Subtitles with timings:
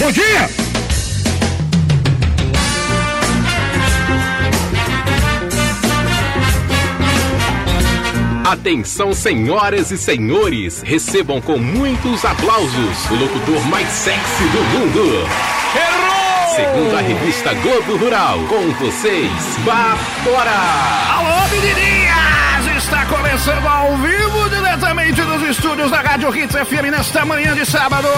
[0.00, 0.48] Bom dia!
[8.50, 15.28] Atenção, senhoras e senhores, recebam com muitos aplausos o locutor mais sexy do mundo.
[15.76, 16.56] Errou!
[16.56, 19.30] Segundo a revista Globo Rural, com vocês,
[19.66, 20.50] Batora!
[21.10, 22.78] Alô, menininhas!
[22.78, 28.08] Está começando ao vivo, diretamente dos estúdios da Rádio Hits FM, nesta manhã de sábado.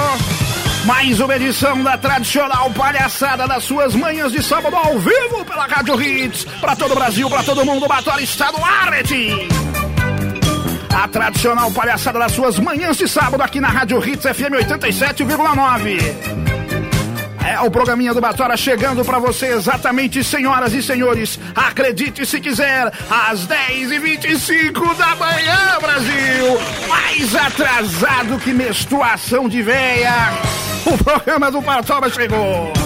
[0.85, 6.01] Mais uma edição da tradicional palhaçada das suas manhãs de sábado ao vivo pela Rádio
[6.03, 6.45] Hits.
[6.61, 8.93] Para todo o Brasil, para todo mundo, o Batora está no ar.
[10.95, 16.43] A tradicional palhaçada das suas manhãs de sábado aqui na Rádio Hits FM 87,9.
[17.47, 21.39] É o programinha do Batora chegando pra você exatamente, senhoras e senhores.
[21.55, 26.61] Acredite se quiser, às 10h25 da manhã, Brasil.
[26.89, 30.62] Mais atrasado que menstruação de veia.
[30.85, 32.82] O programa do Batora chegou.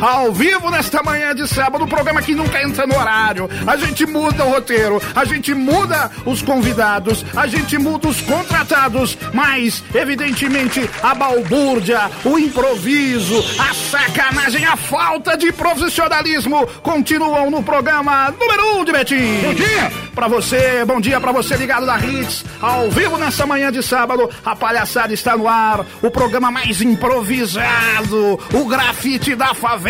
[0.00, 3.48] Ao vivo nesta manhã de sábado, o programa que nunca entra no horário.
[3.66, 9.16] A gente muda o roteiro, a gente muda os convidados, a gente muda os contratados,
[9.32, 18.34] mas evidentemente a balbúrdia, o improviso, a sacanagem, a falta de profissionalismo continuam no programa
[18.38, 19.40] número 1 um de Betim.
[19.42, 20.06] Bom dia!
[20.14, 24.30] Pra você, bom dia pra você ligado da Hits, ao vivo nessa manhã de sábado,
[24.44, 29.85] a palhaçada está no ar, o programa mais improvisado, o grafite da favela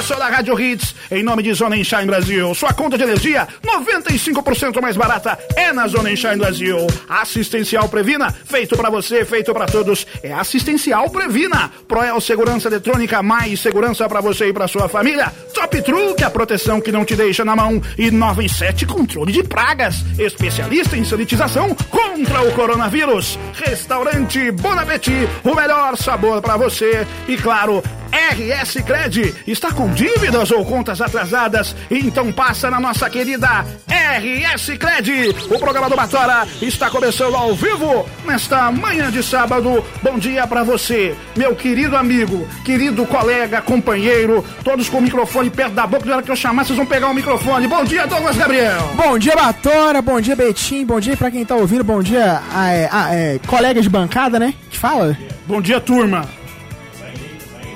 [0.00, 2.54] começou na Rádio Hits, em nome de Zona Enchar em Brasil.
[2.54, 6.86] Sua conta de energia, 95% mais barata, é na Zona Enchar em Brasil.
[7.08, 11.70] Assistencial Previna, feito pra você, feito pra todos, é Assistencial Previna.
[11.86, 15.32] Proel Segurança Eletrônica, mais segurança pra você e pra sua família.
[15.54, 17.82] Top Truque, a proteção que não te deixa na mão.
[17.98, 23.38] E 97 Controle de Pragas, especialista em sanitização contra o coronavírus.
[23.54, 27.06] Restaurante Bonapeti, o melhor sabor pra você.
[27.28, 27.82] E claro,
[28.12, 29.34] RS Cred.
[29.46, 31.74] Está com dívidas ou contas atrasadas?
[31.90, 35.34] Então passa na nossa querida RS Cred.
[35.50, 39.84] O programa do Batora está começando ao vivo nesta manhã de sábado.
[40.02, 45.74] Bom dia para você, meu querido amigo, querido colega, companheiro, todos com o microfone perto
[45.74, 46.06] da boca.
[46.06, 47.68] Na hora que eu chamar, vocês vão pegar o microfone.
[47.68, 48.90] Bom dia, Douglas Gabriel.
[48.94, 50.02] Bom dia, Batora.
[50.02, 50.84] Bom dia, Betim.
[50.84, 51.84] Bom dia pra quem tá ouvindo.
[51.84, 54.54] Bom dia, a, a, é, colega de bancada, né?
[54.70, 55.16] Que fala?
[55.46, 56.39] Bom dia, turma.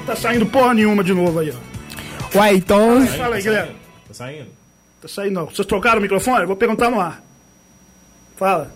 [0.06, 2.36] Tá saindo porra nenhuma de novo aí, ó.
[2.38, 3.06] Uai, então.
[3.06, 3.76] Fala aí, Guilherme.
[4.06, 4.48] Tá saindo?
[5.00, 5.46] Tá saindo não.
[5.46, 6.42] Vocês trocaram o microfone?
[6.42, 7.22] Eu vou perguntar no ar.
[8.36, 8.72] Fala.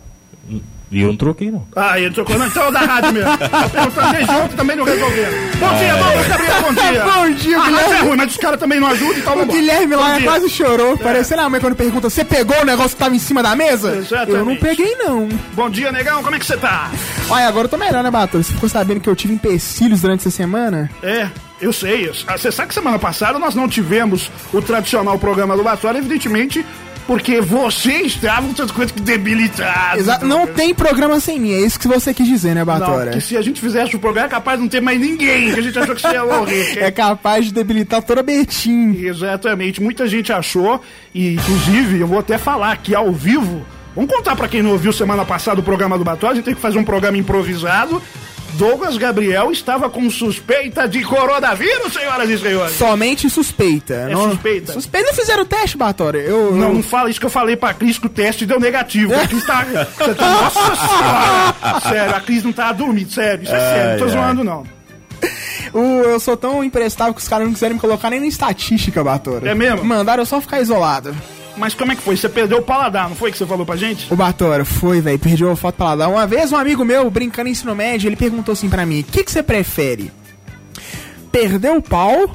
[0.90, 1.66] E eu não troquei, não.
[1.76, 2.38] Ah, ele trocou.
[2.38, 3.30] Não, então é o da rádio mesmo.
[3.38, 5.32] Perguntando desde ontem também não resolveram.
[5.60, 7.02] Bom dia, Douglas Gabriel, bom dia.
[7.04, 8.08] Bom dia, A rádio é Guilherme.
[8.08, 9.58] ruim, mas os caras também não ajudam, então O vambora.
[9.58, 10.24] Guilherme lá dia.
[10.30, 10.96] quase chorou.
[10.96, 13.96] Parecendo a mãe quando pergunta: Você pegou o negócio que tava em cima da mesa?
[13.96, 14.38] Exatamente.
[14.38, 15.28] Eu não peguei, não.
[15.52, 16.90] Bom dia, negão, como é que você tá?
[17.28, 18.42] Olha, agora eu tô melhor, né, Bator?
[18.42, 20.90] Você ficou sabendo que eu tive empecilhos durante essa semana?
[21.02, 21.28] É,
[21.60, 22.10] eu sei.
[22.26, 26.64] ah, Você sabe que semana passada nós não tivemos o tradicional programa do Batória, evidentemente,
[27.08, 29.98] porque você estava com tantas coisas que debilitado.
[29.98, 30.26] Exato.
[30.26, 33.12] Não tem programa sem mim, é isso que você quis dizer, né, Não, Batora?
[33.12, 35.58] que se a gente fizesse o programa, é capaz de não ter mais ninguém, que
[35.58, 36.72] a gente achou que você ia morrer.
[36.74, 38.92] que É capaz de debilitar toda a Betim.
[38.92, 40.82] Exatamente, muita gente achou,
[41.14, 43.64] e inclusive eu vou até falar aqui ao vivo.
[43.96, 46.54] Vamos contar pra quem não ouviu semana passada o programa do Batória, a gente tem
[46.54, 48.02] que fazer um programa improvisado.
[48.54, 52.76] Douglas Gabriel estava com suspeita de coronavírus, senhoras e senhores.
[52.76, 54.08] Somente suspeita.
[54.10, 54.72] É suspeita.
[54.72, 55.06] Suspeita.
[55.06, 56.18] Não fizeram o teste, Batora.
[56.18, 58.58] Eu, Não, eu- não fala isso que eu falei pra Cris que o teste deu
[58.58, 59.14] negativo.
[59.14, 59.64] A Cris tá.
[59.64, 61.80] tá- Nossa senhora!
[61.88, 63.44] Sério, a Cris não tá dormindo, sério.
[63.44, 64.64] Isso é sério, não tô zoando, não.
[65.72, 69.02] O- eu sou tão imprestável que os caras não quiserem me colocar nem na estatística,
[69.04, 69.50] Batora.
[69.50, 69.84] É mesmo?
[69.84, 71.14] Mandaram eu só ficar isolado.
[71.58, 72.16] Mas como é que foi?
[72.16, 74.12] Você perdeu o paladar, não foi que você falou pra gente?
[74.12, 76.06] O Batora foi, velho, perdi o foto lá.
[76.08, 79.04] Uma vez um amigo meu, brincando em ensino médio, ele perguntou assim pra mim: o
[79.04, 80.10] que, que você prefere?
[81.30, 82.30] Perder o pau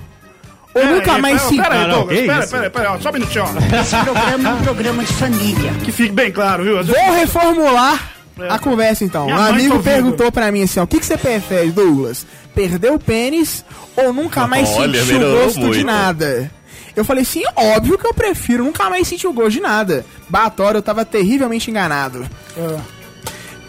[0.75, 1.55] ou nunca mais se.
[1.57, 3.79] Pera aí, Douglas, pera, pera, pera, ó, só um minutinho, ó.
[3.81, 5.71] Esse programa é um programa de família.
[5.83, 6.83] Que fique bem claro, viu?
[6.83, 8.49] Vou reformular É.
[8.49, 9.25] a conversa então.
[9.25, 9.83] Minha Um tá amigo ouvindo.
[9.83, 12.25] perguntou pra mim assim: ó, o que, que você prefere, Douglas?
[12.53, 15.85] Perder o pênis ou nunca mais Olha, sentir o gosto de muito.
[15.85, 16.51] nada?
[16.95, 20.05] Eu falei assim, óbvio que eu prefiro nunca mais sentir o gosto de nada.
[20.29, 22.27] Batório, eu tava terrivelmente enganado.
[22.57, 22.79] É.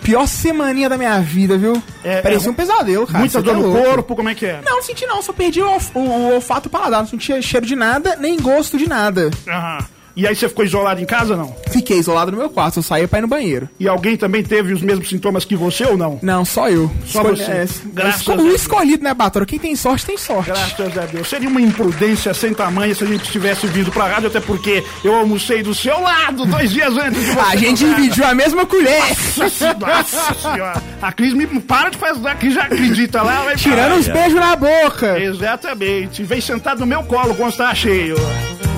[0.02, 1.82] Pior semaninha da minha vida, viu?
[2.02, 3.20] É, Parecia é, um pesadelo, cara.
[3.20, 3.82] Muita dor tá no louco.
[3.88, 4.60] corpo, como é que é?
[4.62, 7.00] Não, não senti não, só perdi o, o- o olfato e o paladar.
[7.00, 9.30] Não sentia cheiro de nada, nem gosto de nada.
[9.48, 9.78] Aham.
[10.16, 11.54] E aí você ficou isolado em casa, não?
[11.70, 13.68] Fiquei isolado no meu quarto, eu saía pra ir no banheiro.
[13.80, 16.20] E alguém também teve os mesmos sintomas que você ou não?
[16.22, 16.88] Não, só eu.
[17.04, 17.50] Só Escolhi- você.
[17.50, 18.54] É, Graças esco- a o Deus.
[18.60, 19.44] escolhido, né, Batora?
[19.44, 20.46] Quem tem sorte, tem sorte.
[20.50, 21.28] Graças a Deus.
[21.28, 25.14] Seria uma imprudência sem tamanho se a gente tivesse vindo pra rádio, até porque eu
[25.16, 27.40] almocei do seu lado dois dias antes de você.
[27.40, 29.00] A gente dividiu a mesma colher.
[29.36, 30.82] Nossa, nossa senhora.
[31.02, 32.28] A Cris me para de fazer.
[32.28, 33.42] A Cris já acredita lá.
[33.42, 35.18] Vai Tirando os beijos na boca.
[35.20, 36.22] Exatamente.
[36.22, 38.16] Veio sentado no meu colo quando estava cheio.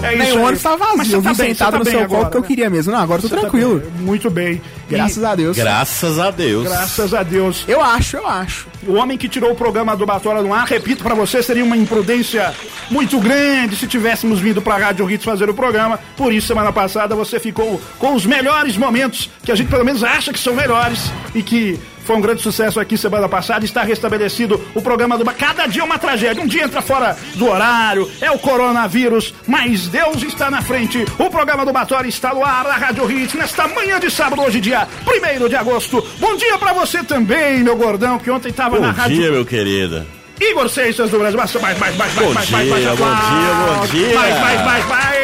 [0.02, 0.44] É Nem isso o aí.
[0.44, 1.20] ônibus tá vazio.
[1.34, 2.46] Você tá sentado tá no seu agora, colo porque eu né?
[2.46, 2.92] queria mesmo.
[2.92, 3.80] Não, agora eu tô Você tá tranquilo.
[3.80, 3.90] bem.
[4.00, 4.62] Muito bem.
[4.88, 5.56] Graças a Deus.
[5.56, 6.68] Graças a Deus.
[6.68, 7.64] Graças a Deus.
[7.66, 8.66] Eu acho, eu acho.
[8.86, 11.76] O homem que tirou o programa do Batora no ar, repito pra você, seria uma
[11.76, 12.54] imprudência
[12.90, 15.98] muito grande se tivéssemos vindo pra Rádio Hits fazer o programa.
[16.16, 20.04] Por isso, semana passada, você ficou com os melhores momentos, que a gente pelo menos
[20.04, 23.64] acha que são melhores, e que foi um grande sucesso aqui semana passada.
[23.64, 25.24] Está restabelecido o programa do.
[25.24, 26.42] Cada dia é uma tragédia.
[26.42, 31.04] Um dia entra fora do horário, é o coronavírus, mas Deus está na frente.
[31.18, 34.60] O programa do Batora está no ar, na Rádio Hits, nesta manhã de sábado, hoje,
[34.60, 36.06] dia 1 de agosto.
[36.18, 39.44] Bom dia pra você também, meu gordão, que ontem tava na Bom Rádio dia, meu
[39.44, 40.15] querido.
[40.40, 41.38] Igor Seixas do Brasil.
[41.40, 43.30] Mais, mais, mais, mais, Bom mais, mais, dia, mais, bom aplausos.
[43.30, 44.14] dia, bom dia.
[44.20, 45.16] Mais, mais, mais, mais.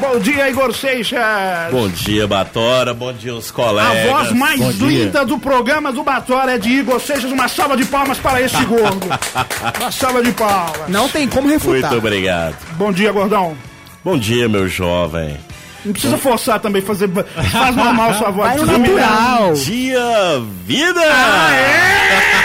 [0.00, 1.70] Bom dia, Igor Seixas.
[1.70, 2.94] Bom dia, Batora.
[2.94, 4.10] Bom dia, os A colegas.
[4.10, 4.86] voz mais Bom dia.
[5.04, 7.30] linda do programa do Batora é de Igor Seixas.
[7.30, 9.06] Uma salva de palmas para esse gordo.
[9.80, 10.88] Uma salva de palmas.
[10.88, 11.90] Não tem como refutar.
[11.90, 12.56] Muito obrigado.
[12.72, 13.56] Bom dia, gordão.
[14.04, 15.36] Bom dia, meu jovem.
[15.84, 17.08] Não precisa forçar também, fazer.
[17.52, 18.60] Faz normal sua voz.
[18.60, 19.52] Vai natural.
[19.54, 21.00] Dia, vida!
[21.02, 22.37] É,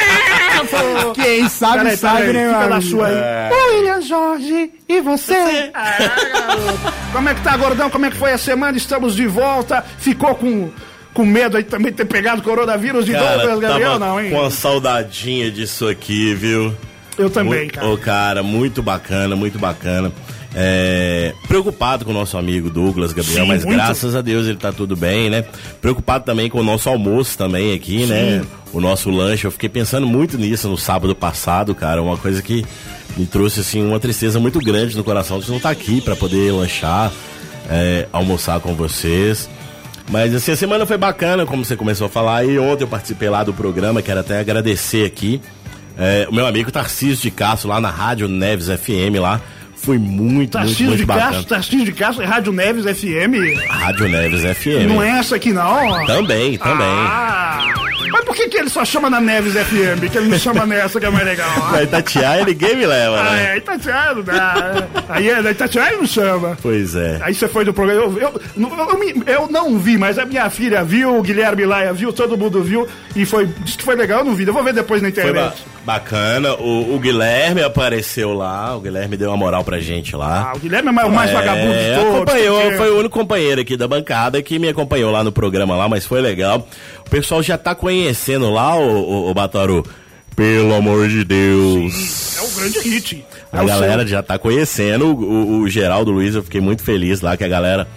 [1.15, 3.51] Quem sabe, Peraí, sabe, peraí, né, fica sua aí.
[3.75, 5.71] William Jorge, e você?
[5.73, 6.93] Ah, garoto.
[7.11, 7.89] Como é que tá, gordão?
[7.89, 8.77] Como é que foi a semana?
[8.77, 9.83] Estamos de volta.
[9.99, 10.69] Ficou com,
[11.13, 13.91] com medo aí também de ter pegado coronavírus de Cara, Douglas Gabriel?
[13.93, 14.31] tava Não, hein?
[14.31, 16.75] com uma saudadinha disso aqui, viu?
[17.17, 17.87] Eu também, Muito- cara.
[17.89, 20.11] Ô, cara, muito bacana, muito bacana.
[20.55, 23.75] É, preocupado com o nosso amigo Douglas Gabriel, Sim, mas muito.
[23.75, 25.43] graças a Deus ele tá tudo bem, né?
[25.81, 28.43] Preocupado também com o nosso almoço também aqui, né?
[28.71, 29.45] O nosso lanche.
[29.45, 32.01] Eu fiquei pensando muito nisso no sábado passado, cara.
[32.01, 32.63] Uma coisa que
[33.17, 36.51] me trouxe, assim, uma tristeza muito grande no coração de não estar aqui para poder
[36.51, 37.11] lanchar,
[37.69, 39.49] é, almoçar com vocês.
[40.09, 42.45] Mas assim, a semana foi bacana, como você começou a falar.
[42.45, 45.41] E ontem eu participei lá do programa, quero até agradecer aqui.
[45.97, 49.41] é, o meu amigo Tarcísio de Castro, lá na Rádio Neves FM, lá.
[49.83, 51.31] Foi muito, muito, Tarcísio muito de bacana.
[51.31, 53.67] Castro, Tarcísio de Castro, Rádio Neves FM.
[53.67, 54.87] Rádio Neves FM.
[54.87, 56.05] Não é essa aqui, não?
[56.05, 56.87] Também, também.
[56.87, 57.67] Ah,
[58.11, 60.09] mas por que, que ele só chama na Neves FM?
[60.11, 61.49] Que ele não chama nessa que é mais legal?
[61.71, 63.53] Vai Itatiaia, ninguém me leva, Ah, né?
[63.53, 64.87] é, Itatiaia não dá.
[65.09, 66.57] Aí é, Itatiaia não chama.
[66.61, 67.19] Pois é.
[67.21, 68.01] Aí você foi do programa.
[68.19, 72.11] Eu, eu, eu, eu não vi, mas a minha filha viu, o Guilherme Laia viu,
[72.13, 72.87] todo mundo viu.
[73.15, 73.45] E foi.
[73.59, 74.45] Disse que foi legal, eu não vi.
[74.45, 75.63] Eu vou ver depois na Foi ba- internet.
[75.85, 76.53] bacana.
[76.55, 78.75] O, o Guilherme apareceu lá.
[78.75, 80.51] O Guilherme deu uma moral pra gente lá.
[80.51, 82.15] Ah, o Guilherme é o mais É, vagabundo de todos.
[82.15, 85.87] acompanhou, foi o único companheiro aqui da bancada que me acompanhou lá no programa lá,
[85.87, 86.67] mas foi legal.
[87.13, 89.85] O pessoal já tá conhecendo lá, o, o, o Bataru.
[90.35, 92.35] Pelo amor de Deus.
[92.39, 93.23] É o grande hit.
[93.53, 94.07] É A galera seu.
[94.07, 97.87] já tá conhecendo o, o, Geraldo Luiz, eu fiquei muito feliz lá que a galera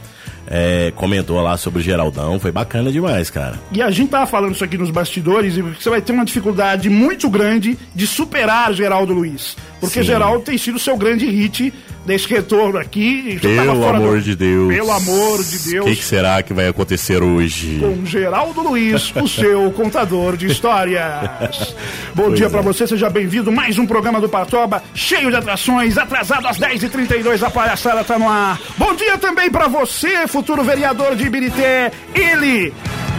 [0.47, 2.39] é, comentou lá sobre o Geraldão.
[2.39, 3.59] Foi bacana demais, cara.
[3.73, 6.91] E a gente tava falando isso aqui nos bastidores e você vai ter uma dificuldade
[6.91, 9.57] muito grande de superar Geraldo Luiz.
[9.81, 10.09] Porque Sim.
[10.09, 11.73] Geraldo tem sido o seu grande hit
[12.06, 13.38] desse retorno aqui.
[13.43, 14.75] Pelo amor do- de Deus.
[14.75, 15.85] Pelo amor de O Deus.
[15.87, 17.79] que, que será que vai acontecer hoje?
[17.81, 21.75] com Geraldo Luiz, o seu contador de histórias.
[22.14, 23.50] Bom dia pra você, seja bem-vindo.
[23.53, 28.29] Mais um programa do Patoba, cheio de atrações, atrasado às 10h32, a palhaçada tá no
[28.29, 28.58] ar.
[28.79, 31.91] Bom dia também pra você, futuro vereador de Ibirité.
[32.14, 32.73] Ele,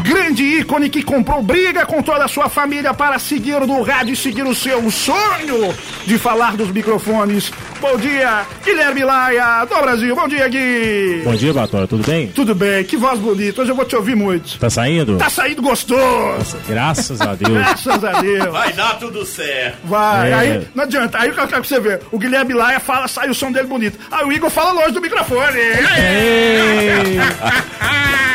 [0.04, 4.16] grande ícone que comprou briga com toda a sua família para seguir no rádio e
[4.16, 5.74] seguir o seu sonho
[6.06, 7.52] de falar dos microfones.
[7.80, 10.16] Bom dia, Guilherme Laia, do Brasil.
[10.16, 11.22] Bom dia, Gui.
[11.24, 12.28] Bom dia, Batora, tudo bem?
[12.28, 13.62] Tudo bem, que voz bonita.
[13.62, 14.58] Hoje eu vou te ouvir muito.
[14.58, 15.18] Tá saindo?
[15.18, 16.58] Tá saindo gostoso.
[16.68, 17.54] Graças a Deus.
[17.54, 18.52] Graças a Deus.
[18.52, 19.78] Vai dar tudo certo.
[19.86, 20.32] Vai.
[20.32, 20.34] É.
[20.34, 21.20] Aí não adianta.
[21.20, 22.00] Aí o que eu quero que você vê?
[22.12, 24.00] O Guilherme Laia fala, sai o som dele bonito.
[24.12, 25.60] Aí o Igor fala longe do microfone.
[25.60, 27.18] Ei!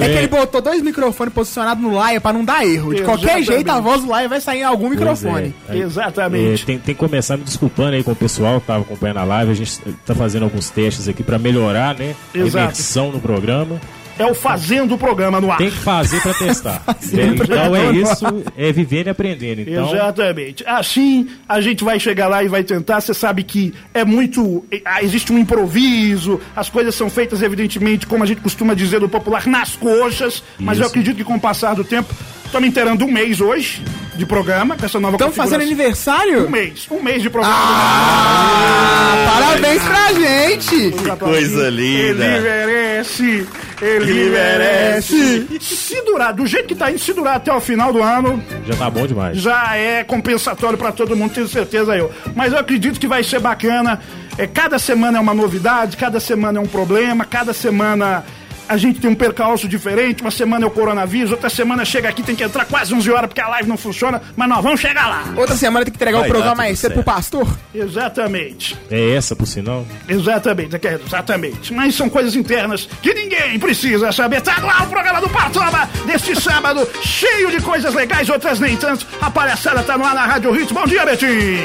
[0.00, 2.94] É que ele botou dois microfones posicionados no Laia pra não dar erro.
[2.94, 3.46] De qualquer Exatamente.
[3.46, 5.54] jeito, a voz do Laia vai sair em algum microfone.
[5.66, 5.82] Pois é.
[5.82, 6.62] Exatamente.
[6.62, 9.24] é, tem, tem que começar me desculpando aí com o pessoal que tava acompanhando a
[9.24, 9.50] live.
[9.50, 12.14] A gente tá fazendo alguns testes aqui pra melhorar, né?
[12.34, 12.64] A Exato.
[12.64, 13.80] imersão no programa.
[14.18, 15.58] É o fazendo o programa no ar.
[15.58, 16.82] Tem que fazer pra testar.
[17.12, 18.24] então é isso,
[18.56, 19.62] é vivendo e aprendendo.
[19.62, 20.64] Então, Exatamente.
[20.66, 23.00] Assim, a gente vai chegar lá e vai tentar.
[23.00, 24.64] Você sabe que é muito.
[24.70, 29.00] eh, ah, Existe um improviso, as coisas são feitas, evidentemente, como a gente costuma dizer
[29.00, 30.42] no popular, nas coxas.
[30.58, 30.90] Mas eu Isso.
[30.90, 32.14] acredito que com o passar do tempo.
[32.52, 33.82] Tô me inteirando um mês hoje.
[34.14, 36.46] de programa, com essa nova Estão fazendo aniversário?
[36.46, 37.56] Um mês, um mês de programa.
[37.58, 40.92] Ah, parabéns pra gente!
[40.92, 42.24] Que coisa linda.
[42.24, 43.46] Ele merece,
[43.82, 45.48] ele merece.
[45.60, 48.76] Se durar, do jeito que tá indo, se durar até o final do ano, Já
[48.76, 49.36] tá bom demais.
[49.38, 52.10] já é compensatório pra todo mundo, tenho certeza eu.
[52.34, 54.00] Mas eu acredito que vai ser bacana.
[54.36, 58.24] É, cada semana é uma novidade, cada semana é um problema, cada semana
[58.68, 60.22] a gente tem um percalço diferente.
[60.22, 63.26] Uma semana é o coronavírus, outra semana chega aqui, tem que entrar quase 11 horas
[63.28, 65.24] porque a live não funciona, mas nós vamos chegar lá.
[65.36, 67.46] Outra semana tem que entregar Vai o programa mais cedo pro pastor.
[67.74, 68.76] Exatamente.
[68.90, 69.86] É essa, por sinal.
[70.08, 71.72] Exatamente, é, exatamente.
[71.72, 74.40] Mas são coisas internas que ninguém precisa saber.
[74.40, 79.06] Tá lá o programa do Partoba deste sábado, cheio de coisas legais, outras nem tanto.
[79.20, 80.72] A palhaçada tá no ar na Rádio Hits.
[80.72, 81.64] Bom dia, Betinho!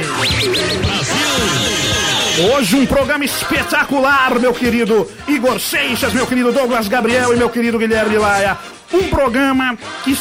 [2.42, 7.78] Hoje um programa espetacular, meu querido Igor Seixas, meu querido Douglas Gabriel e meu querido
[7.78, 8.58] Guilherme Laia.
[8.94, 10.18] Um programa que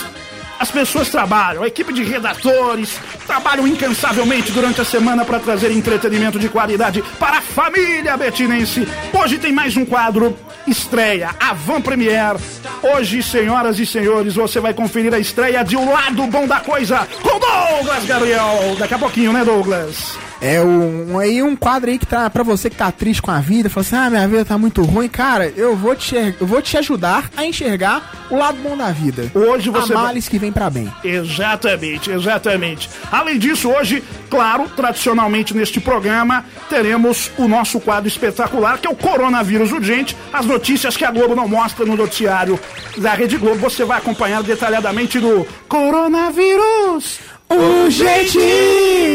[0.59, 6.41] as pessoas trabalham, a equipe de redatores trabalham incansavelmente durante a semana para trazer entretenimento
[6.41, 8.89] de qualidade para a família betinense.
[9.13, 12.35] Hoje tem mais um quadro, estreia, a Van Premier.
[12.83, 17.07] Hoje, senhoras e senhores, você vai conferir a estreia de O Lado Bom da Coisa
[17.23, 18.75] com Douglas Gabriel.
[18.77, 20.19] Daqui a pouquinho, né, Douglas?
[20.41, 23.41] É um, aí um quadro aí que tá pra você que tá triste com a
[23.41, 25.09] vida, fala assim: "Ah, minha vida tá muito ruim".
[25.09, 29.31] Cara, eu vou te eu vou te ajudar a enxergar o lado bom da vida.
[29.35, 30.93] Hoje você vai- males que vem pra bem.
[31.03, 32.89] Exatamente, exatamente.
[33.11, 38.95] Além disso, hoje, claro, tradicionalmente neste programa, teremos o nosso quadro espetacular, que é o
[38.97, 42.59] Coronavírus Urgente, as notícias que a Globo não mostra no noticiário
[42.99, 43.57] da Rede Globo.
[43.59, 47.19] Você vai acompanhar detalhadamente no Coronavírus
[47.51, 48.39] Urgente!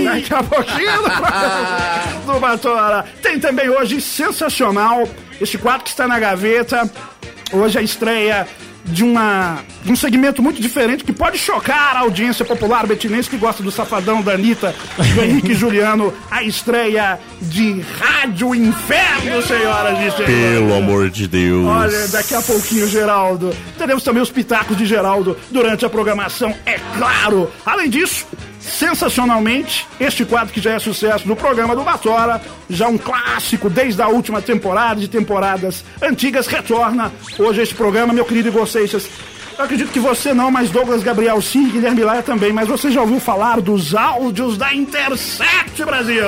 [0.06, 3.06] Daqui a pouquinho do do Batora.
[3.22, 5.08] Tem também hoje, sensacional,
[5.40, 6.90] este quadro que está na gaveta.
[7.52, 8.48] Hoje a estreia
[8.86, 13.38] de, uma, de um segmento muito diferente que pode chocar a audiência popular betinense que
[13.38, 16.14] gosta do Safadão, da Anitta, do Henrique Juliano.
[16.30, 20.26] A estreia de Rádio Inferno, senhoras e senhores.
[20.26, 21.66] Pelo amor de Deus.
[21.66, 23.56] Olha, daqui a pouquinho, Geraldo.
[23.78, 27.50] Teremos também os pitacos de Geraldo durante a programação, é claro.
[27.66, 28.26] Além disso,
[28.64, 34.02] sensacionalmente, este quadro que já é sucesso do programa do Batora, já um clássico desde
[34.02, 39.10] a última temporada, de temporadas antigas, retorna hoje este programa, meu querido Igor Seixas.
[39.58, 43.02] Eu acredito que você não, mas Douglas Gabriel sim, Guilherme Laia também, mas você já
[43.02, 46.24] ouviu falar dos áudios da Intercept Brasil?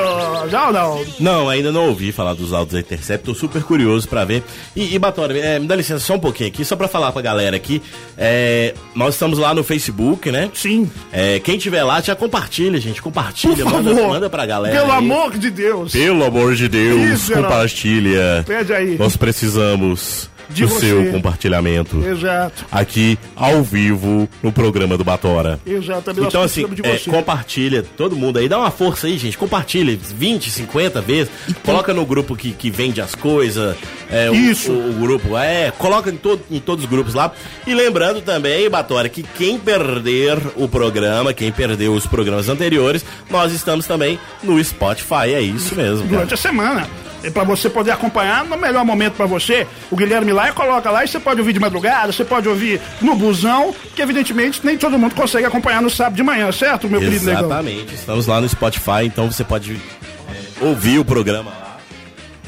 [0.49, 1.05] Já ou não?
[1.19, 4.43] Não, ainda não ouvi falar dos áudios da Intercept, tô super curioso pra ver.
[4.75, 7.21] E, e Batora, é, me dá licença só um pouquinho aqui, só pra falar pra
[7.21, 7.81] galera aqui.
[8.17, 10.49] É, nós estamos lá no Facebook, né?
[10.53, 10.89] Sim.
[11.11, 13.01] É, quem tiver lá, já compartilha, gente.
[13.01, 14.09] Compartilha, Por manda, favor.
[14.09, 14.75] manda pra galera.
[14.75, 14.97] Pelo aí.
[14.97, 15.91] amor de Deus.
[15.91, 18.43] Pelo amor de Deus, Isso, compartilha.
[18.45, 18.97] Pede aí.
[18.97, 20.87] Nós precisamos do você.
[20.89, 21.97] seu compartilhamento.
[22.05, 22.65] Exato.
[22.71, 25.59] Aqui, ao vivo, no programa do Batora.
[25.65, 26.27] Exatamente.
[26.27, 29.37] Então, assim, é, compartilha, todo mundo aí, dá uma força aí, gente.
[29.37, 31.31] Compartilha 20, 50 vezes.
[31.63, 33.75] Coloca no grupo que, que vende as coisas.
[34.09, 34.71] é, o- Isso.
[34.71, 37.31] O, o grupo, é, coloca em, todo, em todos os grupos lá.
[37.65, 43.51] E lembrando também, Batora, que quem perder o programa, quem perdeu os programas anteriores, nós
[43.51, 45.33] estamos também no Spotify.
[45.33, 46.09] É isso mesmo, cara.
[46.09, 46.87] durante a semana.
[47.33, 49.67] Pra você poder acompanhar no melhor momento pra você.
[49.89, 53.15] O Guilherme Laia coloca lá e você pode ouvir de madrugada, você pode ouvir no
[53.15, 57.29] busão, que evidentemente nem todo mundo consegue acompanhar no sábado de manhã, certo, meu querido?
[57.29, 61.77] Exatamente, estamos lá no Spotify, então você pode é, ouvir o programa lá.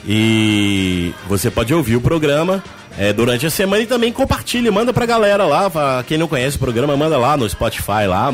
[0.07, 2.63] E você pode ouvir o programa
[2.98, 5.69] é, durante a semana e também compartilha, manda pra galera lá.
[5.69, 8.31] Pra quem não conhece o programa, manda lá no Spotify lá.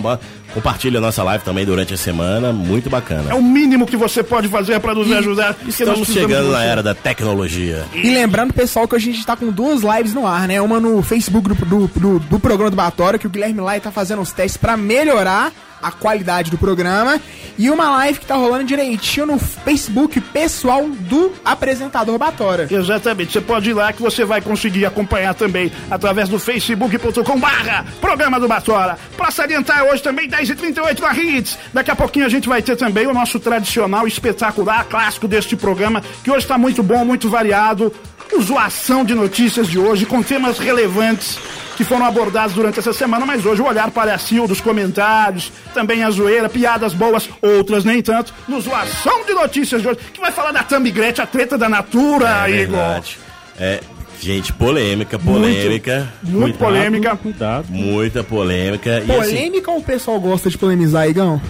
[0.54, 3.36] Compartilha a nossa live também durante a semana, muito É bacana.
[3.36, 5.54] o mínimo que você pode fazer pra nos ajudar.
[5.56, 7.86] porque nós Estamos chegando na era da tecnologia.
[7.94, 10.62] E lembrando, pessoal, que a gente tá com duas lives no ar, né?
[10.62, 13.92] Uma no Facebook do, do, do, do programa do Batória, que o Guilherme Lai tá
[13.92, 17.20] fazendo os testes pra melhorar a qualidade do programa.
[17.58, 22.68] E uma live que tá rolando direitinho no Facebook pessoal do apresentador Batória.
[22.72, 27.86] Exatamente, você pode ir lá que você vai conseguir acompanhar também através do facebook.com barra
[28.02, 28.98] programa do Batora.
[29.18, 31.58] Pra salientar hoje também 10h38 na Hits.
[31.74, 36.04] Daqui a pouquinho a gente vai ter também o nosso tradicional, espetacular, clássico deste programa,
[36.24, 37.94] que hoje tá muito bom, muito variado.
[38.32, 41.38] O Zoação de Notícias de hoje, com temas relevantes
[41.78, 46.10] que foram abordados durante essa semana, mas hoje o olhar palhacio dos comentários, também a
[46.10, 50.52] zoeira, piadas boas, outras nem tanto, no Zoação de Notícias de hoje, que vai falar
[50.52, 52.78] da Thumb Gretchen, a treta da Natura, É Igor.
[52.78, 53.18] verdade.
[53.60, 53.82] É,
[54.24, 56.10] gente, polêmica, polêmica.
[56.24, 57.16] Muito Cuidado, polêmica.
[57.18, 57.66] Cuidado.
[57.70, 59.04] Muita polêmica.
[59.06, 61.42] E assim, Polêmica ou o pessoal gosta de polemizar, Igão?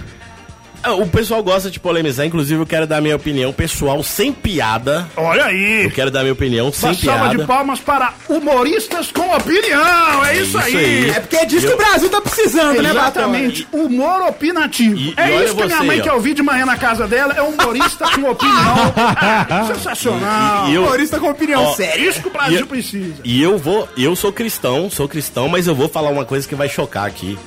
[0.84, 5.08] Ah, O pessoal gosta de polemizar, inclusive eu quero dar minha opinião pessoal sem piada.
[5.16, 5.86] Olha aí.
[5.86, 7.38] Eu quero dar minha opinião sem Uma salva piada.
[7.38, 10.26] de palmas para humoristas com opinião.
[10.26, 11.10] É isso, isso aí.
[11.10, 14.98] É porque é disso que o Brasil tá precisando, né, Exatamente, humor opinativo.
[14.98, 16.04] E- é e isso que minha você, mãe ó.
[16.04, 18.94] quer ouvir de manhã na casa dela, é um humorista com opinião.
[19.74, 20.68] Sensacional.
[20.70, 21.94] E eu- Humorista com opinião Ó, séria.
[22.04, 23.14] É isso que o Brasil E- precisa.
[23.24, 26.56] E eu vou, eu sou cristão, sou cristão, mas eu vou falar uma coisa que
[26.56, 27.38] vai chocar aqui.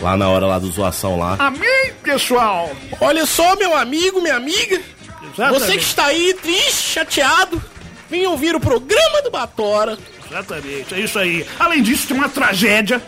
[0.00, 1.36] Lá na hora lá do zoação lá.
[1.38, 2.70] Amém, pessoal.
[3.00, 4.80] Olha só, meu amigo, minha amiga.
[5.22, 5.60] Exatamente.
[5.60, 7.62] Você que está aí triste, chateado,
[8.08, 9.98] vem ouvir o programa do Batora.
[10.30, 11.46] Exatamente, é isso aí.
[11.58, 13.02] Além disso, tem uma tragédia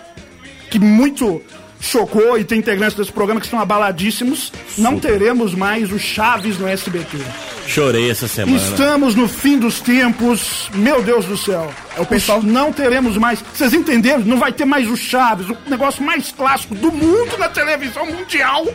[0.70, 1.42] que muito
[1.80, 4.52] chocou e tem integrantes desse programa que estão abaladíssimos.
[4.76, 7.18] Não teremos mais o Chaves no SBT.
[7.66, 8.56] Chorei essa semana.
[8.58, 10.68] Estamos no fim dos tempos.
[10.74, 11.72] Meu Deus do céu.
[11.96, 13.42] É o pessoal- Não teremos mais.
[13.54, 14.20] Vocês entenderam?
[14.20, 18.66] Não vai ter mais o Chaves, o negócio mais clássico do mundo na televisão mundial.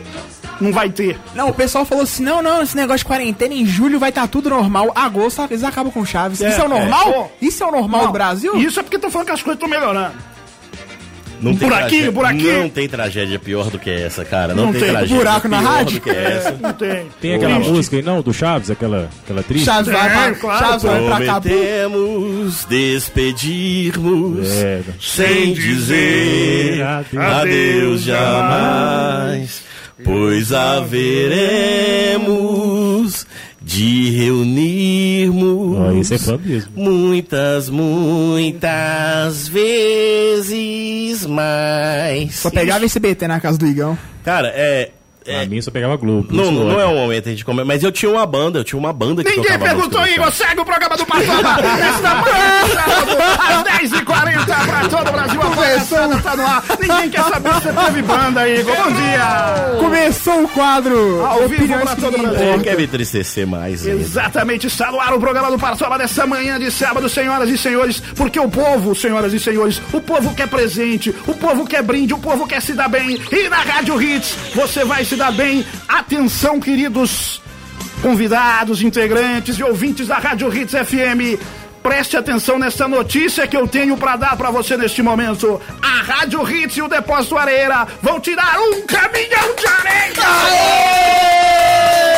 [0.60, 1.18] Não vai ter.
[1.34, 4.26] Não, o pessoal falou assim: não, não, esse negócio de quarentena em julho vai estar
[4.26, 4.90] tudo normal.
[4.94, 6.40] Agosto eles acabam com Chaves.
[6.40, 7.30] Isso é o normal?
[7.42, 7.44] é.
[7.44, 8.56] Isso é o normal Não, do Brasil?
[8.56, 10.14] Isso é porque estão falando que as coisas estão melhorando.
[11.40, 12.58] Não tem Buraquinho, tragédia- buraquinho.
[12.62, 14.54] Não tem tragédia pior do que essa, cara.
[14.54, 14.90] Não, Não tem, tem.
[14.90, 15.94] tragédia Buraco na pior rádio?
[15.94, 16.52] do que essa.
[16.60, 17.06] Não tem.
[17.20, 17.70] Tem aquela Triste.
[17.72, 19.64] música aí, não, do Chaves, aquela, aquela triste.
[19.64, 21.40] Chaves vai É, pra, claro, Chaves vai pra cá.
[21.40, 27.22] Prometemos despedirmos É, sem dizer Adeus.
[27.24, 29.62] adeus jamais,
[30.04, 30.52] pois
[32.36, 33.25] haveremos
[33.66, 36.70] de reunirmos esse é fã mesmo.
[36.76, 42.36] muitas, muitas vezes mais.
[42.36, 43.98] Só pegava esse BT na casa do Igão.
[44.22, 44.92] Cara, é.
[45.26, 46.26] É- A minha só pegava Globo.
[46.30, 48.64] não, não, não é um momento a gente comer, mas eu tinha uma banda, eu
[48.64, 50.30] tinha uma banda que Ninguém perguntou, do Igor.
[50.32, 51.62] Segue o programa do Passada.
[51.76, 53.16] Nesta manhã, sábado,
[53.48, 55.42] às 10h40 pra todo o Brasil.
[55.42, 56.64] A palhaçada tá no ar.
[56.80, 58.76] Ninguém quer saber se você teve banda, Igor.
[58.76, 59.78] Bom dia.
[59.80, 61.24] Começou o quadro.
[61.24, 62.42] Ao vivo pra todo o Brasil.
[62.52, 63.86] É, quer me entristecer mais.
[63.86, 64.00] ainda.
[64.00, 68.00] Exatamente, está no ar o programa do Parsola dessa manhã de sábado, senhoras e senhores,
[68.14, 72.18] porque o povo, senhoras e senhores, o povo quer presente, o povo quer brinde, o
[72.18, 73.20] povo quer se dar bem.
[73.30, 75.64] E na Rádio Hits você vai se dar bem.
[75.88, 77.40] Atenção, queridos
[78.02, 81.40] convidados, integrantes e ouvintes da Rádio Hits FM.
[81.82, 85.60] Preste atenção nessa notícia que eu tenho pra dar pra você neste momento.
[85.80, 89.96] A Rádio Hits e o Depósito Areira vão tirar um caminhão de areia!
[92.12, 92.15] É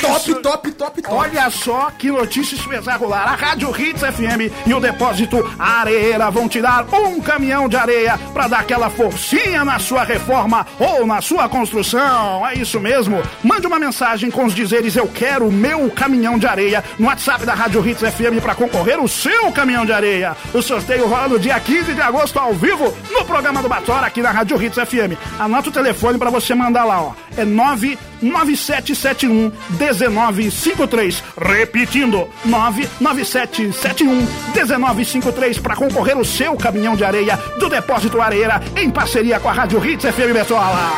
[0.00, 0.42] Top, isso.
[0.42, 1.14] top, top, top.
[1.14, 3.28] Olha só que notícia espetacular.
[3.28, 8.48] A Rádio Hits FM e o Depósito Areira vão tirar um caminhão de areia para
[8.48, 12.46] dar aquela forcinha na sua reforma ou na sua construção.
[12.46, 13.22] É isso mesmo.
[13.42, 17.44] Mande uma mensagem com os dizeres eu quero o meu caminhão de areia no WhatsApp
[17.44, 20.36] da Rádio Hits FM para concorrer o seu caminhão de areia.
[20.52, 24.20] O sorteio rola no dia 15 de agosto ao vivo no programa do Batora aqui
[24.20, 25.18] na Rádio Hits FM.
[25.38, 27.12] Anota o telefone para você mandar lá, ó.
[27.36, 27.44] É
[28.24, 31.22] 99771 1953.
[31.36, 39.38] Repetindo, 99771 1953 para concorrer o seu caminhão de areia do Depósito Areira em parceria
[39.38, 40.94] com a Rádio Hits FM Betola.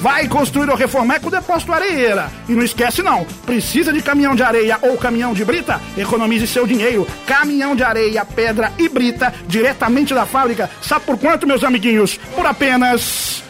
[0.00, 2.30] Vai construir ou reformar com o Depósito Areira.
[2.48, 5.78] E não esquece não, precisa de caminhão de areia ou caminhão de brita?
[5.94, 7.06] Economize seu dinheiro.
[7.26, 10.70] Caminhão de areia, pedra e brita diretamente da fábrica.
[10.80, 12.18] Sabe por quanto, meus amiguinhos?
[12.34, 13.42] Por apenas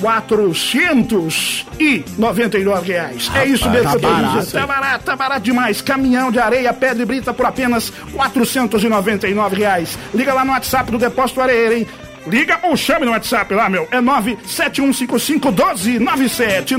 [0.00, 3.30] 499 reais.
[3.34, 4.60] é isso mesmo tá que eu barato, dizendo.
[4.60, 5.82] Tá barato, tá barato demais.
[5.82, 9.98] Caminhão de areia, pedra e brita por apenas 499 reais.
[10.14, 11.86] Liga lá no WhatsApp do Depósito Areia, hein?
[12.26, 13.86] Liga ou chame no WhatsApp lá, meu.
[13.90, 16.76] É 971551297.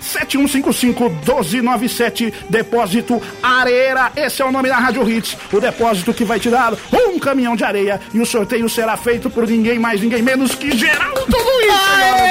[0.00, 2.32] 971551297.
[2.48, 4.12] Depósito Areira.
[4.16, 5.36] Esse é o nome da Rádio Hits.
[5.52, 8.00] O depósito que vai te dar um caminhão de areia.
[8.14, 11.66] E o sorteio será feito por ninguém mais, ninguém menos que Geraldo Luiz.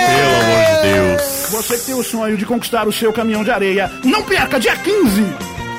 [0.06, 1.22] Pelo amor de Deus.
[1.50, 4.76] Você que tem o sonho de conquistar o seu caminhão de areia, não perca, dia
[4.76, 5.24] 15.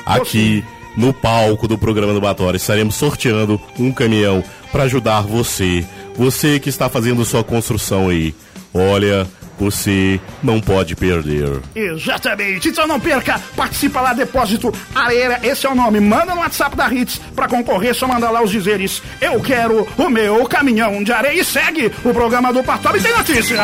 [0.05, 0.63] Aqui
[0.95, 5.85] no palco do programa do Batório estaremos sorteando um caminhão para ajudar você.
[6.17, 8.33] Você que está fazendo sua construção aí.
[8.73, 9.27] Olha,
[9.59, 11.59] você não pode perder.
[11.75, 12.69] Exatamente.
[12.69, 15.99] Então não perca, participa lá, Depósito Areia, esse é o nome.
[15.99, 19.01] Manda no WhatsApp da Hits pra concorrer, só manda lá os dizeres.
[19.19, 22.99] Eu quero o meu caminhão de areia e segue o programa do Patob.
[22.99, 23.57] Tem notícia.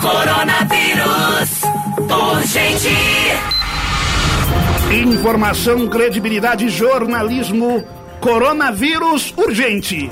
[0.00, 1.62] Coronavírus
[2.08, 2.88] urgente.
[4.90, 7.84] Informação, credibilidade, jornalismo.
[8.20, 10.08] Coronavírus urgente.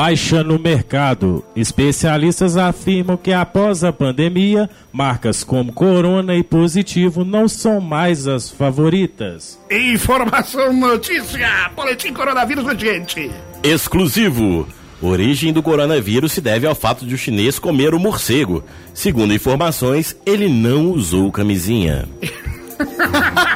[0.00, 1.44] Baixa no mercado.
[1.56, 8.48] Especialistas afirmam que após a pandemia, marcas como Corona e Positivo não são mais as
[8.48, 9.58] favoritas.
[9.68, 11.48] Informação, notícia.
[11.74, 13.28] Boletim Coronavírus urgente.
[13.60, 14.68] Exclusivo.
[15.02, 18.62] Origem do coronavírus se deve ao fato de o chinês comer o morcego.
[18.94, 22.08] Segundo informações, ele não usou camisinha.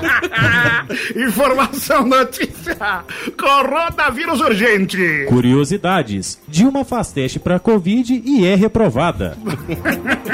[1.16, 2.76] Informação, notícia.
[3.38, 5.26] Coronavírus urgente.
[5.28, 6.38] Curiosidades.
[6.48, 9.36] Dilma faz teste para Covid e é reprovada.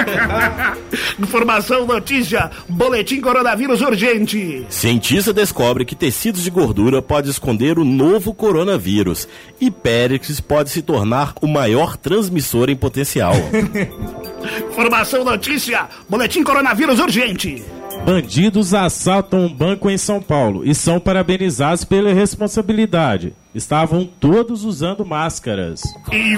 [1.19, 2.51] Informação, notícia.
[2.69, 4.67] Boletim coronavírus urgente.
[4.69, 9.29] Cientista descobre que tecidos de gordura pode esconder o novo coronavírus
[9.61, 13.35] e Périx pode se tornar o maior transmissor em potencial.
[14.71, 15.89] Informação, notícia.
[16.09, 17.63] Boletim coronavírus urgente.
[18.05, 23.33] Bandidos assaltam um banco em São Paulo e são parabenizados pela responsabilidade.
[23.55, 25.83] Estavam todos usando máscaras.
[26.11, 26.37] E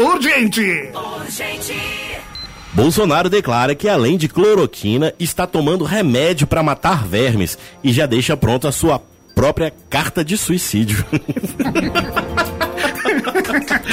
[0.00, 0.90] urgente.
[1.20, 1.76] Urgente.
[2.72, 8.36] Bolsonaro declara que além de cloroquina está tomando remédio para matar vermes e já deixa
[8.36, 9.00] pronta a sua
[9.34, 11.04] própria carta de suicídio.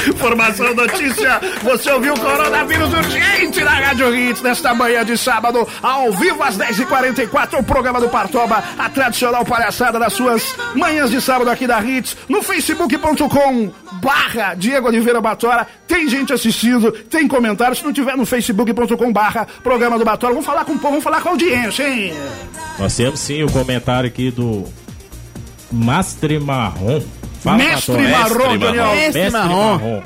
[0.08, 1.40] Informação, notícia.
[1.64, 7.60] Você ouviu coronavírus urgente na Rádio Hits nesta manhã de sábado, ao vivo às 10h44,
[7.60, 12.16] o programa do Partoba, a tradicional palhaçada das suas manhãs de sábado aqui da Hits,
[12.28, 15.68] no facebook.com barra Diego Oliveira Batora.
[15.88, 17.80] Tem gente assistindo, tem comentários.
[17.80, 21.04] Se não tiver no facebook.com barra programa do Batora, vamos falar com o povo, vamos
[21.04, 22.14] falar com a audiência, hein?
[22.78, 24.66] Nós temos sim o comentário aqui do
[25.72, 27.02] Mastre Marrom.
[27.40, 28.10] Fala, Mestre Batora.
[28.40, 28.96] Marrom, Daniel.
[28.96, 30.02] Mestre Marrom.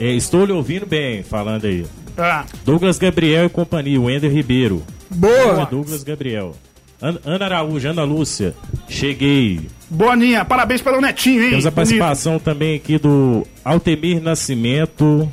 [0.00, 1.84] É, estou lhe ouvindo bem, falando aí.
[2.16, 4.82] Ah, Douglas Gabriel e companhia, Wender Ribeiro.
[5.10, 5.64] Boa.
[5.66, 6.54] Douglas Gabriel.
[7.02, 8.54] An- Ana Araújo, Ana Lúcia.
[8.88, 9.60] Cheguei.
[9.88, 11.48] Boninha, parabéns pelo netinho, hein?
[11.50, 11.74] Temos a Bonito.
[11.76, 15.26] participação também aqui do Altemir Nascimento.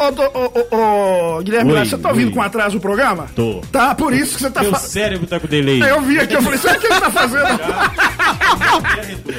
[0.00, 2.34] Ô, ô, ô, ô, Guilherme, Oi, você tá ouvindo oi.
[2.34, 3.26] com atraso o programa?
[3.36, 3.60] Tô.
[3.70, 4.86] Tá, por isso que você tá Meu falando.
[4.88, 5.82] cérebro tá com delay.
[5.82, 7.44] Eu vi aqui, eu falei, sabe o que ele tá fazendo?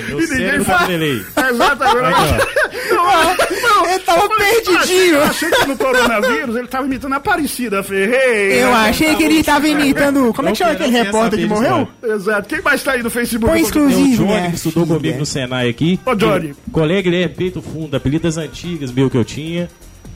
[0.09, 1.25] Meu cérebro tá com delay.
[1.49, 2.47] Exatamente.
[2.91, 5.15] Não, Ele tava perdidinho.
[5.15, 8.55] Eu achei que no coronavírus ele tava imitando a Aparecida Ferreira.
[8.55, 10.31] Eu achei que ele tava imitando.
[10.33, 11.87] Como é que chama Não aquele repórter que morreu?
[12.03, 12.47] Exato.
[12.47, 13.51] Quem mais tá aí no Facebook?
[13.51, 14.25] Põe Tem o exclusivo.
[14.25, 14.49] Johnny né?
[14.49, 15.99] que estudou comigo no Senai aqui.
[16.05, 16.53] Ô, Johnny.
[16.71, 19.69] Colega Guilherme Peito Fundo, apelidas antigas meu que eu tinha.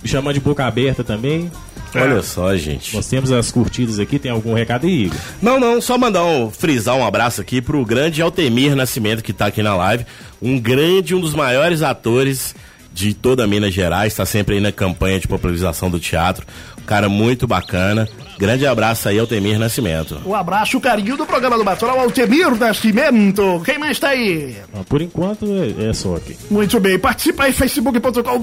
[0.05, 1.51] Me chamando de boca aberta também.
[1.95, 2.95] Olha só, gente.
[2.95, 5.17] Nós temos as curtidas aqui, tem algum recado aí, Igor?
[5.41, 9.47] Não, não, só mandar um, frisar um abraço aqui pro grande Altemir Nascimento que tá
[9.47, 10.05] aqui na live.
[10.39, 12.53] Um grande, um dos maiores atores
[12.93, 16.45] de toda Minas Gerais, tá sempre aí na campanha de popularização do teatro.
[16.79, 18.07] Um cara muito bacana.
[18.37, 20.21] Grande abraço aí, Altemir Nascimento.
[20.25, 23.61] Um abraço, o carinho do programa do Batora, o Altemir Nascimento.
[23.63, 24.55] Quem mais tá aí?
[24.73, 26.37] Ah, Por enquanto é, é só aqui.
[26.51, 28.39] Muito bem, participa aí, facebook.com,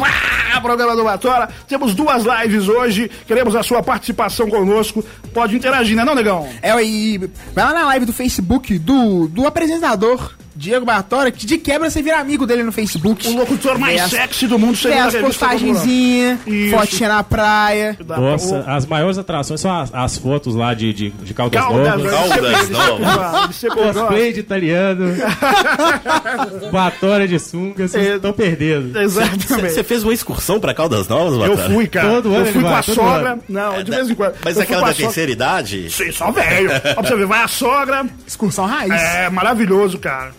[0.63, 1.49] programa do Batora.
[1.69, 5.05] Temos duas lives hoje, queremos a sua participação conosco.
[5.35, 6.49] Pode interagir, né, não, negão?
[6.63, 7.19] É, aí,
[7.55, 12.03] vai lá na live do Facebook do, do apresentador Diego Bartora, que de quebra você
[12.03, 13.27] vira amigo dele no Facebook.
[13.29, 16.39] O locutor mais as- sexy do mundo, a as revista postagenzinhas,
[16.71, 17.97] fotinha na praia.
[18.07, 21.87] Nossa, O- as maiores atrações são as, as fotos lá de, de, de Caldas Caldas,
[21.89, 22.11] Novas.
[22.13, 22.99] Caldas Novas.
[23.01, 24.01] gosta, ele sempre gosta.
[24.01, 25.05] Cosplay de italiano.
[26.71, 28.17] Batória de sunga, vocês É.
[28.17, 28.99] estão perdendo.
[28.99, 29.73] Exatamente.
[29.75, 31.71] Você fez uma excursão pra Caldas Novas, Eu Batata?
[31.75, 32.09] fui, cara.
[32.09, 33.33] Todo ano eu fui com a sogra.
[33.33, 33.43] ano.
[33.49, 34.35] Não, de vez em quando.
[34.45, 35.91] Mas Eu fui aquela da terceira idade?
[35.91, 36.71] Sim, só velho.
[36.97, 38.07] Ó, pra você ver, vai a sogra.
[38.27, 38.93] Excursão raiz.
[38.93, 40.33] É maravilhoso, cara.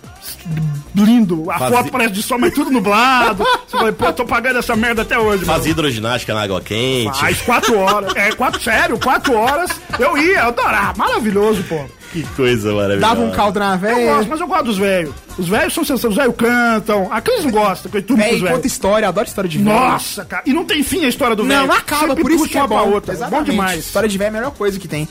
[0.96, 1.50] Lindo.
[1.50, 3.44] A Fazia- foto parece de sol, mas tudo nublado.
[3.44, 5.44] Você fala, pô, tô pagando essa merda até hoje.
[5.46, 5.72] Faz mano.
[5.72, 7.20] hidroginástica na água quente.
[7.20, 8.16] Faz quatro horas.
[8.16, 9.72] É, quatro, sério, quatro horas.
[10.00, 10.94] Eu ia, eu adorava.
[10.98, 11.84] Maravilhoso, pô.
[12.12, 13.02] Que coisa maravilhosa.
[13.16, 14.14] Dava um caldo na Eu véia.
[14.16, 15.16] gosto, mas eu gosto dos velhos.
[15.36, 16.12] Os velhos são sensacionais.
[16.30, 17.12] Os velhos cantam.
[17.12, 19.76] Aqueles não gostam, que eu Véi, os conta história, adoro história de velho.
[19.76, 20.44] Nossa, cara.
[20.46, 21.62] E não tem fim a história do velho.
[21.62, 22.92] Não, não acaba, Sempre por isso que é bom.
[22.92, 23.14] outra.
[23.16, 23.46] Exatamente.
[23.48, 23.80] Bom demais.
[23.80, 25.08] História de velho é a melhor coisa que tem.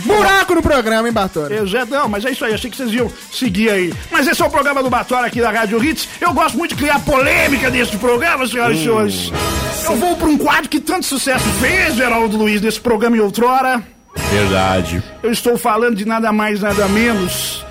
[0.00, 1.14] Buraco no programa, hein?
[1.50, 3.92] Eu já, não, mas é isso aí, achei que vocês iam seguir aí.
[4.10, 6.08] Mas esse é o programa do Batora aqui da Rádio Hits.
[6.20, 9.32] Eu gosto muito de criar polêmica nesse programa, senhoras e senhores.
[9.84, 13.82] Eu vou para um quadro que tanto sucesso fez, Geraldo Luiz, nesse programa em outrora.
[14.30, 15.02] Verdade.
[15.22, 17.64] Eu estou falando de nada mais, nada menos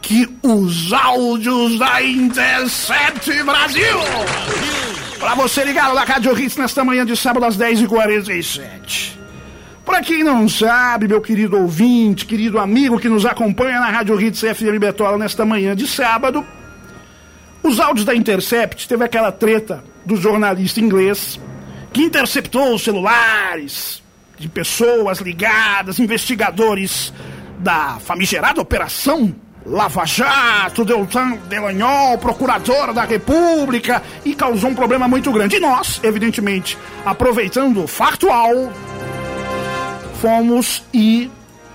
[0.00, 3.98] que os áudios da Intercept Brasil.
[5.18, 9.23] Para você ligado na Rádio Hits nesta manhã de sábado às 10h47.
[9.84, 14.40] Pra quem não sabe, meu querido ouvinte, querido amigo que nos acompanha na Rádio Hits
[14.40, 16.44] FM Betola nesta manhã de sábado,
[17.62, 21.38] os áudios da Intercept teve aquela treta do jornalista inglês
[21.92, 24.02] que interceptou os celulares
[24.38, 27.12] de pessoas ligadas, investigadores
[27.58, 29.34] da famigerada Operação
[29.66, 35.56] Lava Jato, Deltan Delagnol, procuradora da República, e causou um problema muito grande.
[35.56, 38.70] E nós, evidentemente, aproveitando o factual,
[40.24, 41.30] fomos e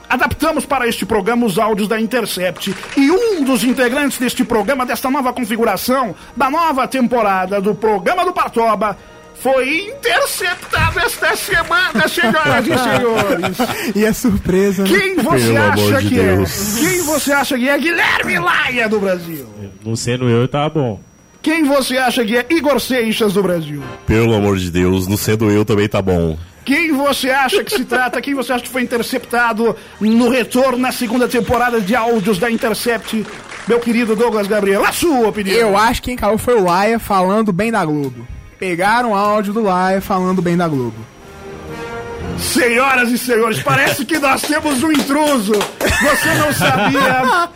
[0.10, 2.76] adaptamos para este programa os áudios da Intercept.
[2.98, 8.34] E um dos integrantes deste programa, desta nova configuração, da nova temporada do programa do
[8.34, 8.98] Partoba,
[9.36, 13.58] foi interceptado esta semana, senhoras e senhores.
[13.96, 14.90] E é surpresa, né?
[14.90, 16.78] Quem você Pelo acha de que Deus.
[16.78, 16.80] é?
[16.90, 19.46] Quem você acha que é Guilherme Laia do Brasil?
[19.86, 21.00] Não sendo eu, tá bom.
[21.40, 23.84] Quem você acha que é Igor Seixas do Brasil?
[24.08, 26.36] Pelo amor de Deus, não sendo eu também tá bom.
[26.70, 28.22] Quem você acha que se trata?
[28.22, 33.26] Quem você acha que foi interceptado no retorno na segunda temporada de áudios da Intercept?
[33.68, 35.58] Meu querido Douglas Gabriel, a sua opinião.
[35.58, 38.28] Eu acho que quem caiu foi o Laia falando bem da Globo.
[38.60, 41.04] Pegaram o áudio do Laia falando bem da Globo.
[42.38, 45.54] Senhoras e senhores, parece que nós temos um intruso.
[45.54, 47.50] Você não sabia.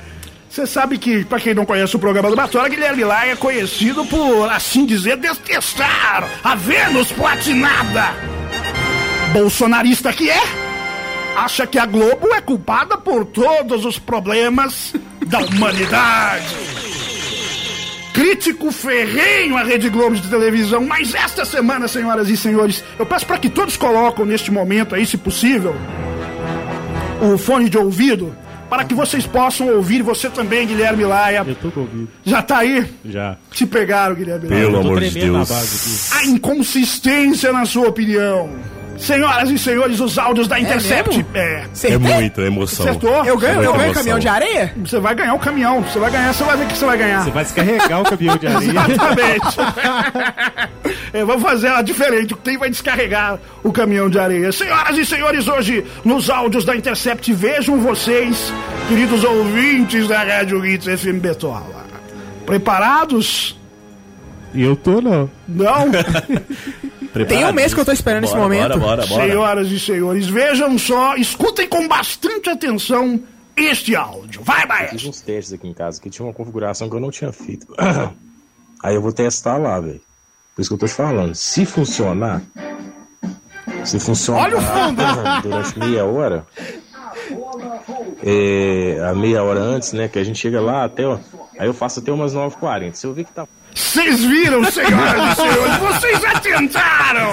[0.49, 4.06] Você sabe que, pra quem não conhece o programa do Batora, Guilherme Laia é conhecido
[4.06, 8.42] por, assim dizer, detestar a Vênus platinada.
[9.33, 10.41] Bolsonarista que é,
[11.35, 14.93] acha que a Globo é culpada por todos os problemas
[15.25, 16.55] da humanidade.
[18.13, 23.25] Crítico ferrenho à Rede Globo de televisão, mas esta semana, senhoras e senhores, eu peço
[23.25, 25.75] para que todos colocam neste momento aí, se possível,
[27.19, 28.35] o fone de ouvido,
[28.69, 31.43] para que vocês possam ouvir, você também, Guilherme Laia.
[31.47, 32.07] Eu tô com ouvido.
[32.23, 32.85] Já tá aí?
[33.03, 33.35] Já.
[33.49, 34.61] Te pegaram, Guilherme Laia.
[34.61, 35.49] Pelo amor de Deus.
[35.49, 38.82] base A inconsistência na sua opinião.
[39.03, 41.09] Senhoras e senhores, os áudios da Intercept.
[41.17, 41.29] mesmo?
[41.33, 41.39] É.
[41.39, 41.97] É Acertei?
[41.99, 42.87] muita emoção.
[42.87, 43.25] Acertou?
[43.25, 44.73] Eu ganho, Muita eu ganho caminhão de areia?
[44.77, 45.81] Você vai ganhar o caminhão.
[45.83, 47.23] Você vai ganhar, você vai ver o que você vai ganhar.
[47.25, 48.69] Você vai descarregar o caminhão de areia.
[48.71, 49.57] Exatamente.
[51.13, 52.33] Eu vou fazer ela diferente.
[52.43, 54.53] Quem vai descarregar o caminhão de areia?
[54.53, 58.53] Senhoras e senhores, hoje nos áudios da Intercept, vejam vocês,
[58.87, 61.83] queridos ouvintes da Rádio Hits FM Betola.
[62.45, 63.59] Preparados?
[64.55, 65.29] Eu tô não.
[65.47, 65.91] Não?
[67.28, 68.80] Tem um mês que eu tô esperando esse Bora, momento.
[68.80, 69.23] Bora, bora, bora.
[69.28, 73.19] Senhoras e senhores, vejam só, escutem com bastante atenção
[73.56, 74.41] este áudio.
[74.43, 75.10] Vai, Fiz Maestro.
[75.10, 77.67] uns testes aqui em casa que tinha uma configuração que eu não tinha feito.
[78.82, 80.02] Aí eu vou testar lá, velho.
[80.56, 81.34] Por isso que eu tô te falando.
[81.36, 82.41] Se funcionar.
[83.86, 85.02] Se funcionar Olha o fundo.
[85.43, 86.45] durante meia hora.
[88.23, 90.08] É, a meia hora antes, né?
[90.08, 91.06] Que a gente chega lá até.
[91.06, 91.17] ó,
[91.58, 92.93] Aí eu faço até umas 9h40.
[92.93, 93.45] Se eu ver que tá.
[93.76, 95.78] Vocês viram, senhoras e senhores?
[95.78, 97.30] Vocês atentaram!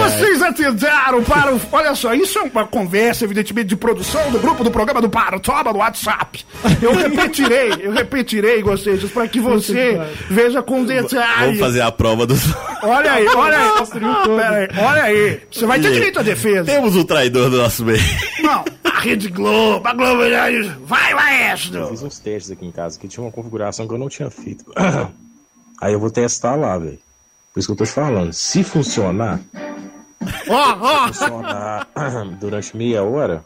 [0.00, 1.60] Vocês atentaram para o.
[1.72, 5.72] Olha só, isso é uma conversa, evidentemente, de produção do grupo do programa do Parotoba
[5.72, 6.44] no WhatsApp.
[6.80, 11.46] Eu repetirei, eu repetirei, Gosteiros, para que você veja com detalhe.
[11.46, 12.42] Vamos fazer a prova dos.
[12.82, 13.72] Olha aí, olha aí.
[14.36, 15.40] Pera aí, olha aí.
[15.50, 16.64] Você vai ter direito à defesa.
[16.64, 18.00] Temos um traidor do nosso meio.
[18.42, 18.64] Não,
[19.02, 20.22] Rede Globo, a Globo.
[20.84, 21.88] Vai, maestro!
[21.88, 24.64] Fiz uns testes aqui em casa que tinha uma configuração que eu não tinha feito.
[25.80, 27.00] Aí eu vou testar lá, velho.
[27.52, 28.32] Por isso que eu tô te falando.
[28.32, 29.40] Se funcionar.
[30.48, 31.06] Ó, ó!
[31.08, 31.88] funcionar
[32.38, 33.44] durante meia hora.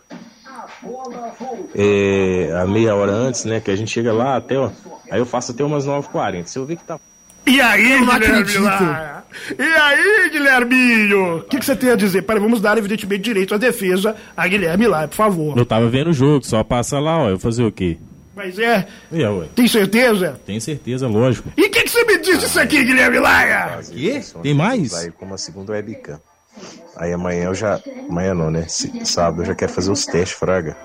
[1.75, 3.59] É, a meia hora antes, né?
[3.59, 4.59] Que a gente chega lá até.
[4.59, 4.71] ó,
[5.11, 6.47] Aí eu faço até umas 9h40.
[6.47, 7.01] Se eu ver que tá.
[7.47, 8.61] E aí, não Guilherme acredito.
[9.59, 11.39] E aí, Guilherminho?
[11.39, 12.23] O que, que você tem a dizer?
[12.23, 15.57] Peraí, vamos dar, evidentemente, direito à defesa a Guilherme Laia, por favor.
[15.59, 17.31] Eu tava vendo o jogo, só passa lá, ó.
[17.31, 17.99] Eu fazer o quê?
[18.35, 19.47] Mas é, E aí, ué?
[19.55, 20.39] tem certeza?
[20.45, 21.51] Tem certeza, lógico.
[21.57, 23.79] E o que, que você me diz disso aqui, Guilherme Laia?
[23.91, 24.21] Quê?
[24.43, 24.91] Tem mais?
[24.93, 26.21] Vai com uma segunda webcam.
[26.97, 27.81] Aí amanhã eu já.
[28.09, 28.65] Amanhã não, né?
[28.69, 30.77] Se- Sábado eu já quero fazer os testes, Fraga.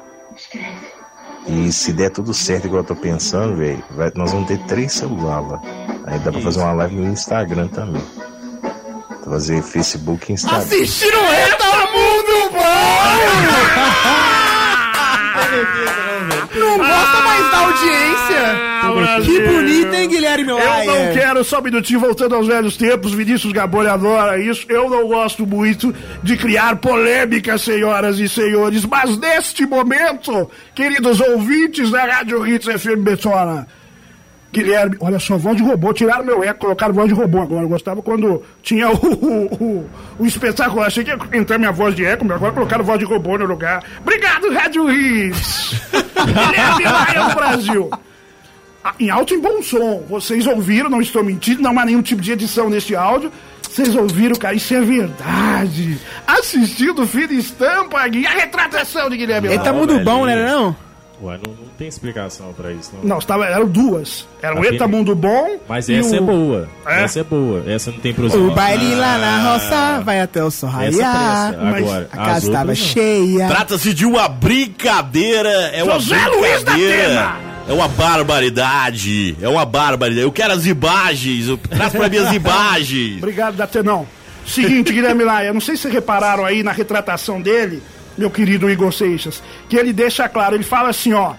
[1.47, 3.83] E se der tudo certo, igual eu tô pensando, velho,
[4.15, 5.61] nós vamos ter três celulares lá.
[6.05, 8.01] Aí dá pra fazer uma live no Instagram também.
[9.31, 10.59] Fazer Facebook e Instagram.
[10.59, 12.59] Assistindo o Reta Mundo Bom!
[16.59, 18.71] Não gosta mais da audiência.
[19.23, 20.85] Que bonito, hein, Guilherme Eu Laia?
[20.85, 24.65] não quero, só um minutinho, voltando aos velhos tempos, Vinícius Gaboni adora isso.
[24.67, 31.89] Eu não gosto muito de criar polêmica, senhoras e senhores, mas neste momento, queridos ouvintes
[31.89, 33.65] da Rádio Hits FM Betona,
[34.51, 37.63] Guilherme, olha só, voz de robô, tiraram meu eco, colocaram voz de robô agora.
[37.63, 41.95] Eu gostava quando tinha o, o, o, o espetáculo, achei que ia entrar minha voz
[41.95, 43.81] de eco, mas agora colocaram voz de robô no lugar.
[44.01, 45.81] Obrigado, Rádio Hits!
[46.25, 47.89] Guilherme Laia do Brasil.
[48.83, 50.03] Ah, Em alto e bom som.
[50.09, 53.31] Vocês ouviram, não estou mentindo, não há nenhum tipo de edição nesse áudio.
[53.61, 55.97] Vocês ouviram, cara, isso é verdade.
[56.27, 60.75] Assistindo Fina Estampa a retratação de Guilherme Ele tá muito bom, né, não?
[61.23, 63.03] Ué, não, não tem explicação pra isso, não.
[63.09, 64.27] Não, estava, eram duas.
[64.41, 65.59] Era o Eta Mundo Bom.
[65.69, 66.69] Mas e essa o- é boa.
[66.87, 67.03] É?
[67.03, 67.63] Essa é boa.
[67.71, 68.55] Essa não tem O prosseguimento.
[68.55, 71.53] baile lá na roça vai até o sol raiar.
[71.59, 72.75] Agora, A casa as estava não.
[72.75, 73.47] cheia.
[73.47, 75.49] Trata-se de uma brincadeira.
[75.73, 76.71] É uma José Luiz da.
[76.73, 77.35] Atena.
[77.69, 79.37] É uma barbaridade.
[79.41, 80.23] É uma barbaridade.
[80.23, 81.47] Eu quero as imagens.
[81.47, 83.17] Eu- Traz pra mim as imagens.
[83.17, 84.07] Obrigado, Datenão.
[84.45, 87.81] Seguinte, Guilherme Laia, não sei se vocês repararam aí na retratação dele,
[88.17, 91.33] meu querido Igor Seixas, que ele deixa claro, ele fala assim, ó.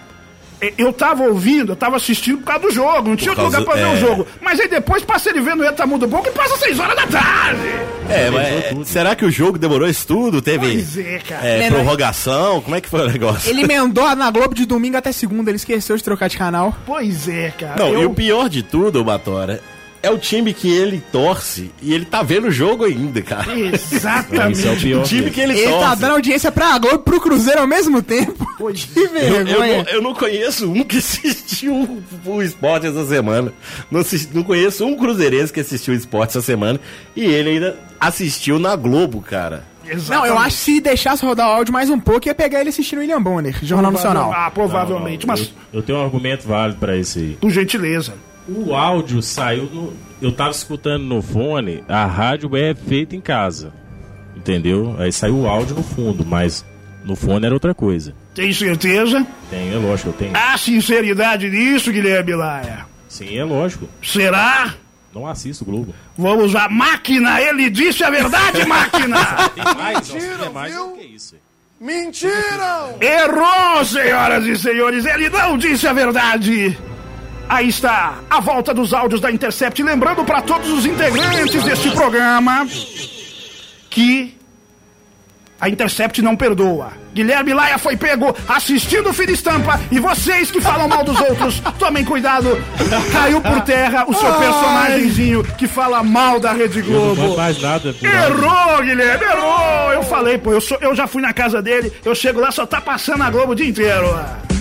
[0.61, 3.59] "E- Eu tava ouvindo, eu tava assistindo por causa do jogo, não tinha outro causa-
[3.59, 3.95] lugar pra ver é.
[3.95, 4.27] o jogo.
[4.41, 7.07] Mas aí depois passa ele vendo o Eta Muda Pouco e passa 6 horas da
[7.07, 7.61] tarde.
[8.09, 10.41] É, mas será que o jogo demorou isso tudo?
[10.41, 11.47] Teve Pois é, cara.
[11.47, 12.61] é, prorrogação?
[12.61, 13.51] Como é que foi o negócio?
[13.51, 16.73] Ele emendou na Globo de domingo até segunda, ele esqueceu de trocar de canal.
[16.87, 17.75] Pois é, cara.
[17.79, 18.11] Não, e eu...
[18.11, 19.61] o pior de tudo, Batora,
[20.03, 23.47] é o time que ele torce e ele tá vendo o jogo ainda, cara.
[23.57, 24.67] Exatamente.
[24.67, 25.01] É o pior.
[25.03, 25.81] O time que ele, Ele torce.
[25.87, 28.47] tá dando audiência pra Globo e pro Cruzeiro ao mesmo tempo.
[28.59, 29.11] Pois Que Eu, eu
[29.45, 29.83] vergonha.
[29.85, 33.53] não, eu não conheço um que assistiu o esporte essa semana.
[33.91, 36.81] Não, assisti- não conheço um cruzeirense que assistiu o esporte essa semana.
[37.15, 39.65] E ele ainda assistiu na Globo, cara.
[40.09, 42.69] Não, eu acho que se deixasse rodar o áudio mais um pouco, ia pegar ele
[42.71, 44.33] assistindo o William Bonner, Jornal Nacional.
[44.33, 45.27] Ah, provavelmente.
[45.27, 45.41] Mas,
[45.73, 47.37] Eu, eu tenho um argumento válido pra isso aí.
[47.41, 48.15] por gentileza.
[48.49, 49.93] O áudio saiu no.
[50.21, 53.73] Eu tava escutando no fone, a rádio é feita em casa.
[54.37, 54.97] Entendeu?
[54.99, 56.65] Aí saiu o áudio no fundo, mas
[57.05, 58.15] no fone era outra coisa.
[58.35, 59.27] Tem certeza?
[59.51, 60.33] Tem, é lógico, eu tenho.
[60.37, 62.87] Há sinceridade nisso, Guilherme Laia?
[63.09, 63.89] Sim, é lógico.
[64.03, 64.75] Será?
[65.15, 65.95] Não assisto o Globo.
[66.17, 69.19] Vamos à máquina, ele disse a verdade, máquina!
[69.55, 71.37] Tem mais, Mentira, mais do que isso.
[73.01, 76.79] Errou, senhoras e senhores, ele não disse a verdade!
[77.49, 82.67] Aí está, a volta dos áudios da Intercept, lembrando para todos os integrantes deste programa
[83.91, 84.37] que
[85.61, 86.93] a Intercept não perdoa.
[87.15, 91.61] Guilherme Laia foi pego assistindo o Filho Estampa e vocês que falam mal dos outros,
[91.79, 92.49] tomem cuidado.
[93.13, 97.37] Caiu por terra o seu personagemzinho que fala mal da Rede não Globo.
[97.37, 97.95] mais nada.
[98.03, 99.93] Errou, Guilherme, errou!
[99.93, 102.65] Eu falei, pô, eu, sou- eu já fui na casa dele, eu chego lá, só
[102.65, 104.09] tá passando a Globo o dia inteiro.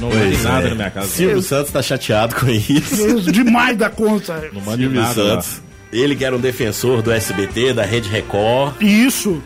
[0.02, 1.08] Não mando nada na minha casa.
[1.08, 3.32] Silvio Santos tá chateado com isso.
[3.32, 4.50] Demais da conta.
[4.52, 5.42] Não Silvio nada lá.
[5.42, 5.62] Santos.
[5.94, 8.82] Ele que era um defensor do SBT, da Rede Record.
[8.82, 9.42] Isso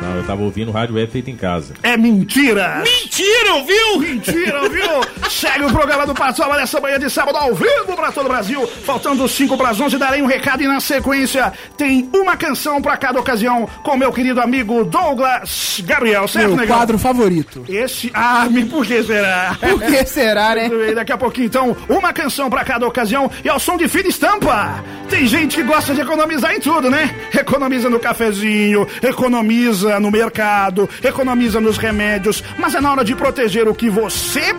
[0.00, 1.74] Não, eu tava ouvindo rádio web feito em casa.
[1.82, 2.82] é mentira.
[2.84, 3.98] Mentiram, viu?
[4.00, 5.30] Mentira, viu?
[5.30, 8.66] Segue o programa do Patrulha nessa manhã de sábado ao vivo pra todo o Brasil.
[8.66, 12.96] Faltando 5 para as 11, darei um recado e na sequência tem uma canção pra
[12.96, 16.76] cada ocasião com meu querido amigo Douglas Gabriel, certo, Meu negão?
[16.76, 17.64] quadro favorito.
[17.68, 18.10] Esse.
[18.14, 19.56] Ah, me por que será?
[19.58, 20.68] Por que será, né?
[20.68, 24.08] Bem, Daqui a pouquinho, então, uma canção pra cada ocasião e ao som de fina
[24.08, 24.82] estampa.
[25.08, 27.14] Tem gente que gosta de economizar em tudo, né?
[27.32, 33.68] Economiza no cafezinho, economiza no mercado, economiza nos remédios, mas é na hora de proteger
[33.68, 34.54] o que você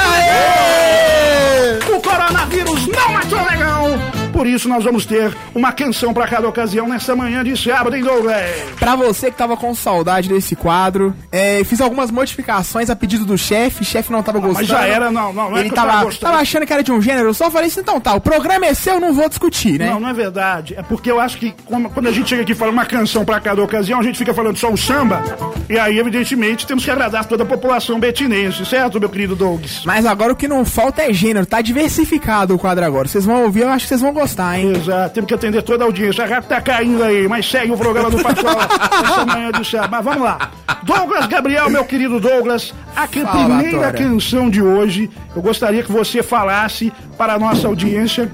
[1.93, 4.19] O coronavírus não matou o negão.
[4.31, 8.03] Por isso nós vamos ter uma canção pra cada ocasião nessa manhã de sábado, hein,
[8.03, 8.39] Douglas?
[8.79, 13.37] Pra você que tava com saudade desse quadro, é, fiz algumas modificações a pedido do
[13.37, 14.59] chefe, chefe não tava gostando.
[14.59, 16.91] Mas já era, não, não, não é Ele eu tava tava, achando que era de
[16.91, 19.27] um gênero, eu só falei assim, então tá, o programa é seu, eu não vou
[19.27, 19.89] discutir, né?
[19.89, 20.75] Não, não é verdade.
[20.77, 21.53] É porque eu acho que
[21.93, 24.33] quando a gente chega aqui e fala uma canção pra cada ocasião, a gente fica
[24.33, 25.23] falando só o samba.
[25.69, 29.83] E aí, evidentemente, temos que agradar toda a população betinense, certo, meu querido Douglas?
[29.85, 33.07] Mas agora o que não falta é gênero, tá diversificado o quadro agora.
[33.07, 34.73] Vocês vão ouvir, eu acho que vocês vão gostar, hein?
[34.75, 36.23] Exato, temos que atender toda a audiência.
[36.23, 38.55] A rádio tá caindo aí, mas segue o programa do Patrão
[39.03, 39.91] essa manhã de sábado.
[39.91, 40.51] Mas vamos lá.
[40.83, 44.09] Douglas Gabriel, meu querido Douglas, a Fala, primeira Batora.
[44.09, 48.29] canção de hoje, eu gostaria que você falasse para a nossa audiência.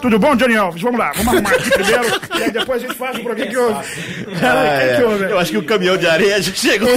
[0.00, 0.80] Tudo bom, Johnny Alves?
[0.80, 2.04] Vamos lá, vamos arrumar aqui primeiro,
[2.38, 3.84] e aí depois a gente faz o programa que houve.
[4.40, 5.24] Peraí, o que que houve?
[5.24, 6.88] Eu acho que o caminhão de areia já chegou.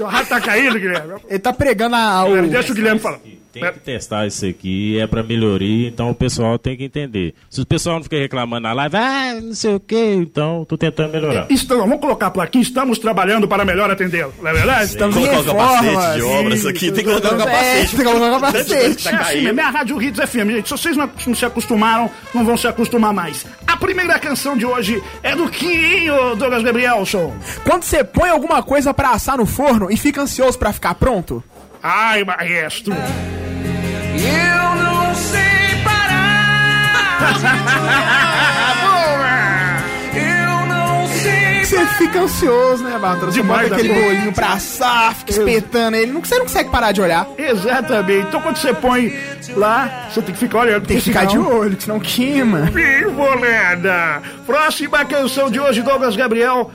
[0.00, 1.14] O rádio tá caindo, Guilherme.
[1.28, 2.46] Ele tá pregando a, o...
[2.46, 3.18] Deixa o Guilherme falar.
[3.60, 7.34] Tem que testar isso aqui, é pra melhoria, então o pessoal tem que entender.
[7.48, 10.76] Se o pessoal não fica reclamando na live, ah, não sei o que, então tô
[10.76, 11.46] tentando melhorar.
[11.50, 14.84] Estamos, vamos colocar por aqui, estamos trabalhando para melhor atendê-lo, não é verdade?
[14.84, 17.96] Estamos Colocar o capacete de obras aqui, tem que colocar o capacete.
[17.96, 18.74] tem que colocar o capacete.
[18.74, 19.44] É assim caindo.
[19.44, 20.68] mesmo, é a Rádio Hits FM, gente.
[20.68, 23.46] Se vocês não, não se acostumaram, não vão se acostumar mais.
[23.66, 27.34] A primeira canção de hoje é do Quinho, Douglas Gabrielson.
[27.64, 31.42] Quando você põe alguma coisa pra assar no forno e fica ansioso pra ficar pronto,
[31.86, 32.94] Ai, maestro.
[32.94, 37.24] Eu não sei parar.
[40.16, 43.30] Eu não sei você fica ansioso, né, Bartolo?
[43.32, 44.06] Você Demais bota aquele da conta.
[44.14, 47.26] bolinho pra assar, fica espetando ele, você não consegue parar de olhar.
[47.36, 48.28] Exatamente.
[48.28, 49.14] Então quando você põe
[49.54, 50.86] lá, você tem que ficar olhando.
[50.86, 52.70] Tem que ficar de olho, que senão queima.
[52.72, 54.22] Pivoleda.
[54.46, 56.70] Próxima canção de hoje, Douglas Gabriel.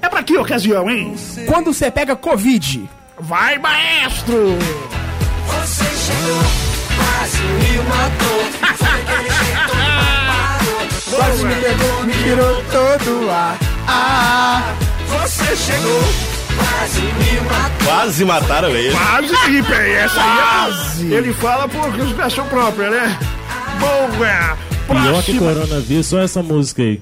[0.00, 1.16] É pra que ocasião, hein?
[1.48, 2.88] Quando você pega Covid,
[3.18, 4.58] Vai, maestro!
[5.46, 6.42] Você chegou,
[6.96, 8.44] quase me matou.
[8.76, 9.72] Foi aquele jeito
[11.08, 11.18] parou.
[11.18, 13.56] quase me pegou, me tirou todo o ar.
[13.88, 14.74] Ah,
[15.08, 16.02] Você chegou,
[16.58, 17.86] quase me matou.
[17.86, 18.94] Quase mataram ele.
[18.94, 19.72] Quase, Felipe.
[19.72, 21.14] Essa aí é...
[21.14, 23.18] Ele fala por expressão própria, né?
[23.80, 24.75] Boa!
[24.86, 27.00] Pior que coronavírus, só essa música aí.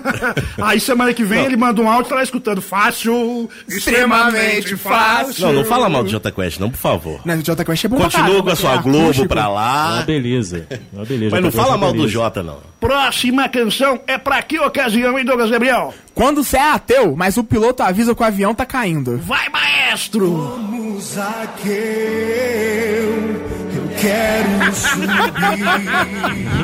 [0.60, 2.60] Aí semana que vem ele manda um áudio e tá lá escutando.
[2.60, 5.46] Fácil, extremamente fácil.
[5.46, 7.20] Não, não fala mal do Jota Quest, não, por favor.
[7.24, 9.28] não, o Jota Quest é bom Continua com a sua é Globo acústico.
[9.28, 10.02] pra Uma lá.
[10.02, 10.66] beleza.
[10.92, 11.34] Uma beleza.
[11.34, 12.08] Mas não fala com mal do.
[12.08, 12.58] Jota, não.
[12.80, 15.94] Próxima canção é pra que ocasião, hein, Douglas Gabriel?
[16.14, 19.18] Quando você é ateu, mas o piloto avisa que o avião tá caindo.
[19.18, 20.58] Vai, maestro!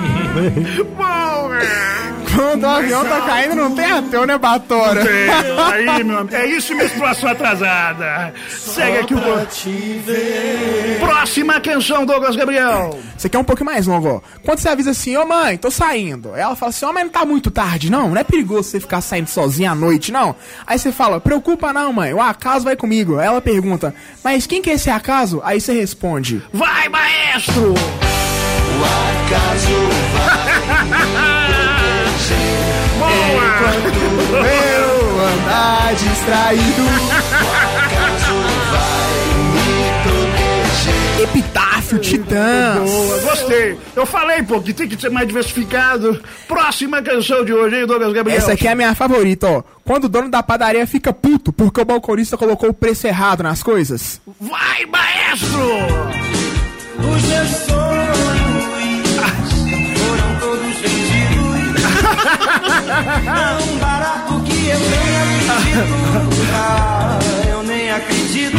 [0.97, 1.59] Boa!
[2.35, 5.03] Quando o avião tá caindo, não tem ateu, né, Batora?
[5.03, 5.29] É,
[5.73, 6.37] aí, meu amigo.
[6.37, 8.33] É isso, menstruação atrasada.
[8.49, 9.19] Segue aqui o.
[11.01, 12.99] Próxima canção, Douglas Gabriel.
[13.17, 14.21] Você quer um pouco mais longo, ó.
[14.45, 16.35] Quando você avisa assim, ô mãe, tô saindo.
[16.37, 18.11] Ela fala assim, ó, mas não tá muito tarde, não.
[18.11, 20.37] Não é perigoso você ficar saindo sozinha à noite, não.
[20.67, 23.19] Aí você fala, preocupa não, mãe, o acaso vai comigo.
[23.19, 25.41] Aí ela pergunta, mas quem que é esse acaso?
[25.43, 27.75] Aí você responde, Vai, maestro!
[32.99, 33.49] Boa!
[34.31, 36.83] eu andar distraído.
[41.23, 42.91] Epitáfio, Titãs.
[42.91, 43.79] Boa, gostei.
[43.97, 46.21] Eu falei, pô, que tem que ser mais diversificado.
[46.47, 48.39] Próxima canção de hoje, hein, Douglas Gabriel?
[48.39, 49.63] Essa aqui é a minha favorita, ó.
[49.85, 53.63] Quando o dono da padaria fica puto porque o balconista colocou o preço errado nas
[53.63, 54.21] coisas.
[54.41, 55.59] Vai, maestro!
[56.99, 57.78] Os meus sonhos
[62.89, 65.17] Tão barato que eu nem
[65.51, 66.29] acredito.
[66.55, 67.19] Ah,
[67.51, 68.59] eu nem acredito.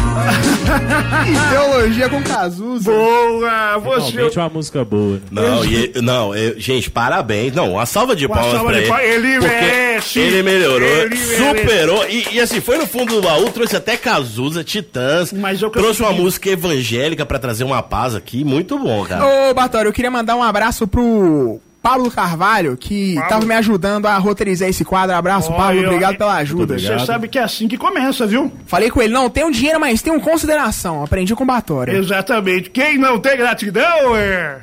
[1.27, 2.91] Ideologia com Cazuza.
[2.91, 3.77] Boa!
[3.79, 4.11] Você.
[4.11, 5.13] Realmente uma música boa.
[5.31, 5.41] né?
[5.41, 7.53] Não, e, não eu- gente, parabéns.
[7.53, 8.89] Não, uma salva de Uma palmas salva pra de ele.
[8.89, 9.05] palmas.
[9.09, 10.19] Ele merece.
[10.19, 11.37] Ele melhorou, Ele merece.
[11.37, 12.05] superou.
[12.09, 15.33] E, e assim, foi no fundo do baú, trouxe até Cazuza, Titãs.
[15.33, 16.23] Mas eu trouxe uma consegui.
[16.23, 18.43] música evangélica pra trazer uma paz aqui.
[18.43, 19.49] Muito bom, cara.
[19.49, 23.29] Ô, Batório, eu queria mandar um abraço pro Pablo Carvalho, que Pablo.
[23.29, 25.15] tava me ajudando a roteirizar esse quadro.
[25.15, 26.73] Abraço, Pablo, Olha, obrigado eu- pela ajuda.
[26.73, 26.99] Obrigado.
[26.99, 28.51] Você sabe que é assim que começa, viu?
[28.67, 31.03] Falei com ele, não, tem um dinheiro, mas tem um consideração.
[31.03, 31.95] Aprendi com Batório.
[31.95, 32.69] Exatamente.
[32.69, 34.59] Quem não tem gratidão, é.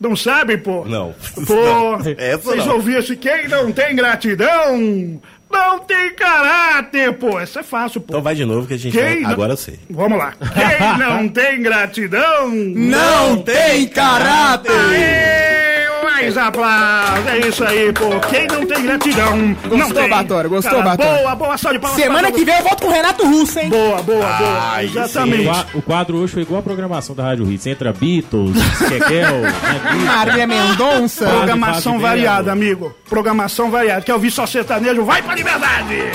[0.00, 0.84] Não sabe, pô?
[0.84, 1.14] Não.
[1.46, 1.98] Pô,
[2.42, 2.74] vocês não.
[2.74, 3.16] ouviram assim?
[3.16, 7.38] Quem não tem gratidão, não tem caráter, pô.
[7.38, 8.06] Essa é fácil, pô.
[8.10, 9.20] Então vai de novo que a gente vai...
[9.20, 9.78] não- Agora eu sei.
[9.90, 10.32] Vamos lá.
[10.40, 14.70] Quem não tem gratidão, Não tem caráter!
[14.72, 17.26] Aê, mais aplausos.
[17.26, 18.08] É isso aí, pô.
[18.28, 20.08] Quem não tem gratidão, não Gostou, tem.
[20.10, 20.50] Batório?
[20.50, 21.22] Gostou, Cara, Batório?
[21.22, 22.00] Boa, boa, salve de palmas.
[22.00, 23.68] Semana que vem eu volto com o Renato Russo, hein?
[23.68, 24.58] Boa, boa, boa.
[24.72, 25.48] Ai, Exatamente.
[25.74, 27.66] o quadro hoje foi igual a programação da Rádio Hits.
[27.66, 28.56] Entra Beatles,
[28.88, 29.36] Kekel,
[29.88, 30.12] Anitta.
[30.16, 31.26] Marília Mendonça.
[31.26, 32.94] Programação variada, amigo.
[33.08, 34.02] Programação variada.
[34.02, 35.04] Quer ouvir só sertanejo?
[35.04, 36.10] Vai pra liberdade!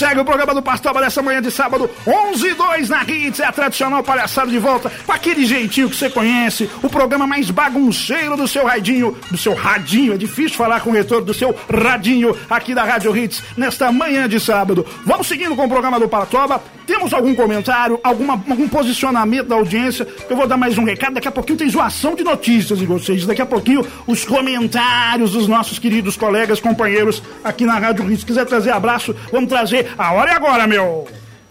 [0.00, 3.38] Segue o programa do Pastoba dessa manhã de sábado, 11 e 2 na Hits.
[3.38, 6.70] É a tradicional palhaçada de volta, com aquele jeitinho que você conhece.
[6.82, 9.14] O programa mais bagunceiro do seu radinho.
[9.30, 10.14] Do seu radinho.
[10.14, 14.26] É difícil falar com o retorno do seu radinho aqui da Rádio Hits nesta manhã
[14.26, 14.86] de sábado.
[15.04, 16.62] Vamos seguindo com o programa do Pastoba.
[16.90, 20.04] Temos algum comentário, alguma, algum posicionamento da audiência?
[20.28, 21.14] Eu vou dar mais um recado.
[21.14, 23.24] Daqui a pouquinho tem zoação de notícias de vocês.
[23.24, 28.18] Daqui a pouquinho os comentários dos nossos queridos colegas, companheiros aqui na Rádio Rio.
[28.18, 29.94] Se quiser trazer abraço, vamos trazer.
[29.96, 31.06] A hora é agora, meu.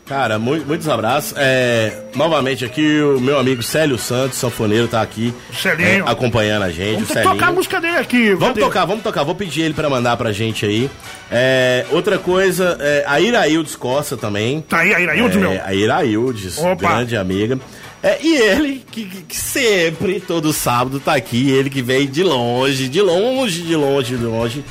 [0.09, 1.35] Cara, mu- muitos abraços.
[1.37, 5.31] É, novamente aqui o meu amigo Célio Santos, sanfoneiro, tá aqui
[5.79, 7.03] é, acompanhando a gente.
[7.13, 8.33] Vamos tocar a música dele aqui.
[8.33, 9.23] Vamos tocar, vamos tocar.
[9.23, 10.89] Vou pedir ele pra mandar pra gente aí.
[11.31, 14.61] É, outra coisa, é, a Iraildes Costa também.
[14.61, 15.61] Tá aí, aí, Iraildes, É, meu.
[15.63, 16.75] A Iraildes, Opa.
[16.75, 17.59] grande amiga.
[18.01, 22.87] É, e ele, que, que sempre, todo sábado, tá aqui, ele que vem de longe,
[22.89, 24.65] de longe, de longe, de longe,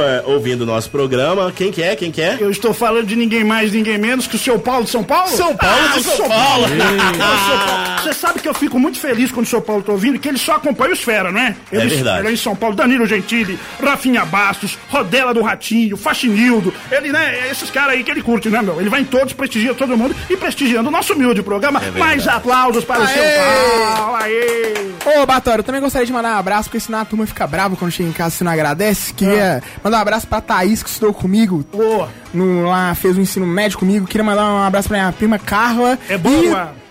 [0.00, 1.52] é, ouvindo o nosso programa.
[1.52, 1.94] Quem que é?
[1.96, 2.38] Quem que é?
[2.40, 5.28] Eu estou falando de ninguém mais, ninguém menos que o seu Paulo de São Paulo?
[5.28, 6.66] São Paulo ah, de São, São Paulo!
[6.68, 8.02] Paulo.
[8.02, 10.38] Você sabe que eu fico muito feliz quando o São Paulo tá ouvindo, que ele
[10.38, 11.56] só acompanha os fera, né?
[11.70, 12.20] Ele, é verdade.
[12.20, 16.72] Ele é em São Paulo, Danilo Gentili, Rafinha Bastos, Rodela do Ratinho, Faxinildo.
[16.90, 18.80] Ele, né, esses caras aí que ele curte, né, meu?
[18.80, 21.80] Ele vai em todos, prestigia todo mundo e prestigiando o nosso humilde programa.
[21.84, 23.04] É Mais aplausos para Aê!
[23.04, 24.16] o São Paulo.
[24.16, 25.20] Aê!
[25.20, 27.76] Ô, Batório, eu também gostaria de mandar um abraço, porque senão a turma fica brava
[27.76, 29.12] quando chega em casa e não agradece.
[29.12, 29.81] Queria ah.
[29.82, 31.64] Mandar um abraço pra Thaís, que estudou comigo.
[31.72, 32.08] Boa.
[32.32, 34.06] No, lá, fez o um ensino médio comigo.
[34.06, 35.98] Queria mandar um abraço pra minha prima Carla.
[36.08, 36.74] É boa.
[36.78, 36.82] E...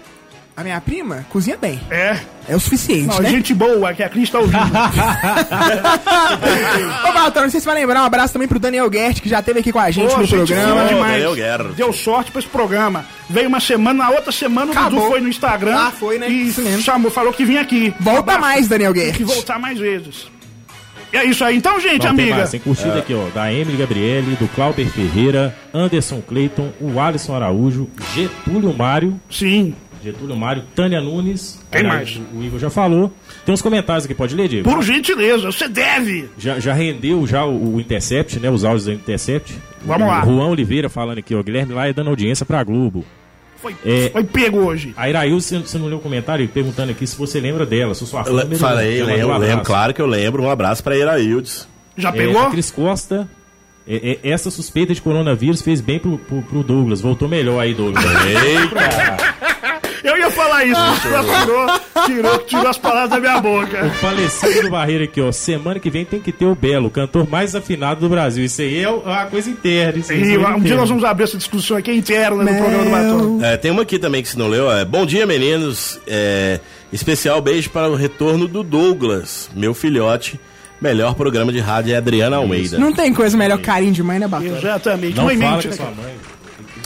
[0.56, 1.80] A minha prima cozinha bem.
[1.90, 2.20] É.
[2.48, 3.30] É o suficiente, não, né?
[3.30, 4.60] gente boa, que a Cris tá ouvindo.
[7.08, 9.40] Ô, Baltão, não sei se vai lembrar, um abraço também pro Daniel Guert, que já
[9.40, 10.86] esteve aqui com a gente Ô, no gente programa.
[10.86, 11.24] Demais.
[11.76, 13.06] Deu sorte pra esse programa.
[13.30, 14.92] Veio uma semana, na outra semana Acabou.
[14.92, 15.76] o Dudu foi no Instagram.
[15.76, 16.30] Ah, foi, né?
[16.30, 16.82] E Isso mesmo.
[16.82, 17.94] chamou, falou que vinha aqui.
[18.00, 19.18] Volta um mais, Daniel Guert.
[19.18, 20.30] Tem que voltar mais vezes.
[21.14, 22.30] É isso aí, então, gente, Não, amiga.
[22.30, 23.00] Tem, mais, tem curtida é.
[23.00, 29.20] aqui, ó, da Emily Gabriele, do Clauber Ferreira, Anderson Cleiton, o Alisson Araújo, Getúlio Mário.
[29.30, 29.76] Sim.
[30.04, 31.60] Getúlio Mário, Tânia Nunes.
[31.72, 32.20] Quem mais?
[32.34, 33.14] O, o, Igor já falou.
[33.46, 34.70] Tem uns comentários aqui, pode ler, Diego?
[34.70, 36.30] Por gentileza, você deve.
[36.38, 38.50] Já, já rendeu já o, o, Intercept, né?
[38.50, 39.54] Os áudios do Intercept.
[39.86, 40.26] Vamos o, lá.
[40.26, 41.44] Juan Oliveira falando aqui, ó.
[41.44, 43.06] Guilherme Laia dando audiência pra Globo.
[43.62, 44.94] Foi, é, foi pego hoje.
[44.98, 48.06] A Iraílson, você, você não leu o comentário perguntando aqui se você lembra dela, se
[48.08, 48.32] sua fã.
[48.58, 50.44] Falei, lembro, lembro, claro que eu lembro.
[50.44, 51.68] Um abraço pra Iraildes.
[51.96, 52.42] Já é, pegou?
[52.42, 53.30] É, Cris Costa.
[53.88, 57.02] É, é, essa suspeita de coronavírus fez bem pro, pro, pro Douglas.
[57.02, 58.04] Voltou melhor aí, Douglas.
[58.26, 59.36] Eita!
[60.04, 63.86] Eu ia falar isso, tirou, tirou, tirou as palavras da minha boca.
[63.86, 65.32] O falecido do Barreiro aqui, ó.
[65.32, 68.44] Semana que vem tem que ter o Belo, o cantor mais afinado do Brasil.
[68.44, 70.00] Isso aí é uma coisa interna.
[70.00, 73.46] Isso e um dia nós vamos abrir essa discussão aqui interna no programa do Batom.
[73.46, 74.72] É, tem uma aqui também que se não leu.
[74.72, 76.00] É, Bom dia, meninos.
[76.08, 76.60] É,
[76.92, 80.40] especial beijo para o retorno do Douglas, meu filhote
[80.82, 82.80] melhor programa de rádio é Adriana Almeida.
[82.80, 84.58] Não tem coisa melhor carinho de mãe, né, Batom?
[84.58, 85.16] Exatamente.
[85.16, 86.16] Não mãe fala mente, sua mãe.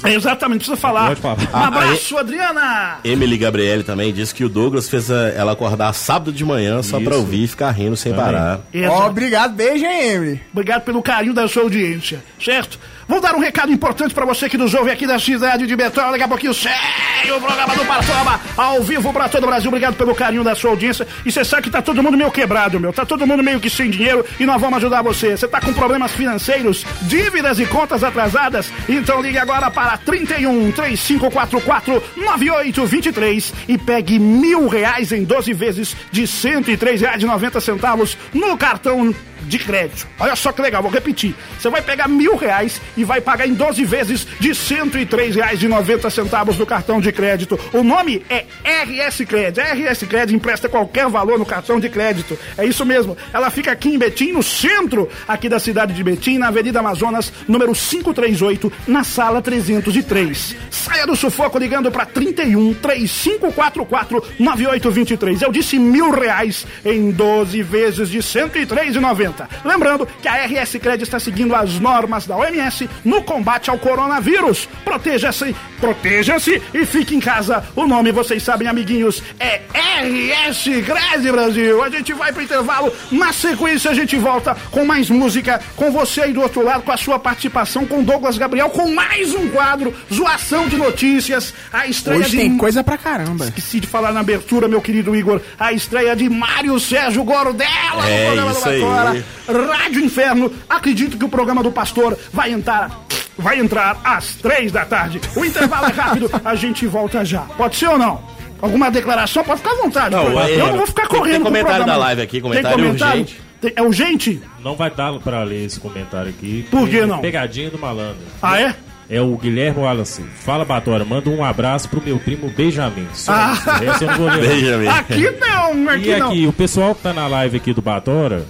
[0.07, 1.15] Exatamente, precisa falar.
[1.15, 1.37] falar.
[1.53, 2.97] Um abraço, a, Adriana!
[3.03, 6.97] Emily Gabriele também disse que o Douglas fez a, ela acordar sábado de manhã só
[6.97, 7.05] Isso.
[7.05, 8.25] pra ouvir e ficar rindo sem também.
[8.25, 8.61] parar.
[8.89, 10.41] Oh, obrigado, beijo, hein, Emily?
[10.51, 12.79] Obrigado pelo carinho da sua audiência, certo?
[13.07, 16.09] Vou dar um recado importante para você que nos ouve aqui da cidade de Betão.
[16.09, 19.67] Daqui a pouquinho segue o programa do Paratoba ao vivo para todo o Brasil.
[19.67, 21.07] Obrigado pelo carinho da sua audiência.
[21.23, 22.91] E você sabe que tá todo mundo meio quebrado, meu.
[22.91, 25.37] Tá todo mundo meio que sem dinheiro e nós vamos ajudar você.
[25.37, 28.71] Você tá com problemas financeiros, dívidas e contas atrasadas?
[28.89, 36.25] Então ligue agora para 31 3544 9823 e pegue mil reais em 12 vezes de
[36.25, 39.13] 103 reais e 90 centavos no cartão
[39.45, 40.07] de crédito.
[40.19, 41.35] Olha só que legal, vou repetir.
[41.59, 45.61] Você vai pegar mil reais e vai pagar em 12 vezes de R$ três reais
[45.61, 47.59] e noventa centavos no cartão de crédito.
[47.73, 49.59] O nome é RS Cred.
[49.59, 52.37] A RS Cred empresta qualquer valor no cartão de crédito.
[52.57, 53.17] É isso mesmo.
[53.33, 57.31] Ela fica aqui em Betim, no centro aqui da cidade de Betim, na Avenida Amazonas,
[57.47, 60.55] número 538, na sala 303.
[60.69, 65.41] Saia do sufoco ligando para 31 3544 9823.
[65.41, 68.95] Eu disse mil reais em 12 vezes de R$ três
[69.35, 69.49] e noventa.
[69.63, 74.67] Lembrando que a RS Cred está seguindo as normas da OMS no combate ao coronavírus.
[74.83, 77.63] Proteja-se, proteja-se e fique em casa.
[77.75, 81.83] O nome, vocês sabem, amiguinhos, é RS Cred Brasil.
[81.83, 82.91] A gente vai pro intervalo.
[83.11, 86.91] Na sequência, a gente volta com mais música, com você aí do outro lado, com
[86.91, 91.53] a sua participação com Douglas Gabriel, com mais um quadro, Zoação de Notícias.
[91.71, 92.37] A estreia Hoje de.
[92.37, 93.45] tem coisa pra caramba.
[93.45, 95.41] Esqueci de falar na abertura, meu querido Igor.
[95.59, 99.24] A estreia de Mário Sérgio Gordela é, no programa do Batora.
[99.47, 100.51] Rádio Inferno.
[100.69, 103.05] Acredito que o programa do Pastor vai entrar
[103.37, 105.19] vai entrar às três da tarde.
[105.35, 107.41] O intervalo é rápido, a gente volta já.
[107.41, 108.23] Pode ser ou não?
[108.61, 109.43] Alguma declaração?
[109.43, 110.15] Pode ficar à vontade.
[110.15, 111.43] Não, é, eu não vou ficar correndo.
[111.43, 113.41] Tem comentário da live aqui, comentário, tem comentário urgente.
[113.61, 114.41] Tem, é urgente?
[114.63, 116.65] Não vai dar pra ler esse comentário aqui.
[116.71, 117.19] Por que não?
[117.19, 118.21] Pegadinha do malandro.
[118.41, 118.75] Ah, é?
[119.07, 120.23] É o Guilherme Wallace.
[120.23, 123.07] Fala, Batora, manda um abraço pro meu primo Benjamin.
[123.13, 123.55] Só ah.
[124.01, 124.49] eu não vou ler.
[124.49, 124.87] Benjamin.
[124.87, 126.27] Aqui não, aqui e não.
[126.29, 128.45] aqui, o pessoal que tá na live aqui do Batora,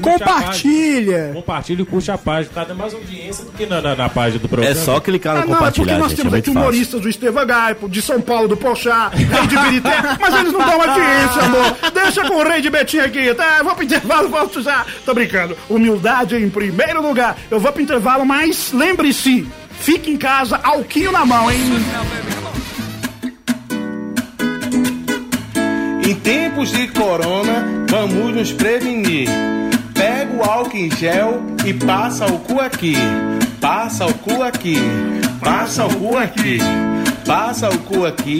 [0.00, 1.30] Compartilha!
[1.34, 2.54] Compartilha e curte a página.
[2.54, 4.72] Tá dando mais audiência do que na, na, na, página do programa.
[4.72, 5.86] É só clicar no ah, compartilhar.
[5.86, 8.56] Não, é porque nós temos é aqui humoristas do Estevam Gaipo, de São Paulo, do
[8.56, 11.76] Pochá, Rei de Birité, mas eles não dão audiência, amor.
[11.92, 13.56] Deixa com o Rei de Betinho aqui, tá?
[13.58, 14.84] Eu vou pro intervalo, volto já.
[15.04, 15.56] Tô brincando.
[15.68, 17.36] Humildade em primeiro lugar.
[17.50, 19.46] Eu vou pro intervalo, mas lembre-se,
[19.80, 21.58] fique em casa, alquinho na mão, hein?
[26.06, 29.28] Em tempos de corona, vamos nos prevenir.
[30.36, 32.94] O álcool em gel e passa o cu aqui.
[33.60, 34.76] Passa o cu aqui.
[35.40, 36.58] Passa o cu aqui.
[37.24, 38.38] Passa o cu aqui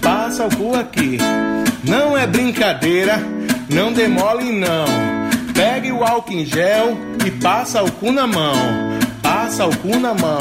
[0.00, 1.18] passa o cu aqui.
[1.84, 3.22] Não é brincadeira,
[3.68, 4.84] não demole não.
[5.54, 8.54] Pegue o álcool em gel e passa o cu na mão.
[9.22, 10.40] Passa o cu na mão,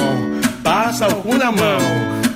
[0.63, 1.79] passa o cu na mão,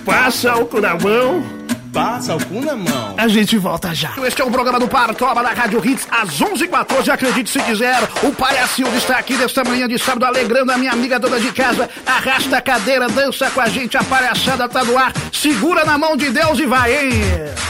[0.06, 1.63] Passa o cu na mão.
[1.94, 3.14] Passa o cu na mão.
[3.16, 4.14] A gente volta já.
[4.26, 7.10] Este é o programa do Partoba da Rádio Hits, às 11h14.
[7.10, 11.20] Acredite se quiser, o Palhacildo está aqui nesta manhã de sábado, alegrando a minha amiga
[11.20, 11.88] dona de casa.
[12.06, 15.14] Arrasta a cadeira, dança com a gente, a palhaçada tá no ar.
[15.32, 17.12] Segura na mão de Deus e vai, hein?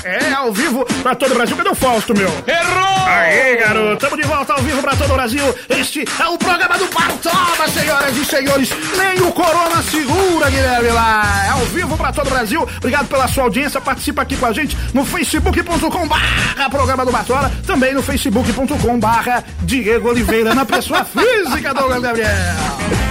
[0.05, 1.57] É, ao vivo pra todo o Brasil.
[1.57, 2.30] Cadê o Fausto, meu?
[2.47, 3.07] Errou!
[3.07, 5.43] Aê, garoto, tamo de volta ao vivo pra todo o Brasil.
[5.69, 8.69] Este é o programa do Partoba, senhoras e senhores.
[8.97, 11.45] Nem o Corona segura, Guilherme, lá.
[11.47, 12.67] É ao vivo pra todo o Brasil.
[12.78, 13.82] Obrigado pela sua audiência.
[14.14, 19.43] Participa aqui com a gente no facebook.com barra programa do Batola, também no facebook.com barra
[19.64, 23.03] Diego Oliveira, na pessoa física, Douglas Gabriel.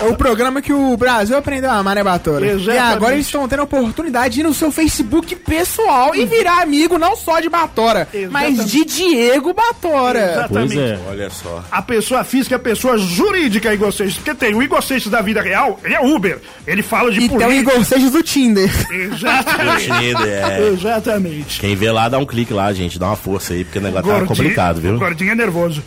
[0.00, 2.46] É o programa que o Brasil aprendeu a amar, né, Batora?
[2.46, 2.78] E Exatamente.
[2.94, 6.96] agora eles estão tendo a oportunidade de ir no seu Facebook pessoal e virar amigo
[6.98, 10.32] não só de Batora, mas de Diego Batora.
[10.32, 10.74] Exatamente.
[10.74, 10.98] Pois é.
[11.08, 11.64] Olha só.
[11.70, 14.16] A pessoa física é a pessoa jurídica, Igor Seixas.
[14.18, 16.38] Porque tem o Igor Seixas da vida real, ele é Uber.
[16.64, 17.52] Ele fala de E tem o.
[17.52, 18.70] Igor Seixas do Tinder.
[18.92, 19.84] Exatamente.
[19.90, 20.68] Tinder, é.
[20.68, 21.58] Exatamente.
[21.60, 23.00] Quem vê lá, dá um clique lá, gente.
[23.00, 24.94] Dá uma força aí, porque o negócio tá Gordinho- complicado, viu?
[24.94, 25.82] O gordinho é nervoso.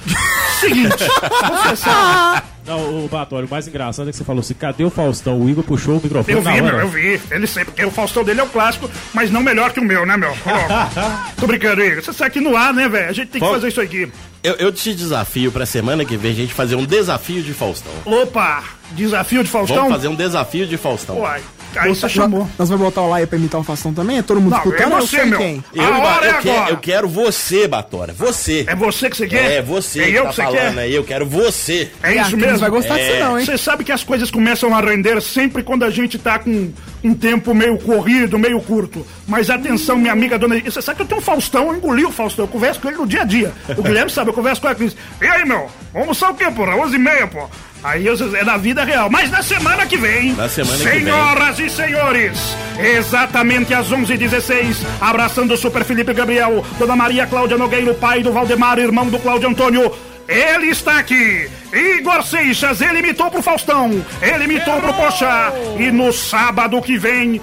[0.59, 2.41] Seguinte, você sabe.
[2.65, 5.39] Não, o Batório, o mais engraçado é que você falou assim: cadê o Faustão?
[5.39, 7.19] O Igor puxou o microfone Eu vi, meu, eu vi.
[7.31, 10.05] Ele sempre, porque o Faustão dele é o clássico, mas não melhor que o meu,
[10.05, 10.31] né, meu?
[10.31, 12.03] Ó, Tô brincando, Igor.
[12.03, 13.09] Você sai aqui no ar, né, velho?
[13.09, 13.53] A gente tem que Bom.
[13.53, 14.11] fazer isso aqui.
[14.43, 17.91] Eu, eu te desafio pra semana que vem a gente fazer um desafio de Faustão.
[18.05, 18.63] Opa!
[18.91, 19.77] Desafio de Faustão?
[19.77, 21.19] Vamos fazer um desafio de Faustão.
[21.19, 21.41] Uai,
[21.75, 22.47] aí você chamou.
[22.57, 24.17] Nós vamos botar o Laia pra imitar o Faustão também?
[24.17, 24.81] É todo mundo Não, escutando?
[24.81, 25.39] é Eu você, sei meu.
[25.39, 25.63] quem.
[25.73, 26.71] Eu, A hora é eu, quero, agora.
[26.71, 28.13] eu quero você, Batora.
[28.13, 28.65] Você.
[28.67, 29.51] É você que você quer?
[29.51, 30.79] É você É que eu tá que você falando quer?
[30.81, 30.95] aí.
[30.95, 31.91] Eu quero você.
[32.03, 32.59] É a isso Cris mesmo?
[32.59, 33.03] vai gostar É.
[33.07, 33.45] disso não, hein?
[33.45, 36.71] Você sabe que as coisas começam a render sempre quando a gente tá com
[37.03, 39.05] um tempo meio corrido, meio curto.
[39.27, 40.59] Mas atenção, minha amiga dona.
[40.59, 42.97] Você sabe que eu tenho um Faustão, eu engoli o Faustão, eu converso com ele
[42.97, 43.53] no dia a dia.
[43.77, 44.95] O Guilherme sabe, eu converso com a Cris.
[45.21, 45.69] E aí, meu?
[45.93, 46.75] Vamos almoçar o quê, porra?
[46.75, 47.47] 11 e meia, pô.
[47.83, 49.09] Aí é da vida real.
[49.09, 50.33] Mas na semana que vem.
[50.33, 50.99] Na semana que vem.
[51.03, 57.91] Senhoras e senhores, exatamente às 11h16, abraçando o Super Felipe Gabriel, Dona Maria Cláudia Nogueira,
[57.91, 59.91] o pai do Valdemar, irmão do Cláudio Antônio.
[60.27, 61.49] Ele está aqui.
[61.73, 63.89] Igor Seixas, ele imitou pro Faustão,
[64.21, 65.51] ele imitou pro Pochá.
[65.79, 67.41] E no sábado que vem,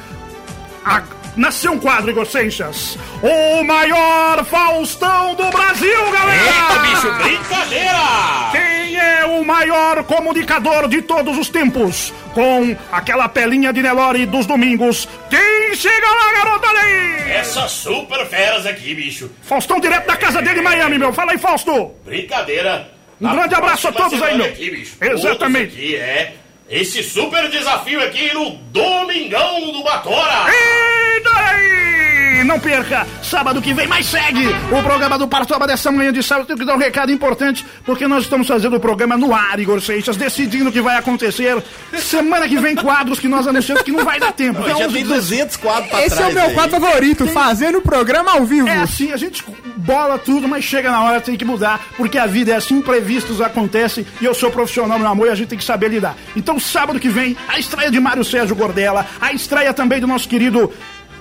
[0.85, 1.03] a-
[1.39, 2.99] nasceu um quadro, Igor Seixas.
[3.23, 7.23] O maior Faustão do Brasil, galera!
[7.23, 8.51] brincadeira!
[8.53, 12.13] Quem é o maior comunicador de todos os tempos?
[12.35, 15.09] Com aquela pelinha de Nelore dos domingos.
[15.31, 17.31] Quem chega lá, garota, olha aí!
[17.33, 19.31] Essas super feras aqui, bicho.
[19.43, 21.13] Faustão direto da casa dele em Miami, meu.
[21.13, 21.93] Fala aí, Fausto!
[22.05, 22.91] Brincadeira.
[23.21, 24.47] Um grande abraço a todos aí, meu.
[25.13, 25.75] Exatamente.
[25.75, 26.35] Aqui é
[26.69, 30.47] esse super desafio aqui no Domingão do Batora.
[30.53, 32.08] E daí?
[32.45, 36.47] Não perca, sábado que vem, mas segue o programa do Partoba dessa manhã de sábado.
[36.47, 39.81] Tenho que dar um recado importante, porque nós estamos fazendo o programa no ar, Igor
[39.81, 41.63] Seixas, decidindo o que vai acontecer.
[41.99, 44.63] Semana que vem, quadros que nós anunciamos que não vai dar tempo.
[44.63, 46.55] Já Então, tem 200 quadros pra Esse é trás o meu aí.
[46.55, 48.69] quadro favorito, fazendo o programa ao vivo.
[48.69, 49.45] É assim, a gente
[49.77, 53.41] bola tudo, mas chega na hora, tem que mudar, porque a vida é assim, imprevistos
[53.41, 56.17] acontecem e eu sou profissional, meu amor, e a gente tem que saber lidar.
[56.37, 60.29] Então, sábado que vem, a estreia de Mário Sérgio Gordela, a estreia também do nosso
[60.29, 60.73] querido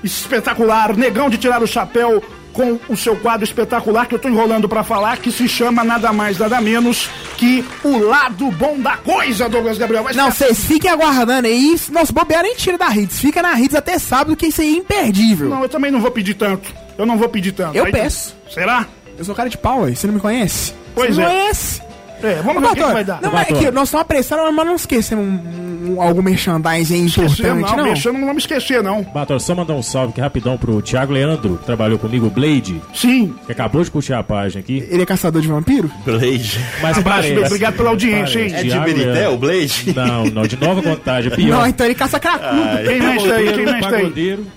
[0.03, 2.23] espetacular Negão de Tirar o Chapéu
[2.53, 6.11] com o seu quadro espetacular que eu tô enrolando pra falar, que se chama nada
[6.11, 10.03] mais, nada menos que O Lado Bom da Coisa, Douglas Gabriel.
[10.03, 11.79] Vai Não, ficar- vocês fiquem aguardando aí.
[11.91, 13.19] Nossa, bobear nem tira da Hits.
[13.19, 15.49] Fica na Hits até sábado, que isso aí é imperdível.
[15.49, 16.73] Não, eu também não vou pedir tanto.
[16.97, 17.75] Eu não vou pedir tanto.
[17.77, 18.35] Eu Aí- peço.
[18.51, 18.87] Será?
[19.15, 19.95] Eu sou cara de pau, aí.
[19.95, 20.73] Você não me conhece?
[20.95, 21.25] Pois Você é.
[21.25, 21.81] não conhece?
[22.23, 23.21] É, vamos ver o que, vai dar.
[23.21, 23.59] Não, é Bator.
[23.59, 28.13] que nós estamos apressando, mas não esquecemos um, um, algum merchandising importante, não, não.
[28.19, 29.03] não vamos esquecer, não.
[29.03, 32.81] Batório, só mandar um salve aqui rapidão pro Thiago Leandro, que trabalhou comigo, o Blade,
[32.93, 33.35] Sim.
[33.45, 34.85] que acabou de curtir a página aqui.
[34.89, 35.91] Ele é caçador de vampiro?
[36.05, 36.59] Blade.
[36.81, 37.45] Mas Abraço, parece.
[37.45, 38.53] obrigado pela audiência, hein?
[38.53, 39.33] É de Thiago Berité, Leandro.
[39.33, 39.93] o Blade?
[39.95, 41.59] Não, não, de Nova Contagem, é pior.
[41.59, 42.61] Não, então ele caça cracudo.
[42.87, 43.53] Quem mais tá aí?
[43.53, 44.03] Quem mais tá aí?
[44.03, 44.47] pagodeiro.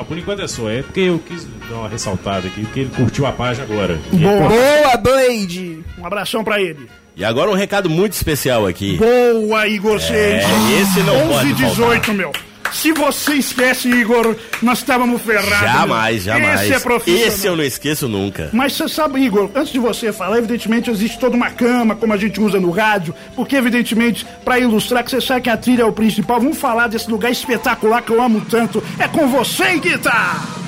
[0.00, 0.70] Não, por enquanto é só.
[0.70, 4.00] É porque eu quis dar uma ressaltada aqui, porque ele curtiu a página agora.
[4.10, 4.48] Boa.
[4.48, 5.84] Boa, Blade!
[5.98, 6.88] Um abração pra ele.
[7.14, 8.96] E agora um recado muito especial aqui.
[8.96, 10.50] Boa, Igor Seixas.
[10.80, 12.32] esse não 11 pode e 18, meu.
[12.72, 15.72] Se você esquece, Igor, nós estávamos ferrados.
[15.72, 16.34] Jamais, meu.
[16.34, 16.60] jamais.
[16.62, 17.28] Esse é profissional.
[17.28, 18.50] Esse eu não esqueço nunca.
[18.52, 22.16] Mas você sabe, Igor, antes de você falar, evidentemente existe toda uma cama, como a
[22.16, 25.86] gente usa no rádio, porque, evidentemente, pra ilustrar que você sabe que a trilha é
[25.86, 28.82] o principal, vamos falar desse lugar espetacular que eu amo tanto.
[28.98, 30.60] É com você, Guitar!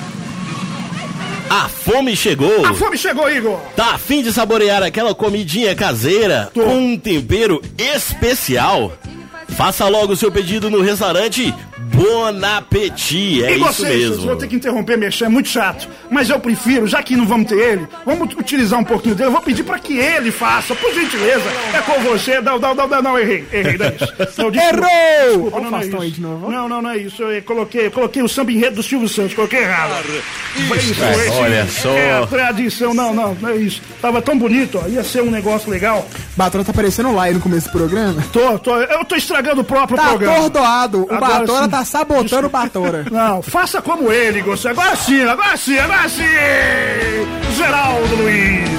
[1.49, 2.65] A fome chegou.
[2.65, 3.59] A fome chegou, Igor!
[3.75, 8.93] Tá afim de saborear aquela comidinha caseira com um tempero especial?
[9.49, 12.25] Faça logo o seu pedido no restaurante Bon
[12.57, 14.13] Appetit, é e isso vocês, mesmo.
[14.15, 15.87] vocês vão ter que interromper, mexer, é muito chato.
[16.09, 19.27] Mas eu prefiro, já que não vamos ter ele, vamos utilizar um pouquinho dele.
[19.29, 21.43] Eu vou pedir pra que ele faça, por gentileza.
[21.73, 22.39] É com você.
[22.41, 23.45] Não, não, não, não, não errei.
[23.51, 24.13] Errei, não é isso.
[24.37, 25.29] Não, desculpa, Errou!
[25.33, 26.11] Desculpa, não, não é isso.
[26.15, 26.51] de novo.
[26.51, 27.23] Não, não, não é isso.
[27.23, 29.93] Eu coloquei, coloquei o samba enredo do Silvio Santos, coloquei errado.
[30.55, 31.89] Isso, É, olha só.
[31.89, 32.93] É a tradição.
[32.93, 33.81] Não, não, não é isso.
[34.01, 34.87] Tava tão bonito, ó.
[34.87, 36.05] Ia ser um negócio legal.
[36.37, 38.23] Batora tá parecendo lá aí no começo do programa.
[38.31, 40.35] Tô, tô, eu tô estragando o próprio Tá programa.
[40.37, 40.99] atordoado.
[41.03, 41.69] O Agora Batora sim.
[41.73, 43.05] Tá sabotando o Batora.
[43.09, 44.69] Não, faça como ele, Gostei.
[44.69, 46.21] Agora sim, agora sim, agora sim!
[47.57, 48.69] Geraldo Luiz!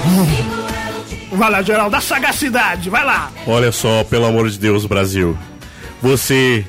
[1.32, 3.32] Vai lá, Geraldo, da sagacidade, vai lá!
[3.48, 5.36] Olha só, pelo amor de Deus, Brasil.
[6.00, 6.64] Você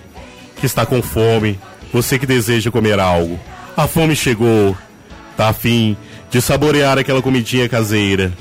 [0.56, 1.60] que está com fome,
[1.94, 3.40] você que deseja comer algo,
[3.78, 4.76] a fome chegou,
[5.38, 5.96] tá afim
[6.32, 8.34] de saborear aquela comidinha caseira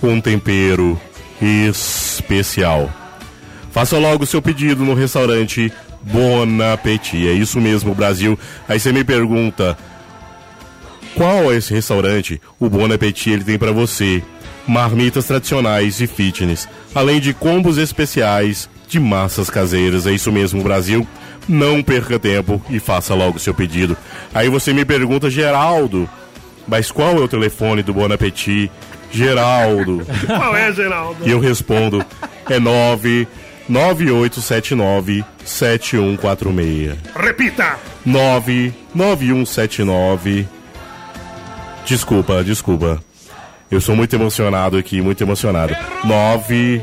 [0.00, 1.00] com um tempero
[1.40, 2.90] especial.
[3.70, 5.72] Faça logo o seu pedido no restaurante
[6.02, 7.28] Bon Appetit.
[7.28, 8.38] É isso mesmo, Brasil.
[8.68, 9.76] Aí você me pergunta,
[11.14, 12.40] qual é esse restaurante?
[12.58, 14.22] O Bon Appetit ele tem para você
[14.66, 20.06] marmitas tradicionais e fitness, além de combos especiais de massas caseiras.
[20.06, 21.06] É isso mesmo, Brasil.
[21.48, 23.96] Não perca tempo e faça logo o seu pedido.
[24.34, 26.08] Aí você me pergunta, Geraldo,
[26.66, 28.70] mas qual é o telefone do Bon Appetit?
[29.10, 30.06] Geraldo.
[30.26, 31.26] Qual é, Geraldo?
[31.26, 32.04] E eu respondo,
[32.50, 32.58] é
[33.68, 36.96] 99879 7146.
[37.14, 37.78] Repita!
[38.06, 40.48] 99179.
[41.84, 42.98] Desculpa, desculpa.
[43.70, 45.76] Eu sou muito emocionado aqui, muito emocionado.
[46.04, 46.82] 9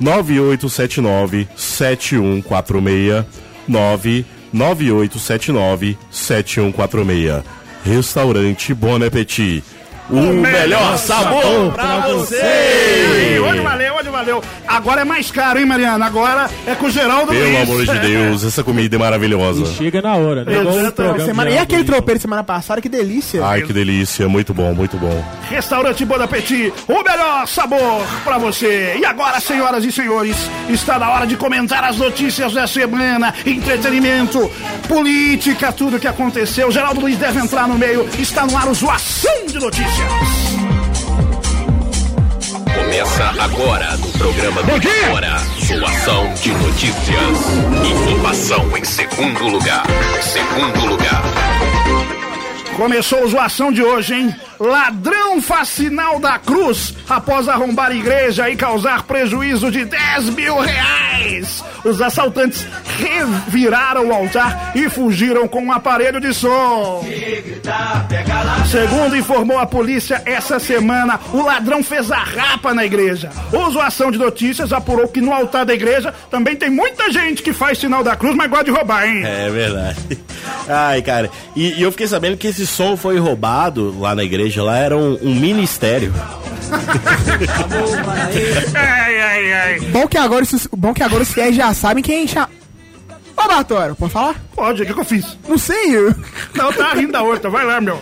[0.00, 3.24] 9879 7146
[3.66, 7.42] 99879 7146.
[7.84, 9.64] Restaurante Bon Appetit.
[10.10, 12.36] O, melhor sabor pra você!
[12.36, 14.42] Ei, Hoje valeu, hoje valeu.
[14.66, 16.04] Agora é mais caro, hein, Mariana?
[16.06, 17.62] Agora é com o Geraldo Pelo Luiz.
[17.62, 19.66] amor de Deus, essa comida é maravilhosa.
[19.66, 20.58] Chega na hora, né?
[20.58, 21.24] O Exatamente.
[21.24, 21.50] Semana...
[21.50, 23.44] E aquele tropeiro semana passada, que delícia.
[23.44, 25.24] Ai, que delícia, muito bom, muito bom.
[25.48, 28.96] Restaurante Bon Appetit, o melhor sabor pra você.
[29.00, 30.36] E agora, senhoras e senhores,
[30.68, 34.50] está na hora de comentar as notícias da semana, entretenimento,
[34.88, 36.70] política, tudo que aconteceu.
[36.70, 38.08] Geraldo Luiz deve entrar no meio.
[38.18, 40.47] Está no ar o Zoação de Notícias.
[42.88, 45.36] Começa agora no programa do Hora.
[45.62, 47.38] Zoação de notícias.
[47.84, 49.84] Informação em segundo lugar.
[50.22, 51.22] Segundo lugar.
[52.78, 54.34] Começou o zoação de hoje, hein?
[54.58, 61.07] Ladrão faz sinal da cruz após arrombar igreja e causar prejuízo de 10 mil reais.
[61.84, 62.66] Os assaltantes
[62.98, 67.04] reviraram o altar e fugiram com um aparelho de som.
[68.70, 73.30] Segundo informou a polícia essa semana, o ladrão fez a rapa na igreja.
[73.52, 77.52] O zoação de notícias apurou que no altar da igreja também tem muita gente que
[77.52, 79.22] faz sinal da cruz, mas gosta de roubar, hein?
[79.24, 79.98] É verdade.
[80.68, 81.30] Ai, cara.
[81.56, 84.62] E, e eu fiquei sabendo que esse som foi roubado lá na igreja.
[84.62, 86.12] Lá era um, um ministério.
[88.74, 89.80] Ai, ai, ai.
[89.90, 92.50] Bom que agora, os- bom que agora os fiéis já sabem quem chama.
[93.36, 94.34] Ô, Batório, pode falar?
[94.54, 95.38] Pode, o que, que eu fiz?
[95.48, 95.96] Não sei.
[95.96, 96.14] eu-
[96.54, 98.00] Não, tá rindo da outra, vai lá, meu.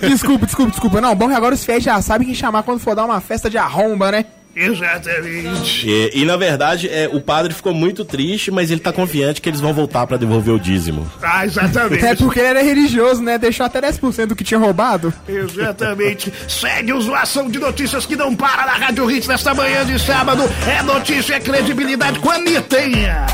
[0.00, 1.00] Desculpa, desculpa, desculpa.
[1.00, 3.50] Não, bom que agora os fiéis já sabem quem chamar quando for dar uma festa
[3.50, 4.24] de arromba, né?
[4.60, 5.88] Exatamente.
[5.88, 9.48] E, e, na verdade, é, o padre ficou muito triste, mas ele tá confiante que
[9.48, 11.10] eles vão voltar pra devolver o dízimo.
[11.22, 12.04] Ah, exatamente.
[12.04, 13.38] É porque ele era religioso, né?
[13.38, 15.12] Deixou até 10% do que tinha roubado.
[15.28, 16.32] Exatamente.
[16.48, 20.42] Segue o zoação de notícias que não para na Rádio Hits nesta manhã de sábado.
[20.68, 23.26] É notícia, é credibilidade com a Anitinha.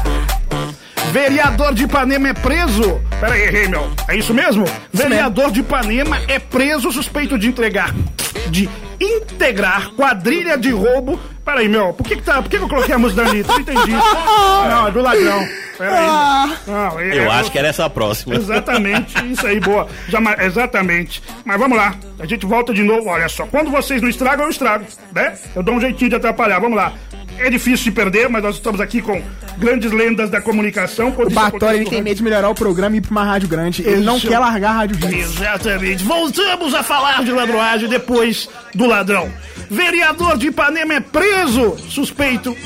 [1.12, 3.00] Vereador de Ipanema é preso.
[3.20, 3.90] Peraí, errei, meu.
[4.08, 4.64] É isso mesmo?
[4.92, 7.94] Vereador de Ipanema é preso suspeito de entregar.
[8.50, 8.68] De
[9.00, 11.18] integrar quadrilha de roubo.
[11.44, 11.92] Peraí, meu.
[11.92, 13.52] Por que, que, tá, por que, que eu coloquei a música da Anitta?
[13.52, 13.92] Não entendi.
[14.70, 15.48] Não, é do ladrão.
[15.78, 16.06] Peraí.
[16.66, 18.34] Não, é- Eu acho que era essa a próxima.
[18.34, 19.86] Exatamente, isso aí, boa.
[20.08, 21.22] Já, exatamente.
[21.44, 23.08] Mas vamos lá, a gente volta de novo.
[23.10, 24.84] Olha só, quando vocês não estragam, eu estrago,
[25.14, 25.38] né?
[25.54, 26.92] Eu dou um jeitinho de atrapalhar, vamos lá.
[27.38, 29.22] É difícil de perder, mas nós estamos aqui com
[29.58, 31.08] grandes lendas da comunicação.
[31.08, 33.82] O acontece ele tem medo de melhorar o programa e ir pra uma rádio grande.
[33.82, 34.28] Ele não Isso.
[34.28, 35.36] quer largar a rádio Hits.
[35.36, 36.04] Exatamente.
[36.04, 39.30] Voltamos a falar de ladroagem depois do ladrão.
[39.70, 42.56] Vereador de Ipanema é preso, suspeito.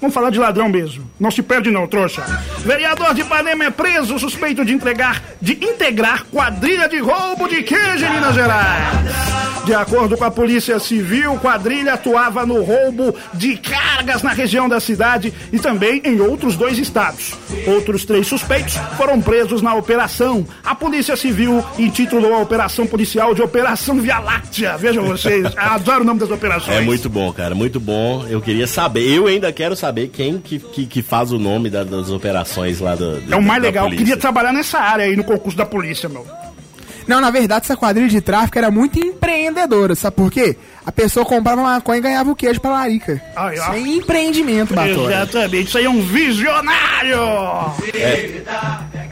[0.00, 1.10] Vamos falar de ladrão mesmo.
[1.18, 2.22] Não se perde não, trouxa.
[2.58, 8.04] Vereador de Ipanema é preso, suspeito de entregar, de integrar quadrilha de roubo de queijo
[8.04, 9.56] em Minas Gerais.
[9.64, 14.78] De acordo com a Polícia Civil, quadrilha atuava no roubo de cargas na região da
[14.78, 17.32] cidade e também em outros dois estados.
[17.66, 20.46] Outros três suspeitos foram presos na operação.
[20.62, 24.76] A Polícia Civil intitulou a operação policial de Operação Via Láctea.
[24.76, 26.76] Vejam vocês, adoro o nome das operações.
[26.76, 28.24] É muito bom, cara, muito bom.
[28.28, 31.84] Eu queria saber, eu ainda quero saber quem que, que, que faz o nome da,
[31.84, 33.22] das operações lá do.
[33.30, 33.90] É o mais legal.
[33.90, 36.26] Eu queria trabalhar nessa área aí no concurso da polícia, meu.
[37.06, 40.56] Não, na verdade, essa quadrilha de tráfico era muito empreendedora, sabe por quê?
[40.84, 43.20] A pessoa comprava maconha e ganhava o queijo pra larica.
[43.34, 45.14] Ai, Isso é empreendimento, Batora.
[45.14, 47.18] Exatamente, isso aí é um visionário!
[47.94, 48.42] É,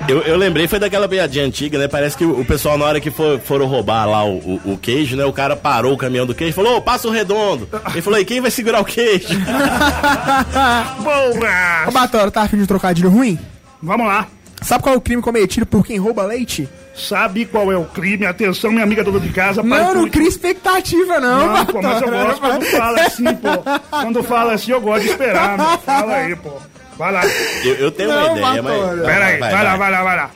[0.09, 1.88] eu, eu lembrei, foi daquela piadinha antiga, né?
[1.88, 5.16] Parece que o pessoal, na hora que for, foram roubar lá o, o, o queijo,
[5.16, 5.24] né?
[5.24, 7.68] O cara parou o caminhão do queijo e falou, ô, passa o redondo.
[7.90, 9.28] Ele falou, e quem vai segurar o queijo?
[11.03, 11.88] Boa!
[11.88, 13.38] Ô, Batora, tá afim de um trocadilho ruim?
[13.82, 14.26] Vamos lá.
[14.62, 16.68] Sabe qual é o crime cometido por quem rouba leite?
[16.95, 18.24] Sabe qual é o crime?
[18.24, 19.62] Atenção, minha amiga dona de casa.
[19.62, 23.90] pai, Não, não cria expectativa, não, Não, pô, mas eu gosto quando fala assim, pô.
[23.90, 25.78] Quando fala assim, eu gosto de esperar, meu.
[25.78, 26.53] Fala aí, pô.
[26.97, 27.22] Vai lá.
[27.64, 29.01] Eu, eu tenho Não, uma ideia, mas.
[29.07, 30.30] Pera aí, vai, lá, vai lá, vai lá.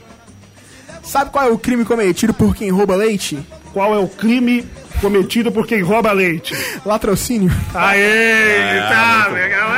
[1.03, 3.39] Sabe qual é o crime cometido por quem rouba leite?
[3.73, 4.67] Qual é o crime
[5.01, 6.57] cometido por quem rouba leite?
[6.85, 7.51] Latrocínio.
[7.73, 9.69] Aê, tá, legal.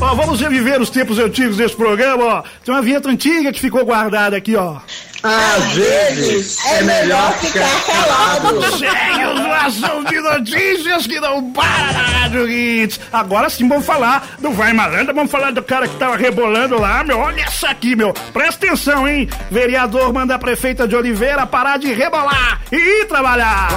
[0.00, 2.42] Ó, vamos reviver os tempos antigos desse programa, ó.
[2.64, 4.78] Tem uma vinheta antiga que ficou guardada aqui, ó.
[5.22, 8.78] Às vezes é melhor ficar calado.
[8.78, 13.00] Segue o ação de notícias que não para na Rádio Hits.
[13.12, 17.04] Agora sim vamos falar do Vai Malandra, vamos falar do cara que tava rebolando lá,
[17.04, 17.18] meu.
[17.18, 18.14] Olha essa aqui, meu.
[18.32, 19.28] Presta atenção, hein?
[19.50, 23.68] Vereador manda a prefeita de Oliveira parar de rebolar e ir trabalhar.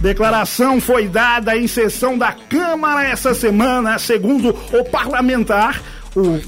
[0.00, 5.80] Declaração foi dada em sessão da Câmara essa semana, segundo o parlamentar.
[6.14, 6.40] O...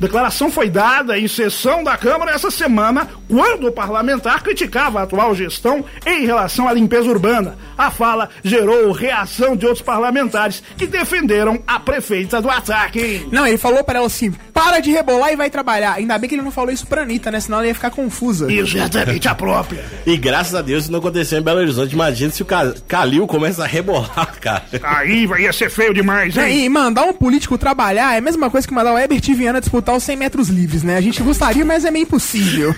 [0.00, 5.34] Declaração foi dada em sessão da Câmara essa semana, quando o parlamentar criticava a atual
[5.34, 7.56] gestão em relação à limpeza urbana.
[7.76, 13.26] A fala gerou reação de outros parlamentares que defenderam a prefeita do ataque.
[13.32, 15.94] Não, ele falou pra ela assim: para de rebolar e vai trabalhar.
[15.94, 17.40] Ainda bem que ele não falou isso pra Anitta, né?
[17.40, 18.52] Senão ela ia ficar confusa.
[18.52, 19.84] Exatamente a própria.
[20.06, 21.94] E graças a Deus isso não aconteceu em Belo Horizonte.
[21.94, 24.64] Imagina se o Ca- Calil começa a rebolar, cara.
[24.82, 26.64] Aí vai ia ser feio demais, hein?
[26.64, 29.83] E mandar um político trabalhar é a mesma coisa que mandar o Herbert Viana disputar
[29.92, 30.96] os 100 metros livres, né?
[30.96, 32.74] A gente gostaria, mas é meio impossível.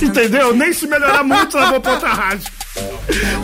[0.00, 0.54] Entendeu?
[0.54, 2.50] Nem se melhorar muito, eu vou pra outra rádio.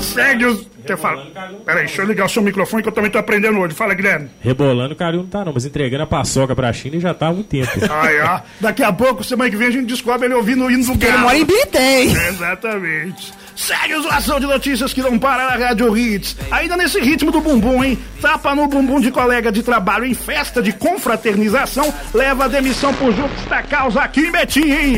[0.01, 0.67] Segue os.
[0.87, 1.27] Quer falar?
[1.65, 3.75] Peraí, deixa eu ligar o seu microfone que eu também tô aprendendo hoje.
[3.75, 4.31] Fala, Guilherme.
[4.41, 7.33] Rebolando o Calil não tá não, mas entregando a paçoca pra China já tá há
[7.33, 7.69] muito tempo.
[7.91, 8.41] Aí, ó.
[8.61, 11.07] Daqui a pouco, semana que vem, a gente descobre ele ouvindo o hino do Porque
[11.07, 12.13] ele mora em Bitem.
[12.29, 13.33] Exatamente.
[13.57, 16.37] Segue o zoação de notícias que não para na Rádio Hits.
[16.51, 17.99] Ainda nesse ritmo do bumbum, hein?
[18.21, 23.15] Tapa no bumbum de colega de trabalho em festa de confraternização leva a demissão por
[23.15, 24.97] justa causa aqui em Betim, hein?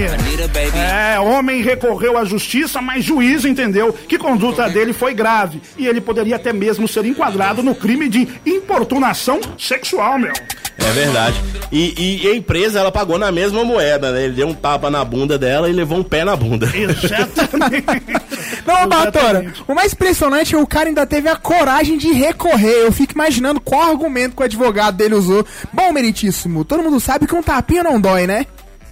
[0.75, 6.01] É, homem recorreu à justiça, mas juiz entendeu que conduta dele foi grave e ele
[6.01, 10.33] poderia até mesmo ser enquadrado no crime de importunação sexual, meu.
[10.79, 11.43] É verdade.
[11.73, 14.25] E, e a empresa, ela pagou na mesma moeda, né?
[14.25, 16.71] Ele deu um tapa na bunda dela e levou um pé na bunda.
[16.75, 17.85] Exatamente.
[18.67, 22.85] Não, Batora, o mais impressionante é o cara ainda teve a coragem de recorrer.
[22.85, 25.45] Eu fico imaginando qual argumento que o advogado dele usou.
[25.73, 28.47] Bom, meritíssimo, todo mundo sabe que um tapinha não dói, né?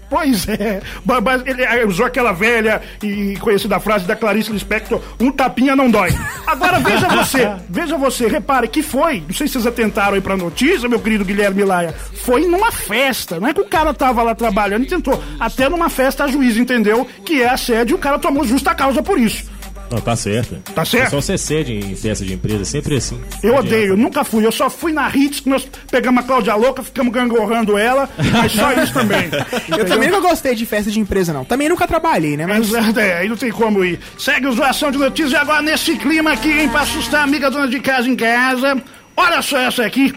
[0.09, 5.75] Pois é, mas ele usou aquela velha e conhecida frase da Clarice Lispector, um tapinha
[5.75, 6.11] não dói.
[6.47, 10.37] Agora veja você, veja você, repare que foi, não sei se vocês atentaram aí pra
[10.37, 14.35] notícia, meu querido Guilherme Laia, foi numa festa, não é que o cara tava lá
[14.35, 18.19] trabalhando e tentou, até numa festa a juiz entendeu que é assédio e o cara
[18.19, 19.56] tomou justa causa por isso.
[19.91, 20.57] Não, tá certo.
[20.75, 21.07] Tá certo?
[21.07, 23.21] É só você cede em festa de empresa, sempre assim.
[23.43, 24.03] Eu Não odeio, adianta.
[24.03, 27.79] nunca fui, eu só fui na Hits, que nós pegamos a Cláudia Louca, ficamos gangorrando
[27.79, 29.29] ela, mas só isso também.
[29.77, 31.45] Eu também nunca gostei de festa de empresa, não.
[31.45, 32.47] Também nunca trabalhei, né?
[32.47, 33.99] Mas Mas é, aí não tem como ir.
[34.19, 37.51] Segue o zoação de notícias e agora nesse clima aqui, hein, pra assustar a amiga
[37.51, 38.81] dona de casa em casa.
[39.17, 40.15] Olha só essa aqui.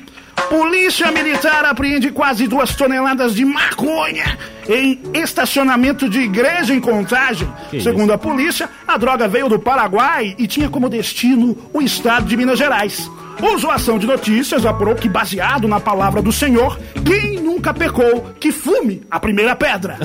[0.48, 4.38] Polícia Militar apreende quase duas toneladas de maconha
[4.68, 7.48] em estacionamento de igreja em Contagem.
[7.70, 12.26] Que Segundo a polícia, a droga veio do Paraguai e tinha como destino o estado
[12.26, 13.10] de Minas Gerais.
[13.42, 18.52] O Zoação de Notícias apurou que, baseado na palavra do Senhor, quem nunca pecou que
[18.52, 19.98] fume a primeira pedra.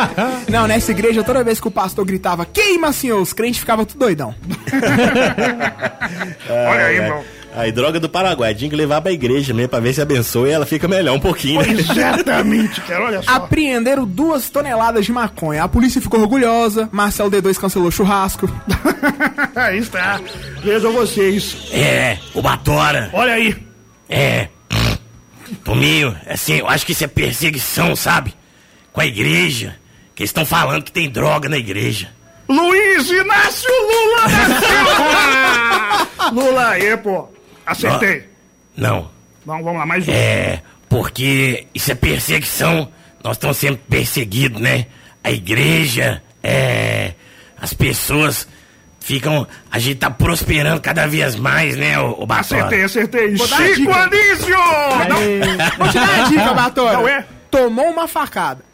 [0.48, 4.00] Não, nessa igreja, toda vez que o pastor gritava queima, senhor, os crentes ficavam tudo
[4.00, 4.34] doidão.
[6.50, 7.41] Olha aí, É.
[7.54, 10.52] Aí, droga do Paraguai, tinha que levar pra igreja mesmo, pra ver se abençoa e
[10.52, 11.72] ela fica melhor um pouquinho, né?
[11.72, 13.30] Exatamente, cara, olha só.
[13.30, 15.62] Apreenderam duas toneladas de maconha.
[15.62, 18.50] A polícia ficou orgulhosa, Marcel D2 cancelou o churrasco.
[19.54, 20.18] Aí está.
[20.62, 21.68] Vejam vocês.
[21.72, 23.10] É, o Batora.
[23.12, 23.54] Olha aí.
[24.08, 24.48] É.
[25.62, 28.34] Tominho, assim, eu acho que isso é perseguição, sabe?
[28.92, 29.76] Com a igreja.
[30.14, 32.08] Que eles estão falando que tem droga na igreja.
[32.48, 36.30] Luiz Inácio Lula da Silva!
[36.32, 37.28] Lula aí, pô.
[37.66, 38.28] Acertei.
[38.76, 39.10] Não.
[39.44, 40.12] Vamos, vamos lá, mais um.
[40.12, 42.88] É, porque isso é perseguição.
[43.22, 44.86] Nós estamos sendo perseguidos, né?
[45.22, 47.12] A igreja, é.
[47.60, 48.48] As pessoas
[49.00, 49.46] ficam.
[49.70, 52.66] A gente tá prosperando cada vez mais, né, o, o Batora?
[52.66, 53.34] Acertei, acertei.
[53.36, 53.92] Vou Chico.
[53.92, 54.56] Anísio!
[55.08, 56.96] Não, Vou te dar a dica, Batora.
[56.96, 57.24] Qual é?
[57.50, 58.71] Tomou uma facada.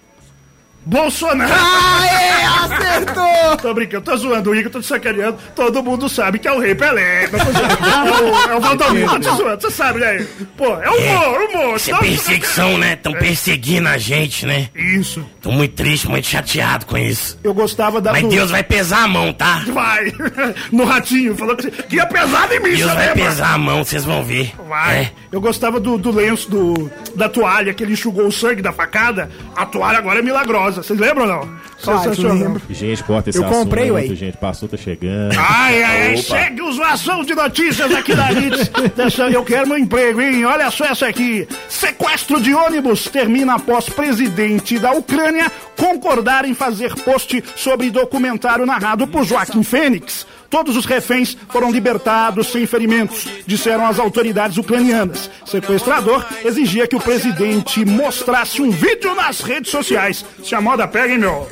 [0.88, 1.52] Bolsonaro!
[1.52, 3.28] Aê, acertou!
[3.60, 5.36] Tô brincando, tô zoando o Igor, tô te sacaneando.
[5.54, 7.28] Todo mundo sabe que é o Rei Pelé.
[7.28, 7.68] Não tô zoando.
[8.08, 10.26] É o, é o Valdomiro, tô te zoando, você sabe, né?
[10.56, 11.76] Pô, é humor, humor.
[11.76, 12.92] Isso é Não- perseguição, né?
[12.94, 14.68] Estão perseguindo a gente, né?
[14.74, 15.24] Isso.
[15.42, 17.38] Tô muito triste, muito chateado com isso.
[17.42, 19.62] Eu gostava da Mas do- Deus vai pesar a mão, tá?
[19.68, 20.12] Vai.
[20.72, 23.24] No ratinho, falou que, que ia pesar em mim, Deus vai lembra?
[23.24, 24.52] pesar a mão, vocês vão ver.
[24.68, 24.96] Vai.
[24.98, 25.12] É.
[25.32, 29.30] Eu gostava do, do lenço do, da toalha que ele enxugou o sangue da facada.
[29.56, 30.77] A toalha agora é milagrosa.
[30.82, 31.40] Vocês lembram ou não?
[31.82, 32.36] Claro que Sensacional.
[32.36, 32.62] lembro.
[32.70, 34.16] Gente, corta esse Eu comprei, assunto, ué.
[34.16, 34.36] gente.
[34.36, 35.34] Passou, tá chegando.
[35.38, 38.70] Ai, ai, ai, segue os ação de notícias aqui da Hits.
[39.32, 40.44] Eu quero meu emprego, hein?
[40.44, 41.46] Olha só essa aqui.
[41.68, 49.06] Sequestro de ônibus termina após presidente da Ucrânia concordar em fazer post sobre documentário narrado
[49.06, 50.26] por Joaquim Fênix.
[50.50, 55.30] Todos os reféns foram libertados sem ferimentos, disseram as autoridades ucranianas.
[55.44, 60.24] Sequestrador exigia que o presidente mostrasse um vídeo nas redes sociais.
[60.42, 61.46] Se a moda pega, hein, meu?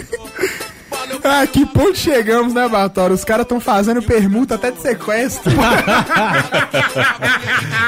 [1.24, 3.12] Ah, que ponto chegamos, né, Batora?
[3.12, 5.52] Os caras estão fazendo permuta até de sequestro.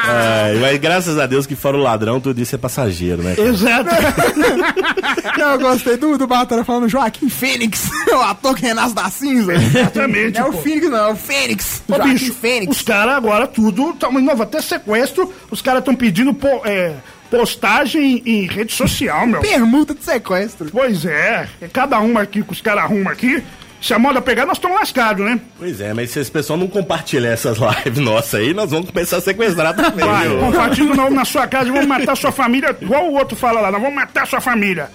[0.08, 3.34] Ai, mas graças a Deus que fora o ladrão, tudo isso é passageiro, né?
[3.36, 3.48] cara?
[3.48, 3.90] Exato.
[5.38, 9.54] Não, eu gostei do, do Batora falando Joaquim Fênix, o ator que renasce da cinza.
[9.54, 10.52] Exatamente, Não é o.
[10.52, 11.82] Fênix, não, é o Fênix.
[11.88, 12.76] Ô, Joaquim bicho, Fênix.
[12.76, 16.94] os caras agora tudo, tá, novo, até sequestro, os caras estão pedindo po- é,
[17.30, 19.40] postagem em rede social, meu.
[19.40, 20.68] Permuta de sequestro.
[20.70, 23.42] Pois é, é cada uma aqui que os caras arrumam aqui,
[23.80, 25.40] se a moda pegar, nós estamos lascados, né?
[25.56, 29.18] Pois é, mas se esse pessoal não compartilhar essas lives nossas aí, nós vamos começar
[29.18, 30.04] a sequestrar também.
[30.04, 33.60] Vai, compartilha na, na sua casa e vamos matar sua família, igual o outro fala
[33.60, 34.90] lá, nós vamos matar sua família.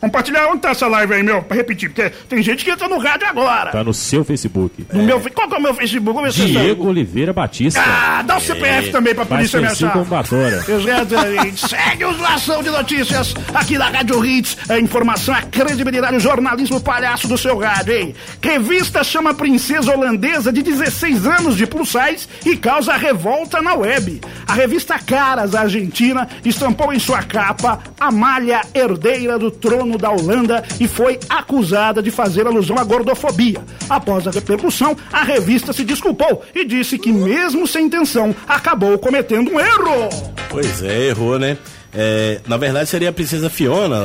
[0.00, 1.42] Compartilhar onde tá essa live aí, meu?
[1.42, 3.70] Pra repetir, porque tem gente que entra no rádio agora.
[3.70, 4.86] Tá no seu Facebook.
[4.92, 6.14] No meu, qual que é o meu Facebook?
[6.14, 7.82] Vamos Diego Oliveira Batista.
[7.84, 9.92] Ah, dá o CPF também pra polícia me achar.
[9.92, 10.64] como Batora.
[10.68, 11.68] Exatamente.
[11.68, 14.56] Segue os Lação de Notícias aqui na Rádio Hits.
[14.68, 18.14] A informação, a credibilidade, o jornalismo palhaço do seu rádio, hein?
[18.42, 24.20] Revista chama princesa holandesa de 16 anos de plus size e causa revolta na web.
[24.46, 30.64] A revista Caras Argentina estampou em sua capa a malha herdeira do trono da Holanda
[30.80, 33.60] e foi acusada de fazer alusão à gordofobia.
[33.88, 39.50] Após a repercussão, a revista se desculpou e disse que, mesmo sem intenção, acabou cometendo
[39.52, 40.08] um erro.
[40.48, 41.56] Pois é, errou, né?
[41.98, 43.96] É, na verdade seria a princesa Fiona.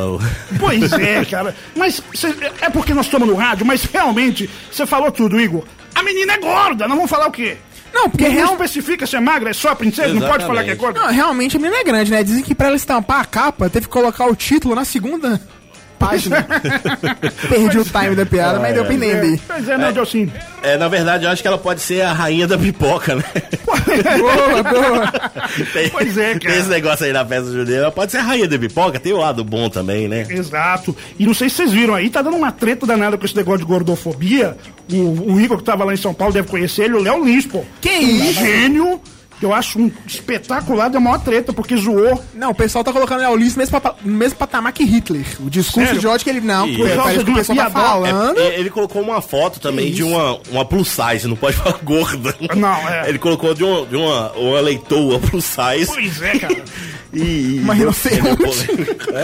[0.59, 1.55] Pois é, cara.
[1.75, 5.63] Mas cê- é porque nós estamos no rádio, mas realmente, você falou tudo, Igor.
[5.95, 7.57] A menina é gorda, não vamos falar o quê?
[7.93, 8.51] Não, porque Não real...
[8.53, 10.47] especifica se é magra, é só a princesa, não pode Exatamente.
[10.47, 10.99] falar que é gorda.
[11.01, 12.23] Não, realmente a menina é grande, né?
[12.23, 15.41] Dizem que pra ela estampar a capa, teve que colocar o título na segunda
[16.05, 16.45] página.
[17.49, 19.39] Perdi o time da piada, mas deu pra entender.
[19.47, 20.33] Pois é, né, Delcine?
[20.63, 23.23] É, na verdade, eu acho que ela pode ser a rainha da pipoca, né?
[24.19, 25.07] Boa, boa.
[25.73, 26.39] Tem, Pois é, cara.
[26.39, 27.77] Tem esse negócio aí na festa judia.
[27.77, 30.25] Ela pode ser a rainha da pipoca, tem o lado bom também, né?
[30.29, 30.95] Exato.
[31.19, 33.59] E não sei se vocês viram aí, tá dando uma treta danada com esse negócio
[33.59, 34.55] de gordofobia.
[34.91, 37.45] O, o Igor que tava lá em São Paulo deve conhecer ele, o Léo Lins,
[37.45, 37.63] pô.
[37.81, 38.33] Que Um isso?
[38.39, 39.01] gênio.
[39.41, 42.23] Que Eu acho um espetacular, deu maior treta, porque zoou.
[42.33, 45.25] Não, o pessoal tá colocando o Ulisses no mesmo, no mesmo patamar que Hitler.
[45.39, 45.99] O discurso Sério?
[45.99, 46.41] de ódio que ele.
[46.41, 48.39] Não, por causa parece que o pessoal tá falando.
[48.39, 52.35] É, ele colocou uma foto também de uma, uma plus size, não pode falar gorda.
[52.55, 53.09] Não, é.
[53.09, 55.87] Ele colocou de uma, de uma, uma leitoa plus size.
[55.87, 56.63] Pois é, cara.
[57.13, 58.67] E, e- Uma e- rinoceronte.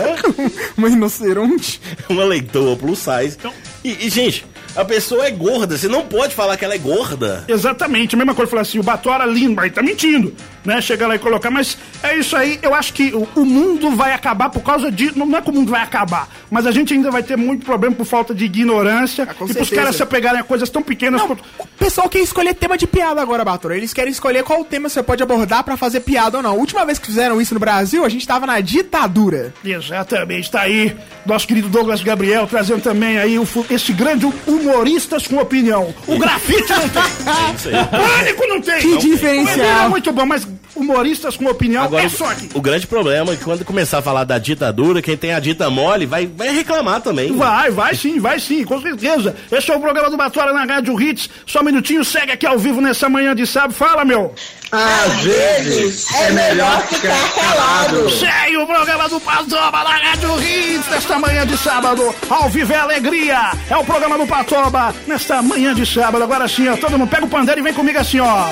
[0.76, 1.80] Uma rinoceronte.
[2.10, 3.36] uma leitoa plus size.
[3.38, 3.52] Então-
[3.82, 4.44] E, e, gente,
[4.78, 7.44] a pessoa é gorda, você não pode falar que ela é gorda.
[7.48, 10.32] Exatamente, a mesma coisa, falar assim, o Batora lindo, mas tá mentindo,
[10.68, 10.80] né?
[10.82, 14.12] Chegar lá e colocar, mas é isso aí, eu acho que o, o mundo vai
[14.12, 17.10] acabar por causa de, não é que o mundo vai acabar, mas a gente ainda
[17.10, 19.74] vai ter muito problema por falta de ignorância, Ah, e pros certeza.
[19.74, 21.42] caras se apegarem a coisas tão pequenas Não, quanto...
[21.58, 23.72] o pessoal quer escolher tema de piada agora, Bator.
[23.72, 26.50] Eles querem escolher qual tema você pode abordar pra fazer piada ou não.
[26.50, 29.54] A última vez que fizeram isso no Brasil, a gente tava na ditadura.
[29.64, 30.94] Exatamente, tá aí
[31.24, 35.94] nosso querido Douglas Gabriel trazendo também aí o, esse grande humoristas com opinião.
[36.06, 37.02] O grafite não tem.
[37.78, 37.86] O
[38.18, 38.78] pânico não tem.
[38.80, 39.86] Que Não diferencial.
[39.86, 42.48] É muito bom, mas humoristas com opinião Agora, é só aqui.
[42.54, 45.68] o grande problema é que quando começar a falar da ditadura, quem tem a dita
[45.70, 47.34] mole vai, vai reclamar também.
[47.36, 49.34] Vai, vai sim, vai sim, com certeza.
[49.50, 51.28] Esse é o programa do Batória na Rádio Hits.
[51.46, 53.74] Só um minutinho, segue aqui ao vivo nessa manhã de sábado.
[53.74, 54.34] Fala, meu.
[54.70, 58.10] Às vezes é melhor ficar calado.
[58.10, 62.14] Segue o programa do Patoba na Rádio Hits nesta manhã de sábado.
[62.28, 63.52] Ao vivo é alegria.
[63.70, 66.22] É o programa do Patoba nesta manhã de sábado.
[66.22, 68.48] Agora sim, ó, todo mundo pega o pandeiro e vem comigo assim, ó.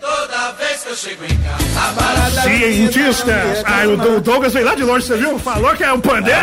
[0.00, 3.62] Toda vez que eu chego em casa, a barata Cientistas.
[3.64, 5.38] Ah, o Dou- Douglas veio lá de longe, você viu?
[5.38, 6.40] Falou que é o pandeiro.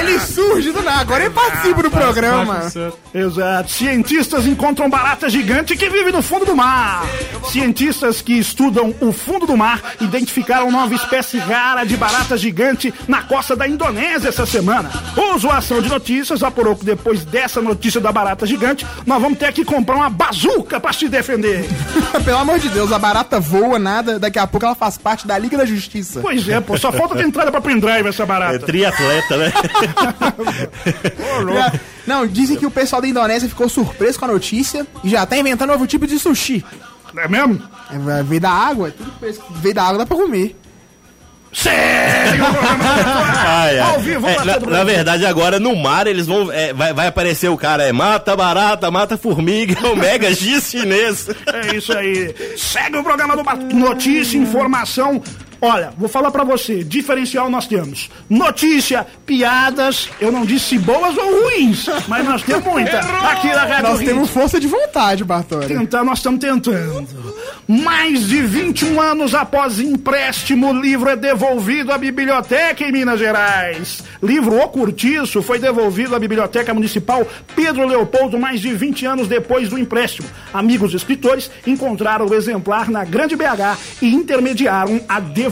[0.00, 2.70] ele surge do nada, agora ele participa do programa.
[3.14, 3.70] Exato.
[3.70, 7.04] Cientistas encontram barata gigante que vive no fundo do mar.
[7.50, 13.22] Cientistas que estudam o fundo do mar identificaram nova espécie rara de barata gigante na
[13.22, 14.90] costa da Indonésia essa semana.
[15.16, 19.52] O Zoação de Notícias apurou que depois dessa notícia da barata gigante, nós vamos ter
[19.52, 21.64] que comprar uma bazuca pra se defender.
[22.24, 25.38] Pelo amor de Deus, a barata voa, nada, daqui a pouco ela faz parte da
[25.38, 26.20] Liga da Justiça.
[26.20, 28.58] Pois é, pô, só falta ter entrada pra pendrive essa É barata.
[28.60, 29.52] triatleta, né?
[32.06, 35.36] Não, dizem que o pessoal da Indonésia ficou surpreso com a notícia e já tá
[35.36, 36.64] inventando novo tipo de sushi.
[37.16, 37.60] É mesmo?
[37.90, 40.56] É, veio da água, tudo que veio da água dá pra comer.
[41.52, 42.44] Sério?
[43.48, 43.90] Ai, ai.
[43.94, 46.52] Ao vivo, É, na, na verdade, agora no mar eles vão.
[46.52, 50.68] é, vai, vai aparecer o cara, é mata barata, mata formiga, é o mega giz
[50.70, 51.28] chinês.
[51.46, 52.34] É isso aí.
[52.58, 53.42] Segue o programa do
[53.74, 55.22] Notícia, informação.
[55.60, 58.10] Olha, vou falar pra você, diferencial nós temos.
[58.28, 62.98] Notícia, piadas, eu não disse boas ou ruins, mas nós temos muita.
[62.98, 65.66] Aqui na Rádio Nós temos força de vontade, Bartoli.
[65.66, 67.06] Tentar, nós estamos tentando.
[67.66, 74.04] Mais de 21 anos após empréstimo, o livro é devolvido à biblioteca em Minas Gerais.
[74.22, 79.68] Livro O Curtiço foi devolvido à Biblioteca Municipal Pedro Leopoldo mais de 20 anos depois
[79.68, 80.28] do empréstimo.
[80.52, 85.45] Amigos escritores encontraram o exemplar na Grande BH e intermediaram a devolução.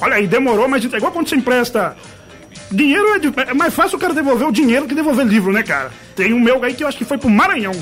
[0.00, 1.96] Olha aí, demorou, mas entregou quando você empresta.
[2.70, 5.62] Dinheiro é, de- é mais fácil o cara devolver o dinheiro que devolver livro, né,
[5.62, 5.90] cara?
[6.14, 7.72] Tem um meu aí que eu acho que foi pro Maranhão.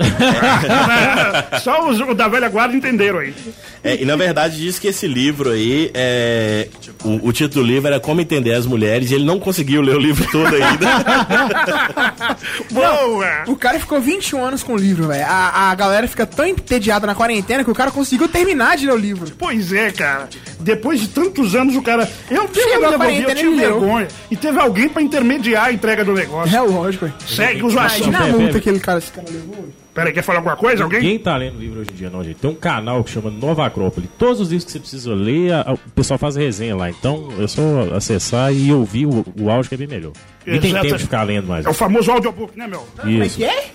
[1.62, 3.34] Só os o da velha guarda entenderam aí.
[3.82, 6.68] É, e na verdade diz que esse livro aí, é,
[7.04, 9.96] o, o título do livro era Como Entender as Mulheres, e ele não conseguiu ler
[9.96, 10.86] o livro todo ainda.
[12.70, 13.44] Boa!
[13.46, 15.24] O cara ficou 21 anos com o livro, velho.
[15.26, 18.92] A, a galera fica tão entediada na quarentena que o cara conseguiu terminar de ler
[18.92, 19.32] o livro.
[19.38, 20.28] Pois é, cara.
[20.58, 22.10] Depois de tantos anos, o cara.
[22.30, 24.08] Eu tive devolver, eu tive vergonha.
[24.30, 26.54] E teve alguém pra intermediar a entrega do negócio.
[26.54, 27.16] É lógico, velho.
[27.26, 28.06] Segue os assuntos.
[28.06, 29.68] Imagina a multa que ele cara, esse cara levou.
[29.92, 30.84] Peraí, quer falar alguma coisa?
[30.84, 31.00] Alguém?
[31.00, 32.36] Ninguém tá lendo livro hoje em dia, não, gente.
[32.36, 34.08] Tem um canal que chama Nova Acrópole.
[34.18, 36.88] Todos os livros que você precisa ler, a- a- o pessoal faz resenha lá.
[36.88, 37.62] Então é só
[37.96, 40.12] acessar e ouvir o, o áudio que é bem melhor.
[40.46, 41.66] Nem tem tempo de ficar lendo mais.
[41.66, 42.86] É o famoso audiobook, né, meu?
[43.00, 43.36] Como é Isso.
[43.36, 43.70] que é?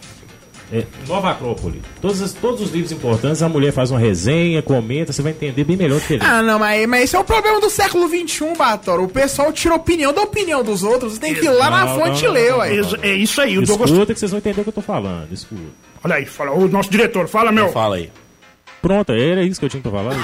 [0.74, 1.80] É, Nova Acrópole.
[2.02, 5.64] Todos, os- todos os livros importantes, a mulher faz uma resenha, comenta, você vai entender
[5.64, 6.24] bem melhor do que ele.
[6.26, 9.00] Ah, não, mas, mas esse é o problema do século XXI, Bator.
[9.00, 11.14] O pessoal tira opinião da opinião dos outros.
[11.14, 12.72] Você tem que ir lá na Não, fonte não, e ler, não, ué.
[13.04, 13.92] É isso aí, o Douglas.
[13.92, 15.32] Escuta que vocês vão entender o que eu tô falando.
[15.32, 15.62] Escuta.
[16.06, 17.70] Olha aí, fala, o nosso diretor, fala, meu.
[17.72, 18.12] Fala aí.
[18.80, 20.14] Pronto, era isso que eu tinha pra falar.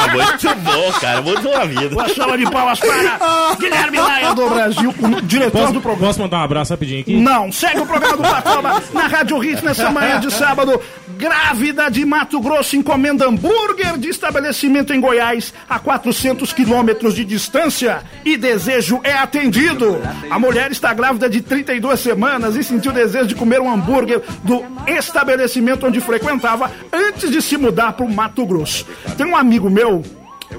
[0.00, 1.20] Ah, muito bom, cara.
[1.20, 1.94] Muito na vida.
[1.94, 6.06] Uma salva de palmas para Guilherme Laia do Brasil, o diretor Posso, do programa.
[6.06, 7.16] posso mandar um abraço rapidinho aqui?
[7.16, 10.80] Não, segue o programa do Patoba na Rádio Hits nessa manhã de sábado.
[11.18, 18.04] Grávida de Mato Grosso encomenda hambúrguer de estabelecimento em Goiás a 400 quilômetros de distância
[18.24, 20.00] e desejo é atendido.
[20.30, 24.64] A mulher está grávida de 32 semanas e sentiu desejo de comer um hambúrguer do
[24.86, 28.86] estabelecimento onde frequentava antes de se mudar para o Mato Grosso.
[29.16, 30.04] Tem um amigo meu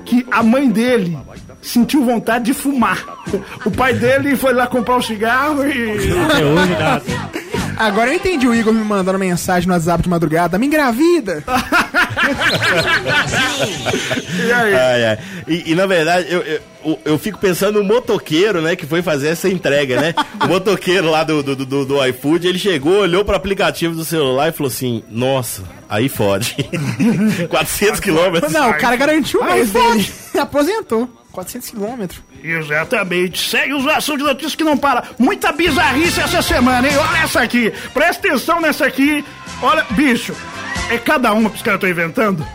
[0.03, 1.17] que a mãe dele
[1.61, 3.01] sentiu vontade de fumar.
[3.63, 7.38] O pai dele foi lá comprar um cigarro e.
[7.79, 10.59] Agora eu entendi o Igor me mandando mensagem no WhatsApp de madrugada.
[10.59, 11.41] Me engravida.
[14.45, 14.73] E aí?
[14.73, 15.17] Ai, ai.
[15.47, 19.01] E, e, na verdade, eu, eu, eu- eu fico pensando no motoqueiro, né, que foi
[19.01, 20.13] fazer essa entrega, né?
[20.43, 24.47] O motoqueiro lá do, do, do, do iFood, ele chegou, olhou pro aplicativo do celular
[24.49, 26.55] e falou assim: Nossa, aí fode.
[27.49, 28.51] 400 quilômetros.
[28.53, 30.09] Não, o cara garantiu o Ai, mês dele.
[30.39, 31.09] Aposentou.
[31.39, 32.21] 400 quilômetros.
[32.43, 33.49] Exatamente.
[33.49, 35.03] Segue os assuntos de notícias que não para.
[35.17, 36.93] Muita bizarrice essa semana, hein?
[36.97, 37.71] Olha essa aqui.
[37.93, 39.23] Presta atenção nessa aqui.
[39.61, 40.35] Olha, bicho,
[40.89, 42.45] é cada uma que os caras estão inventando.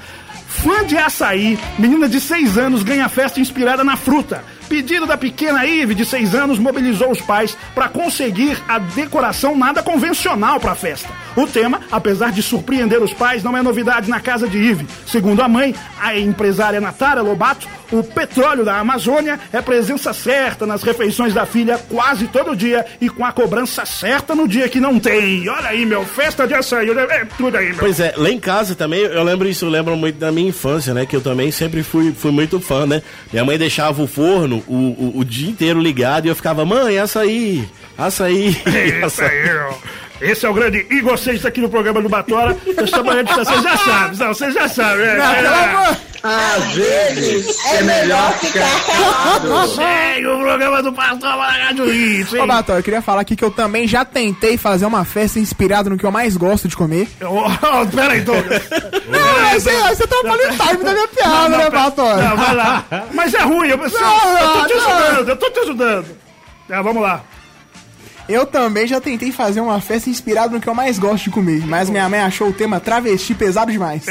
[0.49, 4.45] Fã de açaí, menina de 6 anos ganha festa inspirada na fruta.
[4.69, 9.83] Pedido da pequena Ive, de 6 anos, mobilizou os pais para conseguir a decoração nada
[9.83, 11.09] convencional para a festa.
[11.37, 14.87] O tema, apesar de surpreender os pais, não é novidade na casa de Ive.
[15.07, 20.83] Segundo a mãe, a empresária Natara Lobato, o petróleo da Amazônia é presença certa nas
[20.83, 24.99] refeições da filha quase todo dia e com a cobrança certa no dia que não
[24.99, 25.49] tem.
[25.49, 27.79] Olha aí, meu, festa de açaí, é tudo aí, meu.
[27.79, 31.07] Pois é, lá em casa também, eu lembro isso, lembro muito da minha infância, né?
[31.07, 33.03] Que eu também sempre fui, fui muito fã, né?
[33.33, 36.99] Minha mãe deixava o forno o, o, o dia inteiro ligado e eu ficava, mãe,
[36.99, 37.69] açaí,
[37.99, 38.61] açaí.
[38.67, 39.75] É isso aí, ó.
[40.21, 42.57] Esse é o grande Igor Seixas aqui no programa do Batora.
[42.79, 45.05] Esta manhã de vocês já sabem, não, vocês já sabem.
[45.07, 45.97] É, Não, é, amor.
[46.23, 49.69] Às vezes é melhor ficar calado.
[49.75, 52.41] Segue o programa do Pastor na Rádio Hits, hein?
[52.41, 55.91] Ô, Bator, eu queria falar aqui que eu também já tentei fazer uma festa inspirada
[55.91, 57.07] no que eu mais gosto de comer.
[57.21, 58.63] Ô, ô, Pera aí, Douglas.
[59.09, 62.17] Não, mas você, você atrapalha o time da minha piada, né, pera- Bator?
[62.17, 62.85] Não, vai lá.
[63.13, 64.87] Mas é ruim, eu, eu, Não, eu tô te não.
[64.97, 66.07] ajudando, eu tô te ajudando.
[66.71, 67.21] É, vamos lá.
[68.29, 71.67] Eu também já tentei fazer uma festa inspirada no que eu mais gosto de comer,
[71.67, 74.05] mas minha mãe achou o tema travesti pesado demais.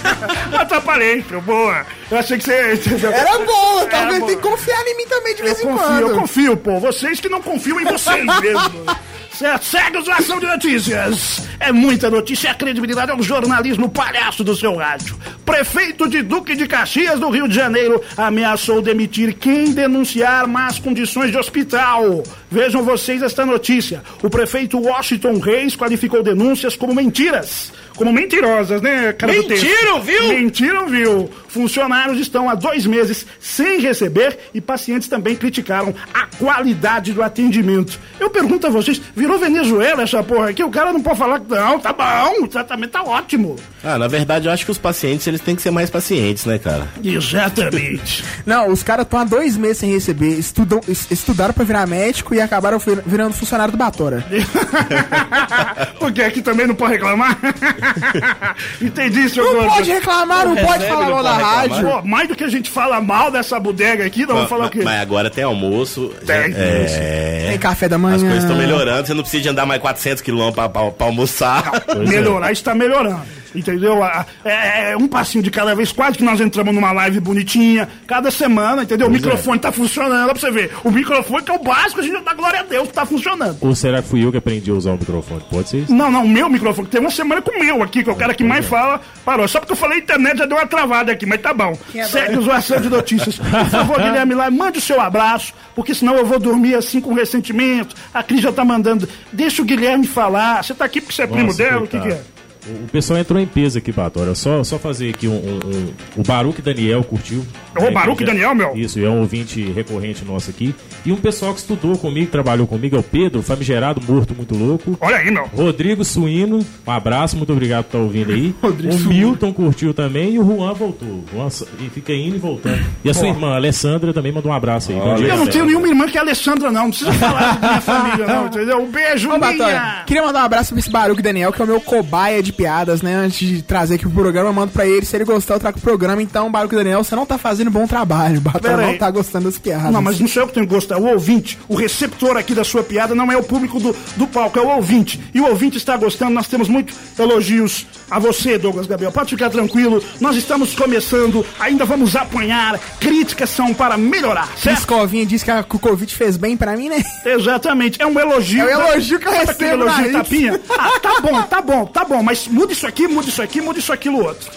[0.52, 1.86] Atrapalhei, boa.
[2.10, 2.52] Eu achei que você.
[3.06, 4.30] Era boa, Era talvez boa.
[4.30, 6.00] tem que confiar em mim também de vez Eu em confio, quando.
[6.00, 6.80] eu confio, pô.
[6.80, 8.84] Vocês que não confiam em vocês mesmo.
[9.36, 9.64] Certo?
[9.64, 11.46] Segue o Zoação de Notícias.
[11.60, 15.14] É muita notícia a credibilidade é um jornalismo palhaço do seu rádio.
[15.44, 21.30] Prefeito de Duque de Caxias, do Rio de Janeiro, ameaçou demitir quem denunciar más condições
[21.30, 22.22] de hospital.
[22.50, 24.02] Vejam vocês esta notícia.
[24.22, 27.72] O prefeito Washington Reis qualificou denúncias como mentiras.
[27.96, 29.64] Como mentirosas, né, cara do texto?
[29.64, 30.28] Mentiram, viu?
[30.28, 31.30] Mentiram, viu?
[31.48, 37.98] Funcionários estão há dois meses sem receber e pacientes também criticaram a qualidade do atendimento.
[38.20, 40.62] Eu pergunto a vocês, virou Venezuela essa porra aqui?
[40.62, 43.56] O cara não pode falar que não, tá bom, o tratamento tá ótimo.
[43.82, 46.58] Ah, na verdade, eu acho que os pacientes, eles têm que ser mais pacientes, né,
[46.58, 46.86] cara?
[47.02, 48.22] Exatamente.
[48.44, 52.34] Não, os caras estão há dois meses sem receber, estudam, es- estudaram pra virar médico
[52.34, 54.24] e acabaram vir- virando funcionário do Batora.
[55.98, 57.38] Porque aqui também não pode reclamar.
[58.80, 61.88] Entendi, seu Não pode reclamar, não pode recebe, falar não mal da pode rádio.
[61.88, 64.70] Pô, mais do que a gente fala mal dessa bodega aqui, nós vamos falar o
[64.70, 64.82] quê?
[64.82, 66.12] Mas agora tem almoço.
[66.26, 66.54] Tem.
[66.54, 67.46] É.
[67.50, 68.16] Tem café da manhã.
[68.16, 71.06] As coisas estão melhorando, você não precisa de andar mais 400 quilômetros pra, pra, pra
[71.06, 71.70] almoçar.
[72.08, 73.22] melhorar está melhorando.
[73.54, 74.02] Entendeu?
[74.02, 77.88] A- É, é um passinho de cada vez, quase que nós entramos numa live bonitinha,
[78.06, 79.06] cada semana, entendeu?
[79.06, 80.70] o microfone tá funcionando, ó, pra você ver.
[80.84, 83.58] O microfone que é o básico, a gente dá glória a Deus tá funcionando.
[83.60, 85.42] Ou será que fui eu que aprendi a usar o microfone?
[85.50, 85.94] Pode ser isso?
[85.94, 88.16] Não, não, o meu microfone, tem uma semana com o meu aqui, que é o
[88.16, 89.46] cara que mais fala, parou.
[89.48, 91.76] Só porque eu falei internet já deu uma travada aqui, mas tá bom.
[92.10, 93.38] Segue o zoação de notícias.
[93.38, 97.12] Por favor, Guilherme, lá, mande o seu abraço, porque senão eu vou dormir assim com
[97.14, 97.94] ressentimento.
[98.12, 100.62] A Cris já tá mandando, deixa o Guilherme falar.
[100.64, 102.20] Você tá aqui porque você é primo Nossa, dela, o que, que é?
[102.68, 104.34] O o pessoal entrou em peso aqui, Patora.
[104.34, 107.44] Só, só fazer aqui um, um- um- O Baruque Daniel curtiu.
[107.76, 108.76] Ô, né, Baruque que já- Daniel, meu?
[108.76, 110.74] Isso, é um ouvinte recorrente nosso aqui.
[111.04, 114.96] E um pessoal que estudou comigo, trabalhou comigo, é o Pedro, famigerado, morto, muito louco.
[115.00, 115.44] Olha aí, meu.
[115.54, 118.54] Rodrigo Suíno, um abraço, muito obrigado por estar ouvindo aí.
[118.62, 121.08] o Milton curtiu também e o Juan voltou.
[121.08, 121.48] O Juan
[121.84, 122.80] e fica indo e voltando.
[123.04, 125.16] E a sua irmã, a Alessandra, também mandou um abraço aí.
[125.18, 126.84] Dia, Eu não tenho nenhuma irmã que é Alessandra, não.
[126.84, 128.78] Não precisa falar da minha família, não, entendeu?
[128.78, 131.68] Um beijo, Ô, Batória, queria mandar um abraço pra esse Baruque Daniel, que é o
[131.68, 133.14] meu cobaia de piadas, né?
[133.14, 135.04] Antes de trazer aqui pro programa, eu mando pra ele.
[135.04, 136.22] Se ele gostar, eu trago pro programa.
[136.22, 138.42] Então, Baruque Daniel, você não tá fazendo bom trabalho.
[138.44, 139.92] O Pera não tá gostando das piadas.
[139.92, 140.98] Não, mas não sou eu que tenho que gostar.
[140.98, 144.58] O ouvinte, o receptor aqui da sua piada não é o público do, do palco,
[144.58, 145.20] é o ouvinte.
[145.34, 146.32] E o ouvinte está gostando.
[146.32, 149.12] Nós temos muitos elogios a você, Douglas Gabriel.
[149.12, 150.02] Pode ficar tranquilo.
[150.20, 151.44] Nós estamos começando.
[151.60, 152.78] Ainda vamos apanhar.
[153.00, 154.78] Críticas são para melhorar, certo?
[154.78, 157.02] Escovinha disse que, a, o Covid fez bem pra mim, né?
[157.24, 158.00] Exatamente.
[158.00, 158.68] É um elogio.
[158.68, 160.60] É um elogio que eu recebo elogio tapinha?
[160.78, 162.22] Ah, tá bom, tá bom, tá bom.
[162.22, 164.50] Mas muda isso aqui, muda isso aqui, muda isso aquilo outro.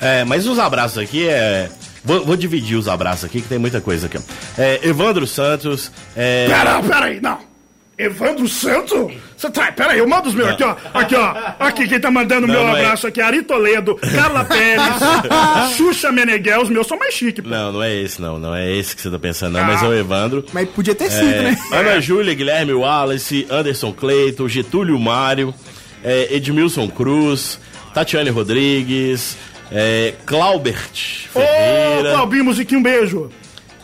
[0.00, 1.70] É, mas os abraços aqui é.
[2.04, 4.18] Vou, vou dividir os abraços aqui, que tem muita coisa aqui.
[4.58, 5.92] É, Evandro Santos.
[6.16, 7.38] É, Pera, pera aí, não.
[7.96, 9.12] Evandro Santo?
[9.36, 9.70] Você tá.
[9.70, 10.74] Pera aí, eu mando os meus aqui, ó.
[10.92, 11.34] Aqui, ó.
[11.60, 12.80] Aqui, quem tá mandando o Não, meu não é.
[12.80, 14.82] abraço aqui, Ari Toledo, Carla Pérez,
[15.76, 17.44] Xuxa Meneghel, os meus são mais chiques.
[17.44, 17.50] pô.
[17.50, 18.38] Não, não é esse, não.
[18.40, 19.60] Não é esse que você tá pensando, não.
[19.60, 19.64] Ah.
[19.64, 20.44] Mas é o Evandro.
[20.52, 21.58] Mas podia ter sido, É, né?
[21.70, 25.54] Ana Júlia, Guilherme Wallace, Anderson Cleito, Getúlio Mário,
[26.04, 27.58] é, Edmilson Cruz,
[27.94, 29.36] Tatiane Rodrigues,
[29.70, 33.30] é, Claubert Ô, Ferreira, Claubinho Musiquinho, um beijo.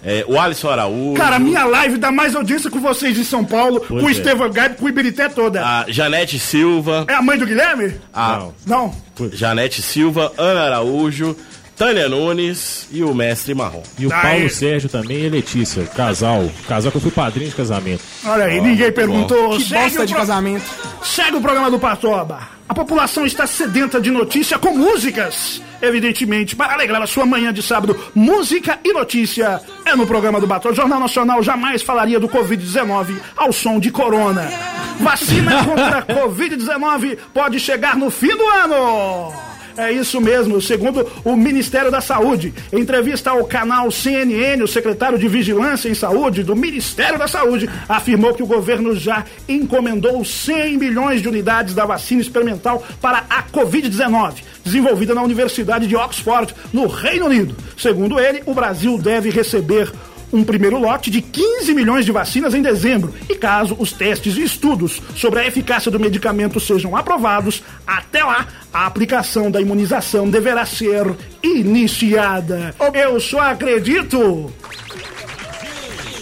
[0.04, 3.80] é, o Alisson Araújo, Cara, minha live dá mais audiência com vocês em São Paulo,
[3.80, 4.12] com o é.
[4.12, 5.64] Estevam Gaib, com o Ibirité toda.
[5.64, 7.94] a Janete Silva, É a mãe do Guilherme?
[8.12, 8.94] a Não.
[9.32, 11.36] Janete Silva, Ana Araújo,
[11.78, 13.82] Tânia Nunes e o Mestre Marrom.
[13.98, 14.20] E o Aí.
[14.20, 16.50] Paulo Sérgio também e Letícia, casal.
[16.66, 18.02] Casal que eu fui padrinho de casamento.
[18.24, 19.56] Olha aí, ninguém perguntou.
[19.56, 20.64] Que Segue bosta de pro- casamento.
[21.04, 22.40] Segue o programa do Patoba.
[22.68, 25.62] A população está sedenta de notícia com músicas.
[25.80, 30.46] Evidentemente, para alegrar a sua manhã de sábado, música e notícia é no programa do
[30.48, 30.70] Batom.
[30.70, 34.50] O Jornal Nacional jamais falaria do Covid-19 ao som de Corona.
[34.98, 39.32] Vacina contra a Covid-19 pode chegar no fim do ano.
[39.78, 42.52] É isso mesmo, segundo o Ministério da Saúde.
[42.72, 47.70] Em entrevista ao canal CNN, o secretário de Vigilância em Saúde do Ministério da Saúde
[47.88, 53.44] afirmou que o governo já encomendou 100 milhões de unidades da vacina experimental para a
[53.44, 57.54] Covid-19, desenvolvida na Universidade de Oxford, no Reino Unido.
[57.76, 59.92] Segundo ele, o Brasil deve receber
[60.32, 63.14] um primeiro lote de 15 milhões de vacinas em dezembro.
[63.28, 68.46] E caso os testes e estudos sobre a eficácia do medicamento sejam aprovados, até lá
[68.72, 72.74] a aplicação da imunização deverá ser iniciada.
[72.94, 74.52] Eu só acredito.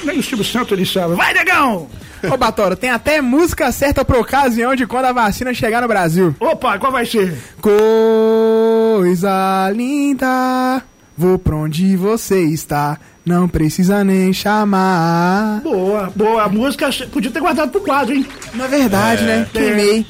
[0.04, 1.14] Nem o Silvio Santos ele sabe.
[1.14, 1.88] Vai, negão!
[2.32, 6.34] Ô, Batora, tem até música certa pra ocasião de quando a vacina chegar no Brasil.
[6.40, 7.36] Opa, qual vai ser?
[7.60, 10.82] Coisa linda,
[11.16, 12.98] vou pra onde você está.
[13.26, 15.60] Não precisa nem chamar.
[15.62, 16.42] Boa, boa.
[16.44, 18.24] A música podia ter guardado pro quadro, hein?
[18.54, 19.46] Na verdade, É, né?
[19.52, 20.06] Queimei.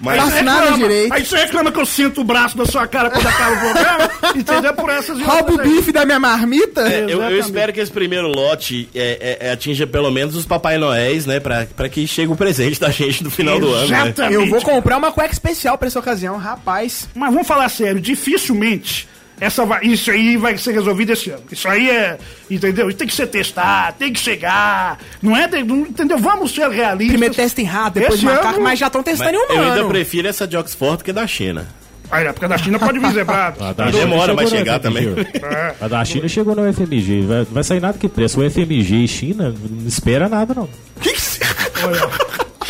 [0.00, 1.12] Mas aí você assinado reclama- direito.
[1.12, 4.10] Aí você reclama que eu sinto o braço da sua cara quando acaba o programa,
[4.34, 4.74] entendeu?
[4.74, 6.80] Por essas Rouba o bife da minha marmita?
[6.82, 7.40] É, eu, eu Exatamente.
[7.46, 11.38] espero que esse primeiro lote é, é, é, atinja pelo menos os Papai Noéis, né?
[11.38, 14.02] Pra, pra que chegue o presente da gente no final do ano, né?
[14.06, 14.34] Exatamente.
[14.34, 17.08] Eu vou comprar uma cueca especial pra essa ocasião, rapaz.
[17.14, 19.08] Mas vamos falar sério, dificilmente
[19.40, 21.42] essa va- isso aí vai ser resolvido esse ano.
[21.50, 22.18] Isso aí é,
[22.50, 22.88] entendeu?
[22.88, 24.98] Isso tem que ser testado, tem que chegar.
[25.22, 26.18] Não é, entendeu?
[26.18, 27.12] Vamos ser realistas.
[27.12, 29.62] Primeiro testa em rato, depois Esse de macaco, ano- mas já estão testando em eu
[29.62, 31.66] ainda prefiro essa de Oxford que da China.
[32.10, 33.56] Aí, na época da China pode vir zebrado.
[33.64, 35.08] A da China demora, vai chegar também.
[35.42, 35.74] É.
[35.80, 37.22] A da China chegou no FMG.
[37.22, 38.38] Vai, vai sair nada que preço.
[38.38, 40.68] O FMG e China não espera nada, não.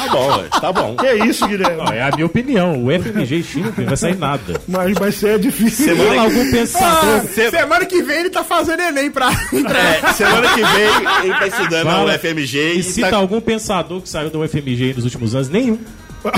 [0.02, 0.96] Tá bom, ué, tá bom.
[0.96, 1.76] Que isso, Guilherme?
[1.76, 2.84] Não, é a minha opinião.
[2.84, 4.60] O FMG e China não vai sair nada.
[4.68, 5.96] Mas vai ser difícil.
[5.96, 7.20] Fala algum pensador.
[7.22, 9.30] Ah, semana que vem ele tá fazendo Enem pra.
[9.32, 12.12] É, semana que vem ele tá estudando Fala.
[12.12, 13.16] no FMG E e cita tá...
[13.16, 15.48] algum pensador que saiu do FMG nos últimos anos?
[15.48, 15.78] Nenhum.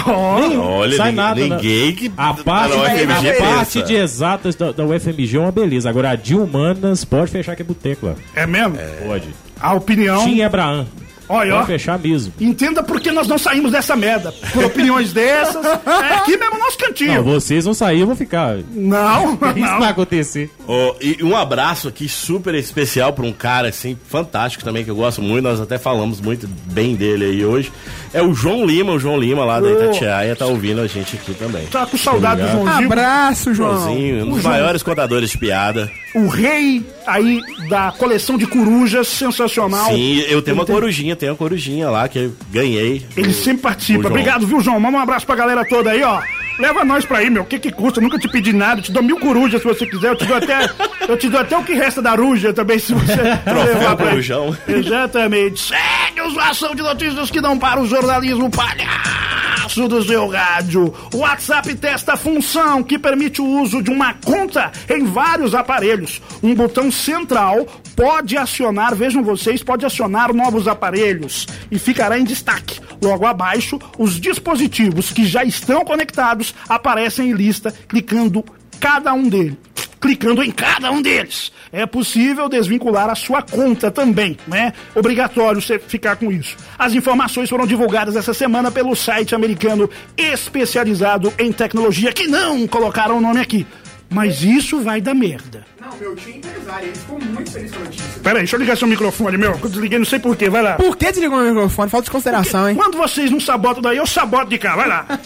[0.06, 0.62] Ó, Nenhum.
[0.62, 1.38] Olha, sai nada.
[1.40, 1.46] né?
[1.48, 5.52] ninguém que A parte, tá FMG a parte de exatas da, da UFMG é uma
[5.52, 5.90] beleza.
[5.90, 8.14] Agora, a de humanas pode fechar que é boteco lá.
[8.34, 8.78] É mesmo?
[9.06, 9.28] Pode.
[9.60, 10.24] A opinião.
[10.24, 10.86] Tim Abraham.
[11.28, 11.56] Olha, ó.
[11.58, 12.32] Pode fechar mesmo.
[12.40, 14.32] Entenda por que nós não saímos dessa merda.
[14.52, 15.64] Por opiniões dessas.
[15.64, 17.22] É aqui mesmo nosso Não, cantinho.
[17.24, 18.58] vocês vão sair, eu vou ficar.
[18.72, 19.82] Não, Isso vai não.
[19.84, 20.50] acontecer.
[20.68, 24.96] Ó, e um abraço aqui super especial para um cara assim fantástico também que eu
[24.96, 27.72] gosto muito, nós até falamos muito bem dele aí hoje.
[28.12, 31.34] É o João Lima, o João Lima lá da Itatiaia tá ouvindo a gente aqui
[31.34, 31.66] também.
[31.66, 32.86] Tá com saudade do Joãozinho.
[32.86, 33.70] Abraço, João.
[33.80, 35.90] Joãozinho, um dos maiores contadores de piada.
[36.14, 39.86] O rei aí da coleção de corujas, sensacional.
[39.90, 40.74] Sim, eu tenho uma tem-
[41.14, 43.06] corujinha, tenho uma corujinha lá que eu ganhei.
[43.16, 44.08] Ele sempre participa.
[44.08, 44.78] Obrigado, viu, João?
[44.80, 46.20] Manda um abraço pra galera toda aí, ó.
[46.58, 47.42] Leva nós pra aí, meu.
[47.42, 47.98] O que que custa?
[47.98, 48.80] Eu nunca te pedi nada.
[48.80, 50.10] Eu te dou mil corujas se você quiser.
[50.10, 50.70] Eu te dou até,
[51.08, 53.16] eu te dou até o que resta da ruja também, se você
[53.46, 54.56] levar pra corujão.
[54.66, 55.60] Exatamente.
[55.60, 60.94] Segue o Zoação de Notícias que não para o jornalismo palhaço do seu rádio.
[61.12, 66.22] O WhatsApp testa a função que permite o uso de uma conta em vários aparelhos.
[66.42, 67.66] Um botão central
[67.96, 72.80] pode acionar, vejam vocês, pode acionar novos aparelhos e ficará em destaque.
[73.02, 78.44] Logo abaixo, os dispositivos que já estão conectados aparecem em lista, clicando
[78.80, 79.56] cada um deles.
[80.00, 81.50] Clicando em cada um deles.
[81.72, 84.74] É possível desvincular a sua conta também, né?
[84.94, 86.56] Obrigatório você ficar com isso.
[86.78, 93.16] As informações foram divulgadas essa semana pelo site americano especializado em tecnologia, que não colocaram
[93.16, 93.66] o nome aqui.
[94.10, 95.64] Mas isso vai dar merda.
[95.80, 98.20] Não, meu tio é empresário, ele ficou muito feliz com a notícia.
[98.22, 99.52] Pera aí, deixa eu ligar seu microfone, meu.
[99.54, 100.74] que Eu desliguei, não sei porquê, vai lá.
[100.74, 101.90] Por que desligou meu microfone?
[101.90, 102.76] Falta de consideração, hein?
[102.76, 105.06] Quando vocês não sabotam daí, eu saboto de cá, vai lá.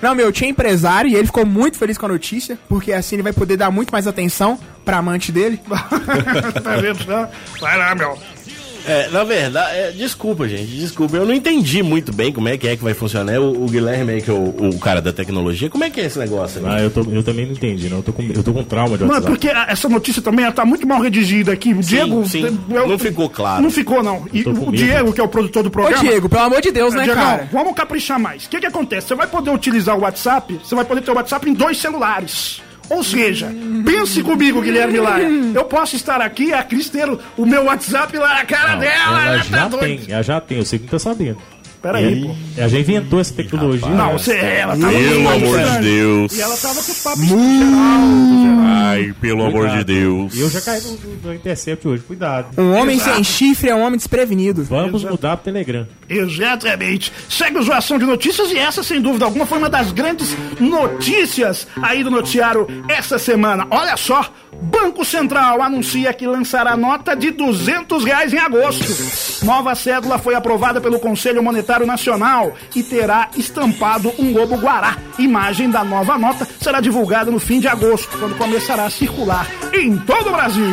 [0.00, 3.16] Não, meu tio é empresário e ele ficou muito feliz com a notícia, porque assim
[3.16, 5.60] ele vai poder dar muito mais atenção pra amante dele.
[6.62, 7.28] tá vendo só?
[7.60, 8.16] Vai lá, meu.
[8.88, 11.16] É, na verdade, é, desculpa, gente, desculpa.
[11.16, 13.38] Eu não entendi muito bem como é que é que vai funcionar.
[13.40, 16.06] O, o Guilherme aí, que é o, o cara da tecnologia, como é que é
[16.06, 16.74] esse negócio aí?
[16.74, 17.98] Ah, eu, tô- eu também não entendi, não.
[17.98, 19.30] Eu tô com, eu tô com trauma de Mano, WhatsApp.
[19.32, 21.72] porque a- essa notícia também ela tá muito mal redigida aqui.
[21.72, 22.26] O Diego.
[22.28, 22.58] sim.
[22.70, 23.62] eu- Não ficou claro.
[23.62, 24.26] Não ficou, não.
[24.32, 24.72] E o.
[24.72, 26.02] Diego, que é o produtor do Ô, programa.
[26.02, 27.48] Diego, pelo amor de Deus, né, Diegão, cara?
[27.52, 28.46] vamos caprichar mais.
[28.46, 29.08] O que, que acontece?
[29.08, 32.60] Você vai poder utilizar o WhatsApp, você vai poder ter o WhatsApp em dois celulares.
[32.90, 33.52] Ou seja,
[33.84, 35.28] pense comigo, Guilherme Laia.
[35.54, 38.72] Eu posso estar aqui e a Cris ter o- o meu WhatsApp lá na cara
[38.72, 38.94] Não, dela.
[39.22, 41.38] ela Ela já tá tem, ela já tem, eu sei que não tá sabendo.
[41.80, 42.34] Peraí, pô.
[42.56, 43.88] Ela já inventou essa tecnologia.
[43.88, 44.12] Não, né?
[44.14, 45.78] você, ela tava Pelo com amor de.
[45.78, 46.36] Deus.
[46.36, 47.38] E ela tava com os papos geral.
[48.64, 50.36] Ai, pelo amor de Deus.
[50.36, 52.48] Eu já caí no, no, no Intercept hoje, cuidado.
[52.60, 54.64] Um homem sem chifre é um homem desprevenido.
[54.64, 55.86] Vamos mudar pro Telegram.
[56.08, 57.12] Exatamente.
[57.28, 61.66] Segue o Zoação de Notícias e essa, sem dúvida alguma, foi uma das grandes notícias
[61.82, 63.66] aí do noticiário essa semana.
[63.70, 69.44] Olha só, Banco Central anuncia que lançará nota de 200 reais em agosto.
[69.44, 74.96] Nova cédula foi aprovada pelo Conselho Monetário Nacional e terá estampado um lobo guará.
[75.18, 79.96] Imagem da nova nota será divulgada no fim de agosto, quando começará a circular em
[79.98, 80.64] todo o Brasil.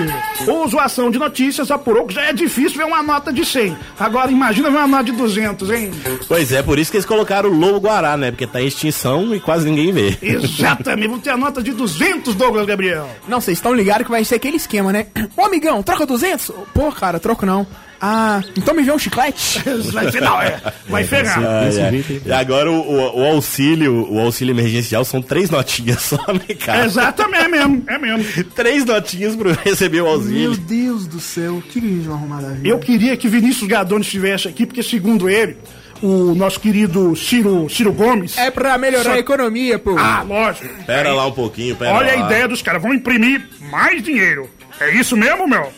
[0.48, 3.78] O uso ação de notícias apurou que já é difícil ver uma nota de 100.
[4.00, 5.25] Agora imagina ver uma nota de 200,
[5.72, 5.92] hein?
[6.28, 8.32] Pois é, por isso que eles colocaram o lobo guará, né?
[8.32, 10.18] Porque tá em extinção e quase ninguém vê.
[10.22, 13.10] Exatamente, vamos ter a nota de 200, Douglas Gabriel.
[13.28, 15.08] Não, vocês estão ligados que vai ser aquele esquema, né?
[15.36, 16.52] Ô, amigão, troca 200?
[16.74, 17.66] Pô, cara, troco não.
[18.08, 19.62] Ah, então me vê um chiclete?
[19.92, 20.60] vai ser, não, é.
[20.88, 21.40] Vai ferrar.
[21.40, 22.28] Ah, é.
[22.28, 26.86] E agora o, o, o, auxílio, o auxílio emergencial são três notinhas só, né, cara?
[26.86, 28.44] Exatamente, é mesmo, é mesmo.
[28.56, 30.52] três notinhas pra receber o auxílio.
[30.52, 32.68] Meu Deus do céu, que que eles vão arrumar da vida?
[32.68, 35.58] Eu queria que Vinícius Gadoni estivesse aqui, porque segundo ele,
[36.02, 38.38] o nosso querido Ciro, Ciro Gomes.
[38.38, 39.98] É pra melhorar Só- a economia, pô.
[39.98, 40.68] Ah, lógico.
[40.86, 42.24] Pera lá um pouquinho, pera Olha lá.
[42.24, 44.50] a ideia dos caras, vão imprimir mais dinheiro.
[44.80, 45.72] É isso mesmo, meu?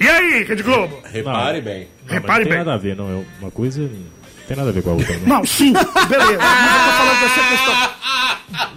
[0.00, 0.98] E aí, Rede Globo?
[1.12, 1.86] Repare bem.
[2.06, 2.58] Não, Repare mas não tem bem.
[2.58, 3.10] nada a ver, não.
[3.10, 3.82] É uma coisa.
[3.82, 3.90] Não
[4.48, 5.16] tem nada a ver com a outra.
[5.18, 6.38] Não, Não, sim, beleza.
[6.38, 7.90] Mas eu tô falando dessa questão.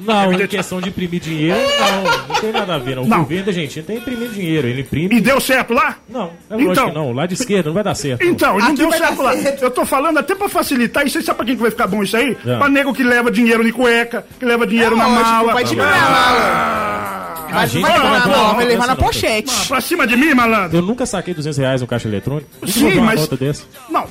[0.02, 2.28] não em questão de imprimir dinheiro, não.
[2.28, 3.04] Não tem nada a ver, não.
[3.04, 3.20] O Não.
[3.20, 4.68] governo argentino tem imprimir dinheiro.
[4.68, 5.16] Ele imprime.
[5.16, 5.98] E deu certo lá?
[6.10, 6.90] Não, é lógico Então.
[6.90, 7.12] que não.
[7.14, 8.24] Lá de esquerda não vai dar certo.
[8.24, 8.32] não.
[8.32, 9.38] Então, não Aqui deu certo lá.
[9.38, 9.64] certo.
[9.64, 11.08] Eu tô falando até pra facilitar.
[11.08, 12.38] E você sabe pra quem que vai ficar bom isso aí?
[12.46, 12.58] Ah.
[12.60, 15.54] Pra nego que leva dinheiro de cueca, que leva dinheiro É na lógico, mala.
[15.54, 17.13] vai diminuir a mala.
[17.54, 19.68] A Mas gente vai levar na uma vai levar na pochete.
[19.68, 20.78] Pra cima de mim, malandro?
[20.78, 22.50] Eu nunca saquei 200 reais no caixa eletrônico.
[22.68, 23.64] Sim, dar uma mas- nota dessa?
[23.90, 24.06] Não.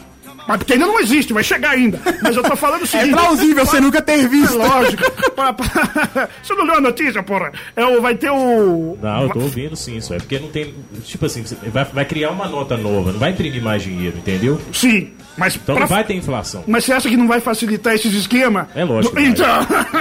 [0.48, 2.00] Mas porque ainda não existe, vai chegar ainda.
[2.20, 3.12] Mas eu tô falando o É seguinte.
[3.12, 4.58] plausível você nunca ter É visto.
[4.58, 5.10] lógico.
[5.32, 7.52] Pra- pra- Você não leu a notícia, porra?
[7.76, 8.98] É o, vai ter o.
[9.00, 10.74] Não, eu tô ouvindo sim, isso é porque não tem.
[11.04, 14.60] Tipo assim, vai, vai criar uma nota nova, não vai imprimir mais dinheiro, entendeu?
[14.72, 15.54] Sim, mas.
[15.54, 16.64] Então pra- não vai ter inflação.
[16.66, 18.66] Mas você acha que não vai facilitar esses esquemas?
[18.74, 19.46] É lógico Então,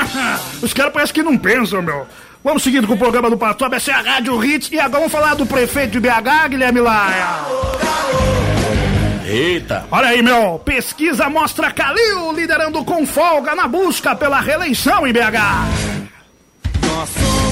[0.64, 2.08] os caras parecem que não pensam, meu.
[2.44, 4.72] Vamos seguindo com o programa do Patoba, essa é a Rádio Hits.
[4.72, 7.28] E agora vamos falar do prefeito de BH, Guilherme Laia.
[9.26, 9.86] Eita.
[9.92, 10.58] Olha aí, meu.
[10.60, 16.02] Pesquisa mostra Calil liderando com folga na busca pela reeleição em BH.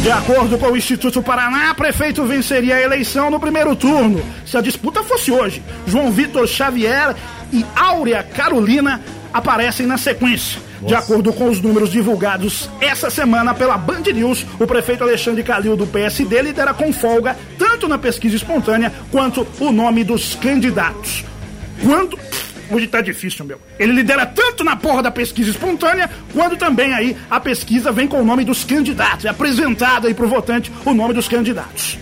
[0.02, 4.24] De acordo com o Instituto Paraná, prefeito venceria a eleição no primeiro turno.
[4.46, 7.16] Se a disputa fosse hoje, João Vitor Xavier
[7.54, 9.02] e Áurea Carolina
[9.34, 10.62] aparecem na sequência.
[10.82, 15.76] De acordo com os números divulgados essa semana pela Band News, o prefeito Alexandre Calil
[15.76, 21.26] do PSD lidera com folga tanto na pesquisa espontânea quanto o nome dos candidatos.
[21.84, 22.18] Quando.
[22.72, 23.60] Hoje tá difícil, meu.
[23.80, 28.22] Ele lidera tanto na porra da pesquisa espontânea, quando também aí a pesquisa vem com
[28.22, 29.26] o nome dos candidatos.
[29.26, 31.98] É apresentado aí pro votante o nome dos candidatos.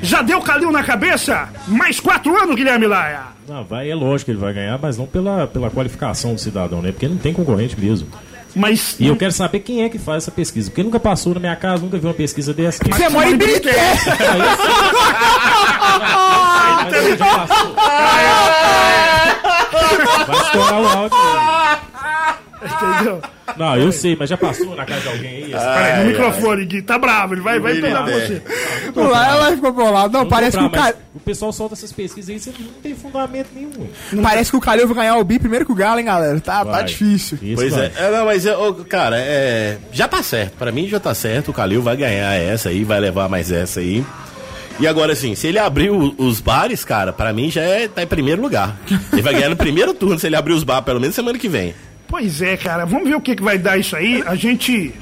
[0.00, 1.48] Já deu Calil na cabeça?
[1.66, 3.37] Mais quatro anos, Guilherme Laia.
[3.48, 6.82] Não, vai, é lógico que ele vai ganhar, mas não pela, pela qualificação do cidadão,
[6.82, 6.92] né?
[6.92, 8.06] Porque não tem concorrente mesmo.
[8.54, 8.96] Mas.
[8.98, 10.68] E eu quero saber quem é que faz essa pesquisa.
[10.70, 12.84] Porque nunca passou na minha casa, nunca vi uma pesquisa dessa.
[12.84, 13.92] Você mora em Birité.
[16.92, 17.74] Aí já passou.
[20.26, 21.18] Vai estourar o áudio.
[22.62, 23.20] Entendeu?
[23.56, 25.52] Não, eu sei, mas já passou na casa de alguém aí?
[25.54, 26.82] essa- Peraí, no microfone, Gui.
[26.82, 28.42] Tá bravo, ele vai, vai pegar Birité.
[28.94, 29.00] você.
[29.00, 30.12] Lá ela ficou bolado.
[30.18, 30.98] Não, parece que, o comprar, mas Ca...
[31.14, 34.22] o pessoal solta essas pesquisas aí, você não tem fundamento nenhum.
[34.22, 36.38] parece que o Calil vai ganhar o bi primeiro que o Galo, hein, galera?
[36.40, 37.38] Tá, tá difícil.
[37.40, 37.86] Isso Pois vai.
[37.86, 38.54] é, é, não, mas, é,
[38.88, 40.54] cara, é, já tá certo.
[40.58, 41.50] Pra mim já tá certo.
[41.50, 44.04] O Calil vai ganhar essa aí, vai levar mais essa aí.
[44.80, 48.00] E agora, assim, se ele abrir o- os bares, cara, pra mim já é, tá
[48.02, 48.76] em primeiro lugar.
[49.12, 51.48] Ele vai ganhar no primeiro turno se ele abrir os bares, pelo menos semana que
[51.48, 51.74] vem.
[52.08, 52.84] Pois é, cara.
[52.86, 54.22] Vamos ver o que, que vai dar isso aí.
[54.26, 54.92] A gente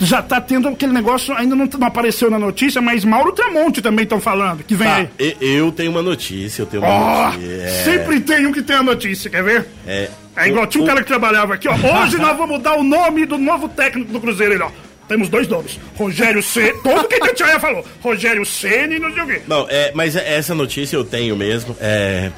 [0.00, 4.04] já tá tendo aquele negócio, ainda não, não apareceu na notícia, mas Mauro Tramonte também
[4.04, 5.36] estão falando, que vem Tá, aí.
[5.40, 7.52] eu tenho uma notícia, eu tenho uma Ó, notícia.
[7.52, 9.66] é, sempre tem um que tem a notícia, quer ver?
[9.86, 11.74] é, É igual, tinha um cara que trabalhava aqui, ó.
[12.02, 14.70] Hoje nós vamos dar o nome do novo técnico do Cruzeiro, ele, ó.
[15.08, 15.80] Temos dois nomes.
[15.96, 16.74] Rogério C.
[16.82, 17.82] Todo que a falou.
[18.02, 19.40] Rogério Ceni e não sei o quê.
[19.48, 21.74] Não, é, mas essa notícia eu tenho mesmo.
[21.80, 22.30] É,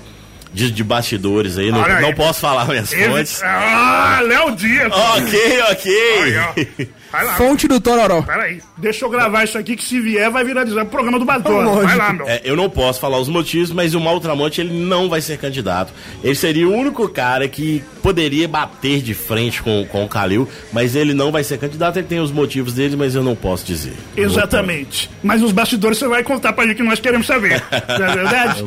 [0.52, 2.02] de, de bastidores aí, não, Olha aí.
[2.02, 3.40] não posso falar minhas Ele- fontes.
[3.42, 4.90] Ah, Léo Dias.
[4.92, 5.92] Ok, ok.
[6.38, 6.90] Ó.
[7.10, 7.34] Vai lá.
[7.34, 8.22] Fonte do Tororó.
[8.22, 11.82] Peraí, deixa eu gravar isso aqui que se vier vai viralizar o programa do Batom.
[11.82, 12.28] Vai lá, meu.
[12.28, 15.38] É, eu não posso falar os motivos, mas o Mauro Tramonte ele não vai ser
[15.38, 15.92] candidato.
[16.22, 20.94] Ele seria o único cara que poderia bater de frente com, com o Calil, mas
[20.94, 21.98] ele não vai ser candidato.
[21.98, 23.94] Ele tem os motivos dele, mas eu não posso dizer.
[24.16, 25.10] Exatamente.
[25.22, 27.62] Mas os bastidores você vai contar pra gente que nós queremos saber.
[27.88, 28.64] Não é verdade?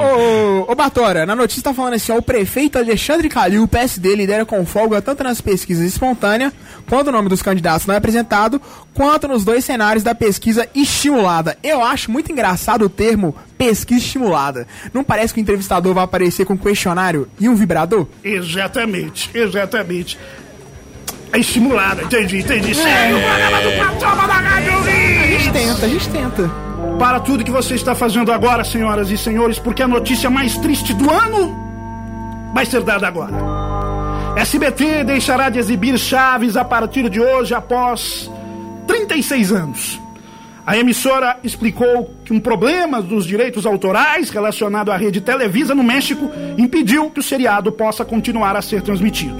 [0.00, 4.14] Ô, ô Batora, na notícia tá falando assim, ó, o prefeito Alexandre Calil, o PSD,
[4.14, 6.52] lidera com folga tanto nas pesquisas espontâneas,
[6.88, 8.60] quando o nome dos candidatos não é apresentado,
[8.94, 11.56] quanto nos dois cenários da pesquisa estimulada.
[11.62, 14.66] Eu acho muito engraçado o termo pesquisa estimulada.
[14.92, 18.06] Não parece que o entrevistador vai aparecer com um questionário e um vibrador?
[18.22, 20.18] Exatamente, exatamente.
[21.32, 22.74] É estimulado, entendi, entendi.
[22.74, 26.50] Segue o programa do Patroma da A gente tenta, a gente tenta.
[26.98, 30.94] Para tudo que você está fazendo agora, senhoras e senhores, porque a notícia mais triste
[30.94, 31.54] do ano
[32.54, 33.34] vai ser dada agora.
[34.36, 38.30] SBT deixará de exibir Chaves a partir de hoje após
[38.86, 39.98] 36 anos.
[40.66, 46.30] A emissora explicou que um problema dos direitos autorais relacionado à rede Televisa no México
[46.58, 49.38] impediu que o seriado possa continuar a ser transmitido.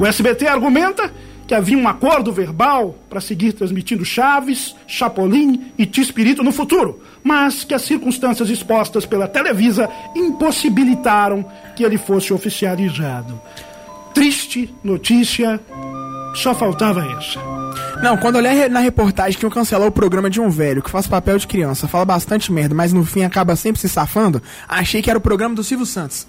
[0.00, 1.12] O SBT argumenta
[1.46, 7.62] que havia um acordo verbal para seguir transmitindo Chaves, Chapolin e Tispirito no futuro, mas
[7.62, 11.44] que as circunstâncias expostas pela Televisa impossibilitaram
[11.76, 13.40] que ele fosse oficializado.
[14.14, 15.60] Triste notícia,
[16.34, 17.40] só faltava essa.
[18.02, 20.90] Não, quando eu olhei na reportagem que iam cancelar o programa de um velho que
[20.90, 25.02] faz papel de criança, fala bastante merda, mas no fim acaba sempre se safando, achei
[25.02, 26.26] que era o programa do Silvio Santos.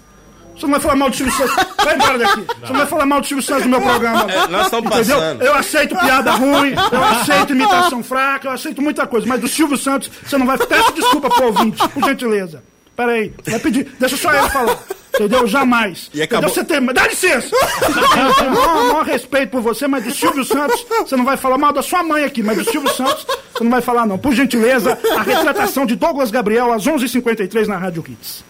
[0.54, 1.54] Você não vai falar mal do Silvio Santos.
[1.82, 2.46] Vai embora daqui.
[2.60, 4.30] Você não vai falar mal do Silvio Santos no meu programa.
[4.30, 5.42] É, nós estamos passando.
[5.42, 9.76] Eu aceito piada ruim, eu aceito imitação fraca, eu aceito muita coisa, mas do Silvio
[9.76, 10.58] Santos você não vai.
[10.58, 12.62] Peço desculpa pro ouvinte, por gentileza.
[12.94, 13.90] Pera aí, vai pedir.
[13.98, 14.78] Deixa só ele falar.
[15.14, 15.46] Entendeu?
[15.46, 16.10] Jamais.
[16.14, 16.64] E acabou- Entendeu?
[16.64, 16.94] Você tem.
[16.94, 17.54] Dá licença!
[17.54, 21.36] Eu tenho o maior, maior respeito por você, mas do Silvio Santos, você não vai
[21.36, 24.16] falar mal da sua mãe aqui, mas do Silvio Santos, você não vai falar, não.
[24.18, 28.44] Por gentileza, a retratação de Douglas Gabriel às 11h53 na Rádio Hits.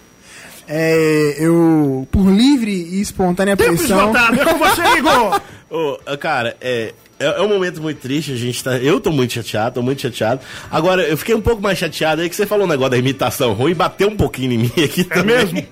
[0.68, 3.98] É, eu, por livre e espontânea Tempo pressão.
[3.98, 5.40] esgotado, é com você, Igor!
[5.68, 8.76] Ô, cara, é, é, é um momento muito triste, a gente tá.
[8.76, 10.40] Eu tô muito chateado, tô muito chateado.
[10.70, 13.52] Agora, eu fiquei um pouco mais chateado aí que você falou um negócio da imitação
[13.52, 15.36] ruim, bateu um pouquinho em mim aqui É também.
[15.36, 15.64] mesmo?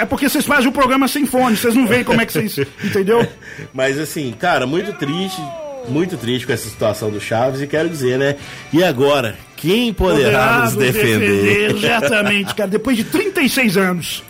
[0.00, 2.58] É porque vocês fazem o programa sem fone, vocês não veem como é que vocês.
[2.82, 3.26] Entendeu?
[3.72, 5.40] Mas assim, cara, muito triste,
[5.88, 8.36] muito triste com essa situação do Chaves e quero dizer, né?
[8.72, 11.76] E agora, quem poderá nos defender?
[11.76, 12.68] Exatamente, cara.
[12.68, 14.22] Depois de 36 anos.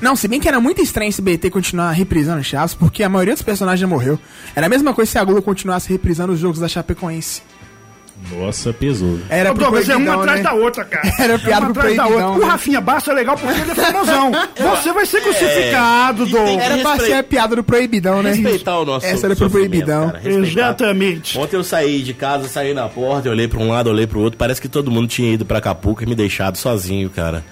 [0.00, 3.34] Não, se bem que era muito estranho esse BT continuar reprisando Chaves, porque a maioria
[3.34, 4.18] dos personagens já morreu.
[4.54, 7.42] Era a mesma coisa se a Globo continuasse reprisando os jogos da Chapecoense.
[8.32, 9.20] Nossa, pesou.
[9.28, 10.42] Era pro Douglas, é uma atrás né?
[10.42, 11.08] da outra, cara.
[11.22, 12.18] Era É piada uma pro atrás da outra.
[12.18, 12.52] proibidão, O né?
[12.52, 14.32] Rafinha Bassa é legal porque ele é famosão.
[14.76, 16.64] Você vai ser crucificado, Douglas.
[16.64, 18.32] Era pra ser a piada do proibidão, né?
[18.32, 20.10] Respeitar o nosso Essa era pro proibidão.
[20.10, 20.28] cara.
[20.28, 21.38] Exatamente.
[21.38, 24.18] Ontem eu saí de casa, saí na porta, eu olhei pra um lado, olhei pro
[24.20, 27.44] outro, parece que todo mundo tinha ido pra Acapulco e me deixado sozinho, cara.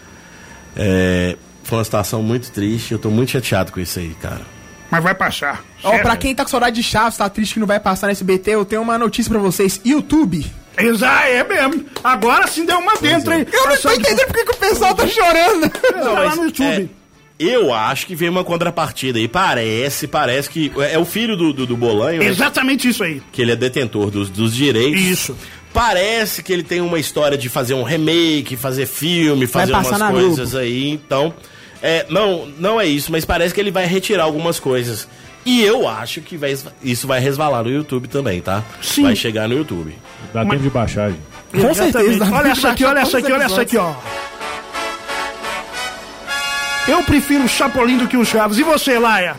[0.77, 1.37] É,
[1.67, 4.43] foi uma situação muito triste, eu tô muito chateado com isso aí, cara.
[4.91, 5.65] Mas vai passar.
[5.83, 8.23] Ó, pra quem tá com saudade de Chaves, tá triste que não vai passar nesse
[8.23, 9.81] BT, eu tenho uma notícia pra vocês.
[9.85, 10.47] YouTube.
[10.79, 11.85] Exa, é mesmo.
[12.05, 13.47] Agora sim deu uma dentro, hein?
[13.51, 15.73] Eu não tô entendendo porque que o pessoal tá chorando.
[15.97, 16.91] Não, lá no YouTube.
[17.39, 19.27] É, eu acho que vem uma contrapartida aí.
[19.27, 20.71] Parece, parece que.
[20.91, 22.29] É o filho do, do, do Bolanho, né?
[22.29, 23.23] Exatamente isso aí.
[23.33, 25.01] que ele é detentor dos, dos direitos.
[25.01, 25.37] Isso.
[25.73, 30.11] Parece que ele tem uma história de fazer um remake, fazer filme, fazer umas na
[30.11, 30.89] coisas aí.
[30.91, 31.35] Então,
[31.83, 35.09] é, não, não é isso, mas parece que ele vai retirar algumas coisas.
[35.45, 38.63] E eu acho que vai- isso vai resvalar no YouTube também, tá?
[38.83, 39.03] Sim.
[39.05, 39.97] Vai chegar no YouTube.
[40.35, 41.21] Dá tempo de baixar, gente.
[41.53, 41.93] Com Exatamente.
[41.93, 42.35] certeza.
[42.35, 43.95] Olha essa aqui, olha essa aqui, olha essa aqui, ó.
[46.89, 48.59] Eu prefiro o Chapolin do que o Chaves.
[48.59, 49.37] E você, Laia?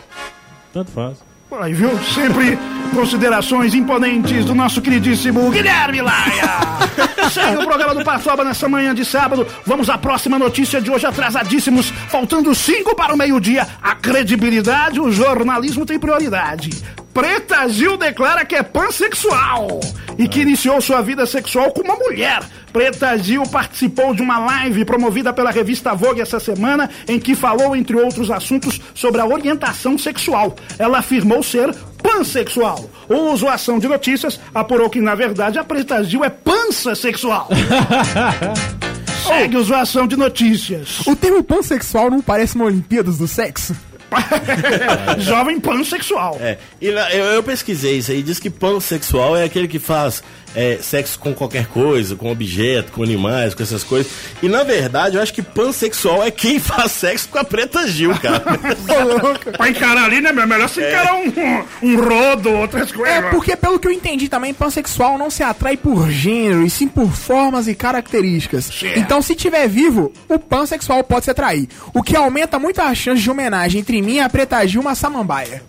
[0.72, 1.18] Tanto faz.
[1.60, 1.90] Aí, viu?
[2.14, 2.58] Sempre
[2.88, 6.58] considerações imponentes do nosso queridíssimo Guilherme Laia.
[7.30, 9.46] Segue o programa do Passoba nessa manhã de sábado.
[9.66, 11.90] Vamos à próxima notícia de hoje, atrasadíssimos.
[12.08, 13.66] Faltando cinco para o meio-dia.
[13.82, 16.70] A credibilidade, o jornalismo tem prioridade.
[17.12, 19.80] Preta Gil declara que é pansexual
[20.16, 22.42] e que iniciou sua vida sexual com uma mulher.
[22.72, 27.74] Preta Gil participou de uma live promovida pela revista Vogue essa semana, em que falou,
[27.74, 30.54] entre outros assuntos, sobre a orientação sexual.
[30.78, 32.88] Ela afirmou ser pansexual.
[33.08, 37.48] O Zoação de Notícias apurou que, na verdade, a Preta Gil é pança sexual.
[39.26, 41.00] Segue o Zoação de Notícias.
[41.06, 43.76] O termo pansexual não parece uma Olimpíadas do sexo?
[45.18, 46.38] Jovem pansexual.
[46.40, 50.22] É, e na- eu, eu pesquisei isso aí, diz que pansexual é aquele que faz
[50.58, 54.10] é, sexo com qualquer coisa, com objeto, com animais, com essas coisas.
[54.42, 58.12] E na verdade, eu acho que pansexual é quem faz sexo com a Preta Gil,
[58.18, 58.42] cara.
[59.56, 60.48] Pra encarar ali, né, meu?
[60.48, 63.14] Melhor se encarar um, um, um rodo, outras coisas.
[63.14, 66.88] É porque, pelo que eu entendi também, pansexual não se atrai por gênero, e sim
[66.88, 68.64] por formas e características.
[68.64, 68.98] Certo.
[68.98, 71.68] Então, se tiver vivo, o pansexual pode se atrair.
[71.94, 74.96] O que aumenta muito a chance de homenagem entre mim e a Preta Gil, uma
[74.96, 75.62] samambaia.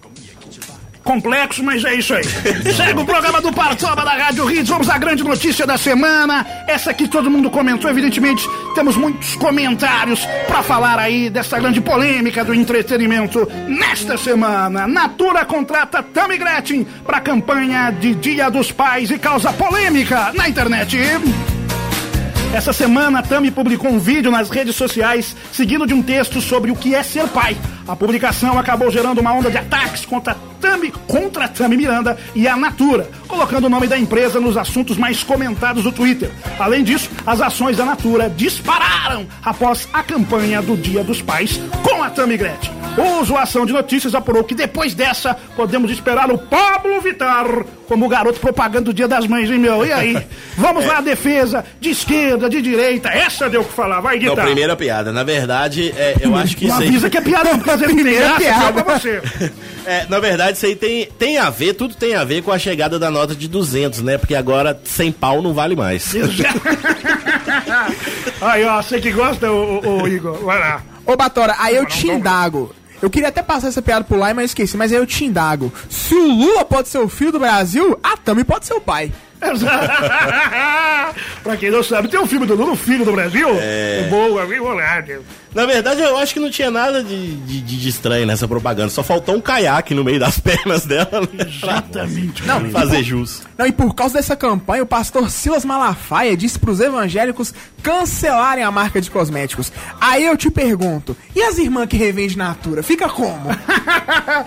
[1.03, 2.23] Complexo, mas é isso aí.
[2.75, 4.69] Segue o programa do Partoba da Rádio Hits.
[4.69, 6.45] Vamos à grande notícia da semana.
[6.67, 8.47] Essa aqui todo mundo comentou, evidentemente.
[8.75, 13.49] Temos muitos comentários pra falar aí dessa grande polêmica do entretenimento.
[13.67, 20.31] Nesta semana, Natura contrata Tammy Gretchen pra campanha de Dia dos Pais e causa polêmica
[20.33, 20.97] na internet.
[22.53, 26.71] Essa semana, a Tami publicou um vídeo nas redes sociais seguido de um texto sobre
[26.71, 27.55] o que é ser pai.
[27.87, 32.55] A publicação acabou gerando uma onda de ataques contra Tami, contra Tami Miranda e a
[32.55, 36.29] Natura, colocando o nome da empresa nos assuntos mais comentados do Twitter.
[36.59, 42.03] Além disso, as ações da Natura dispararam após a campanha do Dia dos Pais com
[42.03, 42.71] a Tami Gretchen.
[42.97, 47.45] O Zoação de Notícias apurou que depois dessa podemos esperar o Pablo Vittar
[47.87, 49.85] como o garoto propaganda do Dia das Mães, hein, meu?
[49.85, 50.17] E aí?
[50.57, 53.09] Vamos lá, defesa, de esquerda, de direita.
[53.09, 54.45] Essa deu o que falar, vai, Não, Guitar.
[54.45, 55.11] primeira piada.
[55.11, 56.87] Na verdade, é, eu acho que Não isso aí...
[56.89, 59.21] avisa que é piada, não, não tem Primeira piada pra você.
[59.85, 62.59] É, na verdade, isso aí tem, tem a ver, tudo tem a ver com a
[62.59, 64.17] chegada da nota de 200, né?
[64.17, 66.13] Porque agora sem pau não vale mais.
[68.41, 70.83] aí, ó, você que gosta, ô, Igor, vai lá.
[71.05, 72.73] Ô, Batora, aí eu te indago.
[73.01, 74.75] Eu queria até passar essa piada por lá, mas esqueci.
[74.75, 75.71] Mas aí eu te indago.
[75.89, 79.11] Se o Lula pode ser o filho do Brasil, a Tami pode ser o pai.
[81.43, 83.47] pra quem não sabe, tem um filme do Lula, o Filho do Brasil.
[83.59, 84.07] É.
[84.09, 84.65] Boa, viu?
[84.65, 85.23] Olá, Deus.
[85.55, 88.89] Na verdade, eu acho que não tinha nada de, de, de- estranho nessa propaganda.
[88.89, 91.27] Só faltou um caiaque no meio das pernas dela.
[91.39, 92.45] Exatamente.
[92.45, 93.41] Não, fazer jus.
[93.57, 97.51] Não, e por causa dessa campanha, o pastor Silas Malafaia disse pros evangélicos
[97.81, 99.71] cancelarem a marca de cosméticos.
[99.99, 102.83] Aí eu te pergunto, e as irmãs que revendem Natura?
[102.83, 103.49] Fica como?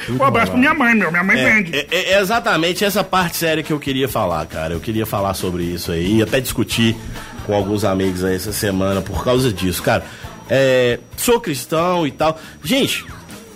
[0.08, 1.10] Um abraço pra minha mãe, meu.
[1.10, 1.74] Minha mãe É, vende.
[1.76, 4.74] é- é exatamente essa parte séria que eu queria falar, cara.
[4.74, 6.94] Eu queria falar sobre isso aí, até discutir
[7.46, 10.04] com alguns amigos aí essa semana por causa disso, cara.
[10.50, 12.38] É, sou cristão e tal.
[12.62, 13.04] Gente,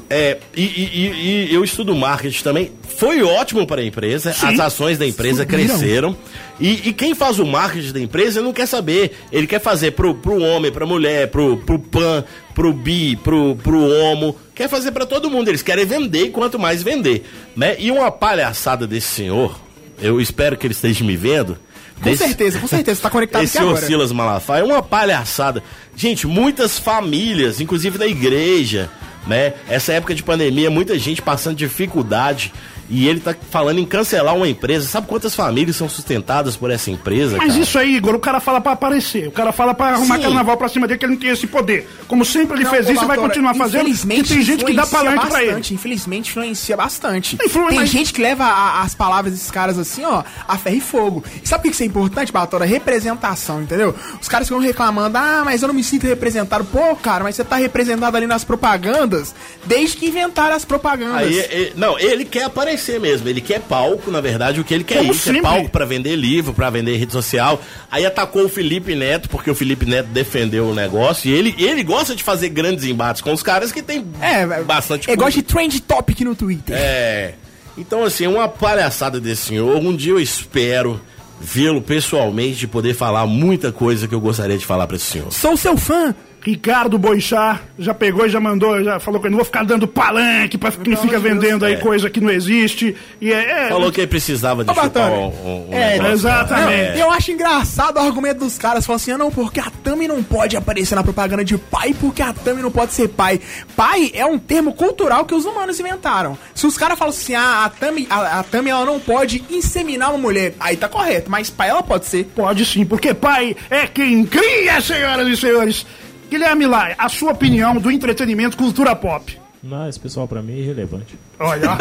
[0.08, 2.72] é, e, e- e- e eu estudo marketing também.
[2.96, 4.46] Foi ótimo para a empresa, Sim.
[4.46, 5.66] as ações da empresa Subiram.
[5.68, 6.16] cresceram.
[6.58, 9.18] E, e quem faz o marketing da empresa não quer saber.
[9.30, 12.24] Ele quer fazer pro, pro homem, pra mulher, pro, pro pan,
[12.54, 14.34] pro bi, pro, pro homo.
[14.54, 15.48] Quer fazer para todo mundo.
[15.48, 17.26] Eles querem vender e quanto mais vender.
[17.54, 17.76] Né?
[17.78, 19.60] E uma palhaçada desse senhor,
[20.00, 21.58] eu espero que ele esteja me vendo.
[22.02, 23.86] Com certeza, com certeza, tá conectado Esse aqui senhor agora.
[23.86, 25.62] Silas Malafaia é uma palhaçada.
[25.96, 28.90] Gente, muitas famílias, inclusive da igreja,
[29.26, 29.54] né?
[29.68, 32.52] Essa época de pandemia, muita gente passando dificuldade.
[32.88, 34.86] E ele tá falando em cancelar uma empresa.
[34.86, 37.36] Sabe quantas famílias são sustentadas por essa empresa?
[37.36, 37.62] Mas cara?
[37.62, 39.26] isso aí, Igor, o cara fala pra aparecer.
[39.28, 40.22] O cara fala pra arrumar Sim.
[40.22, 41.88] carnaval pra cima dele que ele não tem esse poder.
[42.06, 43.82] Como sempre ele Não, fez isso e vai continuar fazendo.
[43.88, 45.46] Infelizmente, tem gente que dá influencia palanque pra ele.
[45.50, 47.38] bastante, Infelizmente, influencia bastante.
[47.44, 50.76] Influi, tem mas- gente que leva a- as palavras desses caras assim, ó, a ferro
[50.76, 51.24] e fogo.
[51.42, 52.64] E sabe por que isso é importante, Batora?
[52.64, 53.94] Representação, entendeu?
[54.20, 56.64] Os caras ficam reclamando, ah, mas eu não me sinto representado.
[56.64, 59.34] Pô, cara, mas você tá representado ali nas propagandas
[59.64, 61.16] desde que inventaram as propagandas.
[61.26, 63.28] Aí, ele- não, ele quer aparecer mesmo.
[63.28, 65.30] Ele quer palco, na verdade, o que ele quer Como é isso.
[65.30, 67.60] É palco pra vender livro, pra vender rede social.
[67.90, 71.30] Aí atacou o Felipe Neto, porque o Felipe Neto defendeu o negócio.
[71.30, 75.10] E ele, ele gosta de fazer grandes embates com os caras que tem é, bastante
[75.10, 76.76] é gosta de trend topic no Twitter.
[76.76, 77.34] É.
[77.78, 79.76] Então, assim, uma palhaçada desse senhor.
[79.76, 81.00] Um dia eu espero
[81.40, 85.32] vê-lo pessoalmente e poder falar muita coisa que eu gostaria de falar pra esse senhor.
[85.32, 86.14] Sou seu fã.
[86.46, 89.88] Ricardo Boixá já pegou e já mandou, já falou que eu não vou ficar dando
[89.88, 91.76] palanque pra quem fica vendendo aí É.
[91.76, 92.94] coisa que não existe.
[93.20, 96.12] E é, é- Falou que ele precisava de Ô, chupar um, um, um É, negócio.
[96.12, 96.92] exatamente.
[96.92, 98.86] Não, eu acho engraçado o argumento dos caras.
[98.86, 102.22] Falam assim, ah, não, porque a Tami não pode aparecer na propaganda de pai, porque
[102.22, 103.40] a Tami não pode ser pai.
[103.74, 106.38] Pai é um termo cultural que os humanos inventaram.
[106.54, 110.10] Se os caras falam assim, ah, a Tami, a, a Tami ela não pode inseminar
[110.10, 112.22] uma mulher, aí tá correto, mas pai ela pode ser.
[112.36, 115.84] Pode sim, porque pai é quem cria, senhoras e senhores.
[116.30, 119.38] Guilherme Lai, a sua opinião do entretenimento cultura pop.
[119.62, 121.18] Não, esse pessoal pra mim é irrelevante.
[121.40, 121.76] Olha,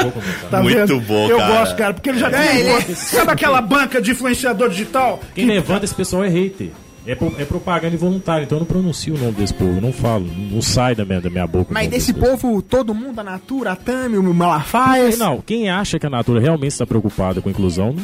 [0.49, 0.99] tá Muito vendo?
[1.01, 1.53] bom, Eu cara.
[1.59, 2.59] gosto, cara, porque ele já É, tem.
[2.61, 5.19] ele é- Sabe aquela banca de influenciador digital?
[5.35, 6.69] Quem levanta esse pessoal é hater.
[7.05, 10.25] É, pro- é propaganda involuntária, então eu não pronuncio o nome desse povo, não falo,
[10.51, 11.71] não sai da minha, da minha boca.
[11.71, 15.15] Mas desse povo, todo mundo, a Natura, a Tami, o Malafaia.
[15.15, 18.03] Não, quem acha que a Natura realmente está preocupada com a inclusão, não-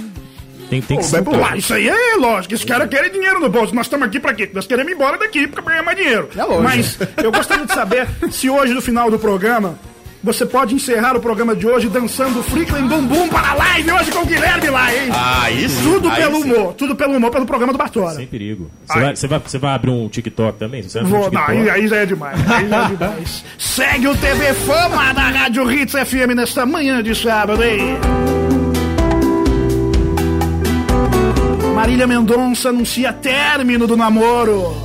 [0.72, 1.22] tem, tem que ser.
[1.57, 3.76] isso aí é lógico, esse cara quer dinheiro no bolso.
[3.76, 4.49] Nós estamos aqui pra quê?
[4.53, 6.30] Nós queremos ir embora daqui pra ganhar mais dinheiro.
[6.34, 6.64] É lógico.
[6.64, 9.77] Mas eu gostaria de saber se hoje, no final do programa,
[10.23, 14.11] você pode encerrar o programa de hoje dançando Freakling Bum Bum para a live hoje
[14.11, 15.10] com o Guilherme lá, hein?
[15.11, 15.81] Ah, isso?
[15.84, 16.53] Tudo Aí pelo sim.
[16.53, 18.14] humor, tudo pelo humor, pelo programa do Bartola.
[18.14, 18.72] Sem perigo.
[18.85, 19.03] Você Ai.
[19.03, 20.84] vai, você, vai, você vai abrir um TikTok também?
[20.84, 21.69] Você vai abrir um Vou, não, TikTok?
[21.69, 22.39] aí, aí já é demais.
[22.49, 23.45] Aí já é demais.
[23.57, 27.98] Segue o TV Fama da Rádio Hits FM nesta manhã de sábado, hein?
[31.73, 34.76] Marília Mendonça anuncia término do namoro.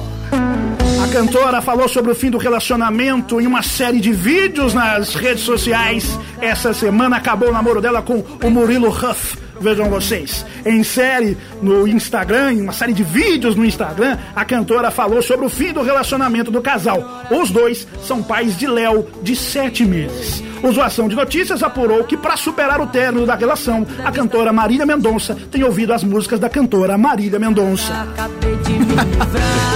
[1.02, 5.44] A cantora falou sobre o fim do relacionamento em uma série de vídeos nas redes
[5.44, 6.18] sociais.
[6.40, 9.45] Essa semana acabou o namoro dela com o Murilo Huff.
[9.60, 10.44] Vejam vocês.
[10.64, 15.46] Em série no Instagram, em uma série de vídeos no Instagram, a cantora falou sobre
[15.46, 17.24] o fim do relacionamento do casal.
[17.30, 20.42] Os dois são pais de Léo, de 7 meses.
[20.62, 24.86] O Zoação de Notícias apurou que, para superar o término da relação, a cantora Marília
[24.86, 27.92] Mendonça tem ouvido as músicas da cantora Marília Mendonça.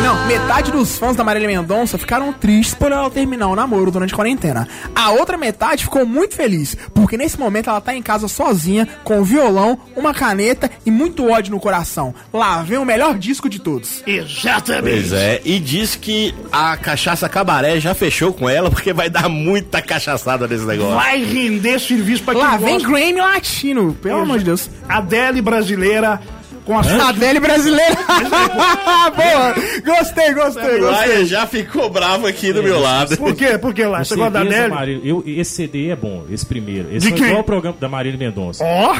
[0.02, 4.14] Não, metade dos fãs da Marília Mendonça ficaram tristes por ela terminar o namoro durante
[4.14, 4.66] a quarentena.
[4.94, 9.20] A outra metade ficou muito feliz, porque nesse momento ela tá em casa sozinha, com
[9.20, 12.14] um violão, uma caneta e muito ódio no coração.
[12.32, 14.02] Lá vem o melhor disco de todos.
[14.06, 14.82] Exatamente.
[14.82, 19.28] Pois é, e diz que a cachaça cabaré já fechou com ela, porque vai dar
[19.28, 20.94] muita cachaçada nesse negócio.
[20.94, 22.88] Vai render serviço pra quem Lá vem gosta.
[22.88, 24.70] Grammy Latino, pelo amor de Deus.
[24.88, 26.20] Adele brasileira
[26.70, 27.08] com a sua...
[27.08, 27.96] Adele brasileira.
[29.16, 31.24] Boa, gostei, gostei, gostei.
[31.26, 33.16] já ficou bravo aqui do meu lado.
[33.16, 33.58] Por quê?
[33.58, 34.04] Por que lá?
[34.04, 34.68] Você gosta da Adele?
[34.68, 36.88] Marília- eu, esse CD é bom, esse primeiro.
[36.94, 37.26] Esse De é quem?
[37.26, 38.64] igual o programa da Marília Mendonça.
[38.64, 38.94] Ó,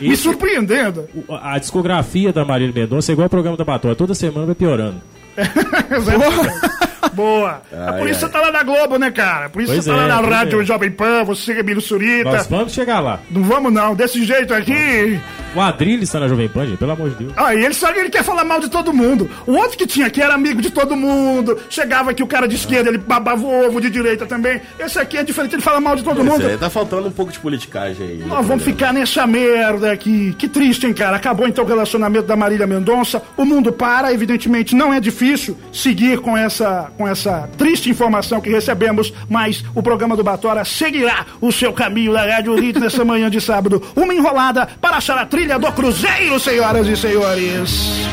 [0.00, 1.08] me surpreendendo.
[1.26, 3.94] O- A discografia da Marília Mendonça é igual o programa da Batóia.
[3.94, 5.00] Toda semana vai piorando.
[7.12, 7.62] Boa.
[7.72, 9.48] É por isso você tá lá na Globo, né, cara?
[9.48, 10.64] Por isso Pois você tá é, lá na Rádio é.
[10.64, 12.30] Jovem Pan, você, Emílio Surita.
[12.30, 13.20] Nós vamos chegar lá.
[13.30, 15.20] Não vamos não, desse jeito aqui.
[15.54, 17.32] O Adrilho está na Jovem Pan, gente, pelo amor de Deus.
[17.36, 19.30] Ah, e ele sabe que ele quer falar mal de todo mundo.
[19.46, 21.58] O outro que tinha aqui era amigo de todo mundo.
[21.70, 24.60] Chegava aqui o cara de esquerda, ele babava o ovo de direita também.
[24.78, 26.48] Esse aqui é diferente, ele fala mal de todo Pois mundo.
[26.48, 28.24] é, tá faltando um pouco de politicagem aí.
[28.26, 30.34] Nós vamos ficar nessa merda aqui.
[30.36, 31.16] Que triste, hein, cara?
[31.16, 33.22] Acabou então o relacionamento da Marília Mendonça.
[33.36, 38.50] O mundo para, evidentemente não é difícil seguir com essa, com essa triste informação que
[38.50, 43.30] recebemos, mas o programa do Batora seguirá o seu caminho da Rádio Hit nessa manhã
[43.30, 43.82] de sábado.
[43.94, 48.04] Uma enrolada para achar a trilha do Cruzeiro, senhoras e senhores.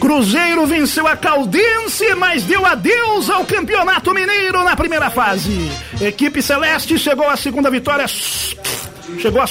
[0.00, 5.70] Cruzeiro venceu a Caldense, mas deu adeus ao Campeonato Mineiro na primeira fase.
[6.00, 8.06] Equipe Celeste chegou à segunda vitória.
[8.08, 9.46] Chegou a.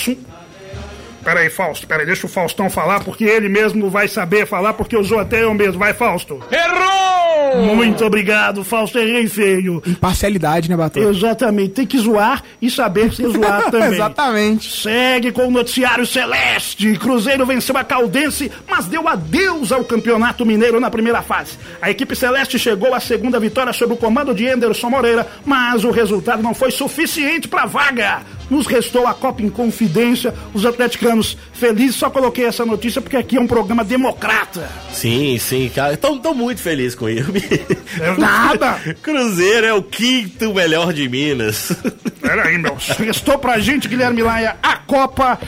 [1.26, 5.18] Peraí, Fausto, peraí, deixa o Faustão falar, porque ele mesmo vai saber falar, porque usou
[5.18, 5.80] até eu mesmo.
[5.80, 6.40] Vai, Fausto.
[6.52, 7.76] Errou!
[7.76, 9.82] Muito obrigado, Fausto, errei feio.
[9.88, 11.00] Imparcialidade, né, Batom?
[11.10, 13.94] Exatamente, tem que zoar e saber se zoar também.
[13.94, 14.84] Exatamente.
[14.84, 16.96] Segue com o noticiário Celeste.
[16.98, 21.58] Cruzeiro venceu a Caldense, mas deu adeus ao Campeonato Mineiro na primeira fase.
[21.82, 25.92] A equipe Celeste chegou à segunda vitória sob o comando de Anderson Moreira, mas o
[25.92, 28.22] resultado não foi suficiente para a vaga.
[28.50, 30.34] Nos restou a Copa em Confidência.
[30.54, 34.70] Os atleticanos felizes, só coloquei essa notícia porque aqui é um programa democrata.
[34.92, 35.98] Sim, sim, cara.
[35.98, 37.44] Tô, tô muito feliz com ele.
[38.00, 38.80] É nada.
[39.02, 41.72] Cruzeiro é o quinto melhor de Minas.
[42.22, 42.78] Peraí, meu.
[43.00, 45.40] Restou pra gente, Guilherme Laia, a Copa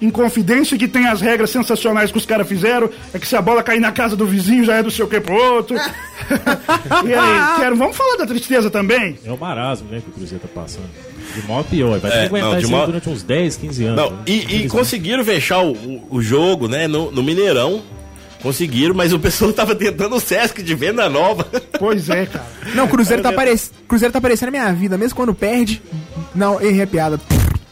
[0.00, 2.88] em confidência, que tem as regras sensacionais que os caras fizeram.
[3.12, 5.20] É que se a bola cair na casa do vizinho, já é do seu que
[5.20, 5.76] pro outro.
[7.06, 9.18] e aí, quero, vamos falar da tristeza também?
[9.24, 10.88] É o marasmo, né, que o Cruzeiro tá passando.
[11.34, 11.98] De mal a pior.
[11.98, 13.96] Vai ter É, que aguentar não, de isso durante uns 10, 15 anos.
[14.02, 14.18] Não, né?
[14.26, 17.82] e, e conseguiram fechar o, o- o jogo, né, no, no Mineirão.
[18.42, 21.44] Conseguiram, mas o pessoal tava tentando o Sesc de venda nova.
[21.78, 22.46] Pois é, cara.
[22.74, 23.52] Não, o Cruzeiro tá, apare...
[23.88, 25.82] Cruzeiro tá aparecendo na minha vida, mesmo quando perde.
[26.34, 27.20] Não, errei a piada.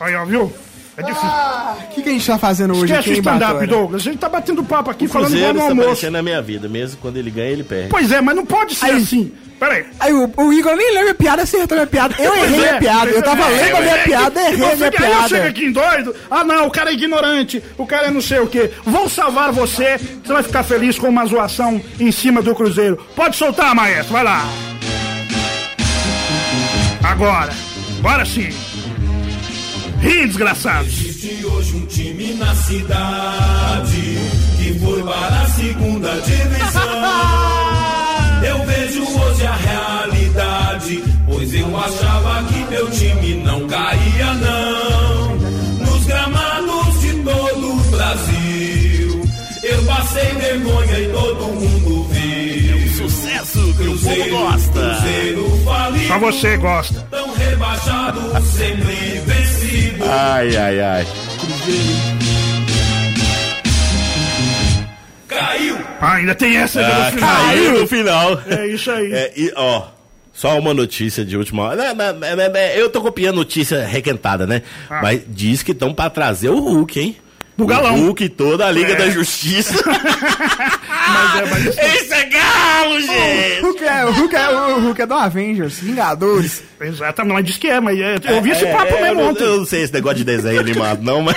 [0.00, 0.52] Aí, ó, viu?
[0.98, 1.28] É difícil.
[1.28, 3.66] O que, que a gente tá fazendo hoje Esquece aqui o stand-up?
[3.66, 4.00] Douglas.
[4.00, 6.10] A gente tá batendo papo aqui, O falando igual no está almoço.
[6.10, 7.88] na minha vida, mesmo quando ele ganha, ele perde.
[7.90, 9.32] Pois é, mas não pode ser Aí- assim.
[9.58, 9.86] Peraí.
[9.98, 12.14] Aí o, o Igor nem leu minha piada, acertou minha piada.
[12.18, 13.10] Eu errei é, a piada.
[13.10, 14.02] Eu tava é, lendo a minha é.
[14.04, 15.48] piada, errei você minha que aí eu chego piada.
[15.48, 16.14] aqui em doido.
[16.30, 17.62] Ah, não, o cara é ignorante.
[17.78, 18.70] O cara é não sei o quê.
[18.84, 19.96] Vou salvar você.
[19.98, 22.98] Você vai ficar feliz com uma zoação em cima do Cruzeiro.
[23.16, 24.12] Pode soltar, maestro.
[24.12, 24.44] Vai lá.
[27.02, 27.52] Agora.
[28.00, 28.50] Agora sim.
[30.00, 30.86] Ri, desgraçado.
[30.86, 34.18] Existe hoje um time na cidade
[34.58, 37.86] que foi para a segunda divisão.
[38.46, 45.36] Eu vejo hoje a realidade, pois eu achava que meu time não caía não.
[45.86, 49.22] Nos gramados de todo o Brasil,
[49.62, 51.95] eu passei vergonha e todo mundo.
[53.56, 54.94] Sucesso que o povo gosta.
[55.64, 57.00] Falido, Só você gosta.
[57.10, 60.04] tão rebaixado, sempre vencido.
[60.04, 61.06] Ai, ai, ai.
[65.28, 65.78] Caiu!
[66.00, 67.36] Ah, ainda tem essa ainda Ah, no final.
[67.46, 68.42] caiu no final.
[68.46, 69.12] É isso aí.
[69.12, 69.86] É, e, ó,
[70.32, 71.94] só uma notícia de última hora.
[71.94, 74.62] Né, né, né, né, Eu tô copiando notícia requentada, né?
[74.90, 75.00] Ah.
[75.02, 77.16] Mas diz que estão pra trazer o Hulk, hein?
[77.56, 77.96] Do o galão.
[77.96, 78.96] Hulk e toda a Liga É.
[78.96, 79.74] da Justiça.
[79.88, 83.60] Mas é, mas isso- Isso é galo, O gente!
[83.62, 86.62] Hulk é, o Hulk é, o Hulk é do Avengers, Vingadores.
[86.80, 89.30] Exatamente, mas diz que é, mas é, eu vi esse papo É, eu, mesmo não,
[89.30, 89.44] ontem.
[89.44, 91.36] eu não sei esse negócio de desenho animado, não, mas.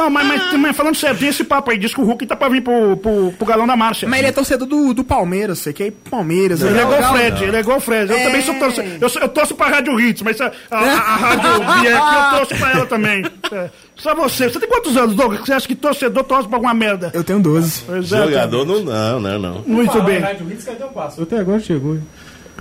[0.00, 2.34] Não, mas, mas, mas falando sério, tem esse papo aí, diz que o Hulk tá
[2.34, 4.08] pra vir pro, pro, pro galão da Márcia.
[4.08, 6.62] Mas ele é torcedor do, do Palmeiras, você quer ir pro Palmeiras.
[6.62, 7.04] Ele é igual o.
[7.12, 8.10] Fred, ele é igual o Fred.
[8.10, 8.24] Eu É.
[8.24, 8.92] também sou torcedor.
[9.00, 11.50] Eu, sou- eu torço pra Rádio Hits, mas a, a, a- a Rádio
[11.82, 13.24] Bia aqui eu torço pra ela também.
[13.52, 13.70] É.
[13.96, 14.48] Só você.
[14.48, 15.40] Você tem quantos anos, Douglas?
[15.40, 17.10] que Você acha que torcedor torce pra alguma merda?
[17.12, 17.84] Eu tenho 12.
[17.98, 18.24] Exato.
[18.30, 19.62] Jogador não, não, não, não.
[19.66, 20.18] Muito bem.
[20.20, 21.22] Rádio Hits, cadê o passo?
[21.22, 21.94] Até agora chegou.
[21.94, 22.02] hein?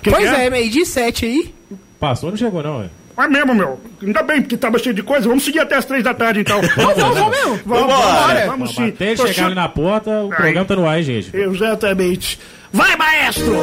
[0.03, 1.55] Que pois que é, meio de 7 aí.
[1.99, 2.89] Pastor não chegou, não, é?
[3.19, 3.79] É mesmo, meu.
[4.01, 5.27] Ainda bem, porque tava cheio de coisa.
[5.27, 6.61] Vamos seguir até as três da tarde, então.
[6.61, 7.59] vamos, vamos, vamos mesmo.
[7.65, 8.45] Vamos, Vambora.
[8.47, 8.87] vamos sim.
[8.87, 11.35] Até chegar ali na porta, o programa tá no ar, hein, gente.
[11.35, 12.39] Exatamente.
[12.71, 13.59] Vai, maestro!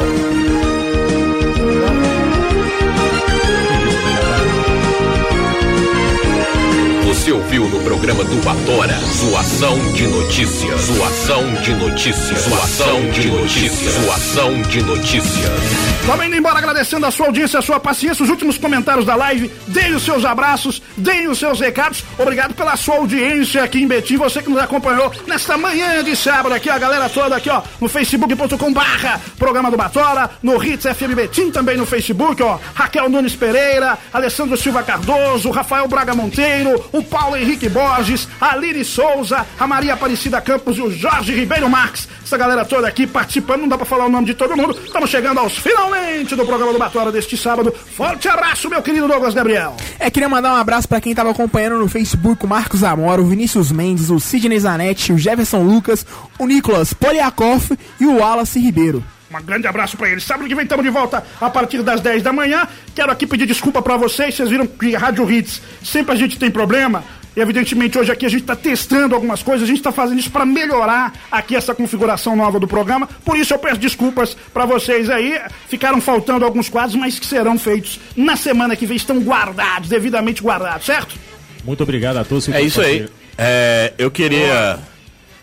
[7.05, 10.81] Você ouviu no programa do Batora Zoação de Notícias.
[10.81, 12.41] Zoação de Notícias.
[12.41, 13.93] Zoação de Notícias.
[14.05, 15.86] Zoação de Notícias.
[16.07, 19.51] Vamos indo embora agradecendo a sua audiência, a sua paciência, os últimos comentários da live.
[19.67, 22.01] Deem os seus abraços, deem os seus recados.
[22.17, 26.55] Obrigado pela sua audiência aqui em Betim, você que nos acompanhou nesta manhã de sábado
[26.55, 31.13] aqui, a galera toda aqui, ó, no facebook.com barra programa do Batora, no Hits FM
[31.13, 37.03] Betim também no Facebook, ó, Raquel Nunes Pereira, Alessandro Silva Cardoso, Rafael Braga Monteiro, o
[37.03, 42.07] Paulo Henrique Borges, a Liri Souza, a Maria Aparecida Campos e o Jorge Ribeiro Marques.
[42.27, 44.77] Essa galera toda aqui participando, não dá pra falar o nome de todo mundo.
[44.83, 47.71] Estamos chegando aos finalmente do programa do Batora deste sábado.
[47.71, 49.77] Forte abraço, meu querido Douglas Gabriel.
[49.97, 53.25] É, queria mandar um abraço pra quem tava acompanhando no Facebook, o Marcos Amora, o
[53.27, 56.05] Vinícius Mendes, o Sidney Zanetti, o Jefferson Lucas,
[56.37, 59.01] o Nicolas Poliakoff e o Wallace Ribeiro.
[59.29, 60.23] Um grande abraço pra eles.
[60.23, 62.67] Sábado que vem estamos de volta a partir das 10 da manhã.
[62.95, 64.35] Quero aqui pedir desculpa pra vocês.
[64.35, 67.03] Vocês viram que Rádio Hits sempre a gente tem problema.
[67.37, 70.31] E evidentemente hoje aqui a gente está testando algumas coisas, a gente está fazendo isso
[70.31, 73.07] para melhorar aqui essa configuração nova do programa.
[73.23, 75.39] Por isso eu peço desculpas para vocês aí.
[75.69, 80.41] Ficaram faltando alguns quadros, mas que serão feitos na semana que vem, estão guardados, devidamente
[80.41, 81.15] guardados, certo?
[81.63, 82.49] Muito obrigado a todos.
[82.49, 83.07] É isso aí.
[83.37, 84.79] É, eu queria.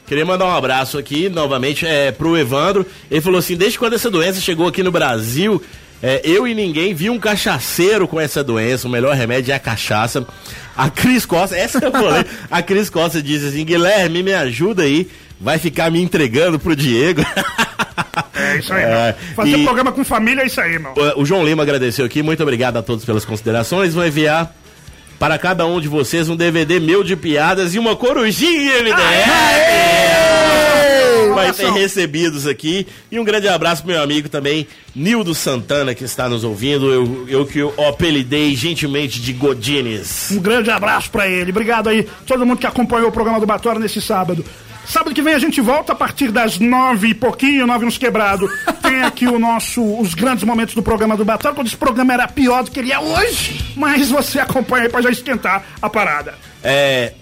[0.05, 2.85] Queria mandar um abraço aqui novamente é, pro Evandro.
[3.09, 5.63] Ele falou assim: desde quando essa doença chegou aqui no Brasil,
[6.03, 8.87] é, eu e ninguém vi um cachaceiro com essa doença.
[8.87, 10.27] O melhor remédio é a cachaça.
[10.77, 12.25] A Cris Costa, essa eu falei.
[12.51, 15.09] A Cris Costa diz assim: Guilherme, me ajuda aí.
[15.41, 17.23] Vai ficar me entregando pro Diego.
[18.35, 19.15] É isso aí, É.
[19.35, 20.93] Fazer e- programa com família é isso aí, meu.
[21.17, 23.95] O- João Lima agradeceu aqui, muito obrigado a todos pelas considerações.
[23.95, 24.55] Vou enviar
[25.19, 30.04] para cada um de vocês um DVD meu de piadas e uma corujinha MDF.
[31.35, 32.87] Vai ter recebidos aqui.
[33.11, 36.93] E um grande abraço pro meu amigo também, Nildo Santana, que está nos ouvindo.
[36.93, 40.31] Eu, eu que o apelidei gentilmente de Godines.
[40.31, 41.51] Um grande abraço pra ele.
[41.51, 44.45] Obrigado aí, todo mundo que acompanhou o programa do Batora nesse sábado.
[44.87, 48.49] Sábado que vem a gente volta a partir das nove e pouquinho, nove uns quebrado.
[48.83, 52.29] Tem aqui o nosso, os grandes momentos do programa do Batora, quando esse programa era
[52.29, 53.73] pior do que ele é hoje.
[53.75, 56.35] Mas você acompanha aí pra já esquentar a parada.
[56.63, 57.15] É,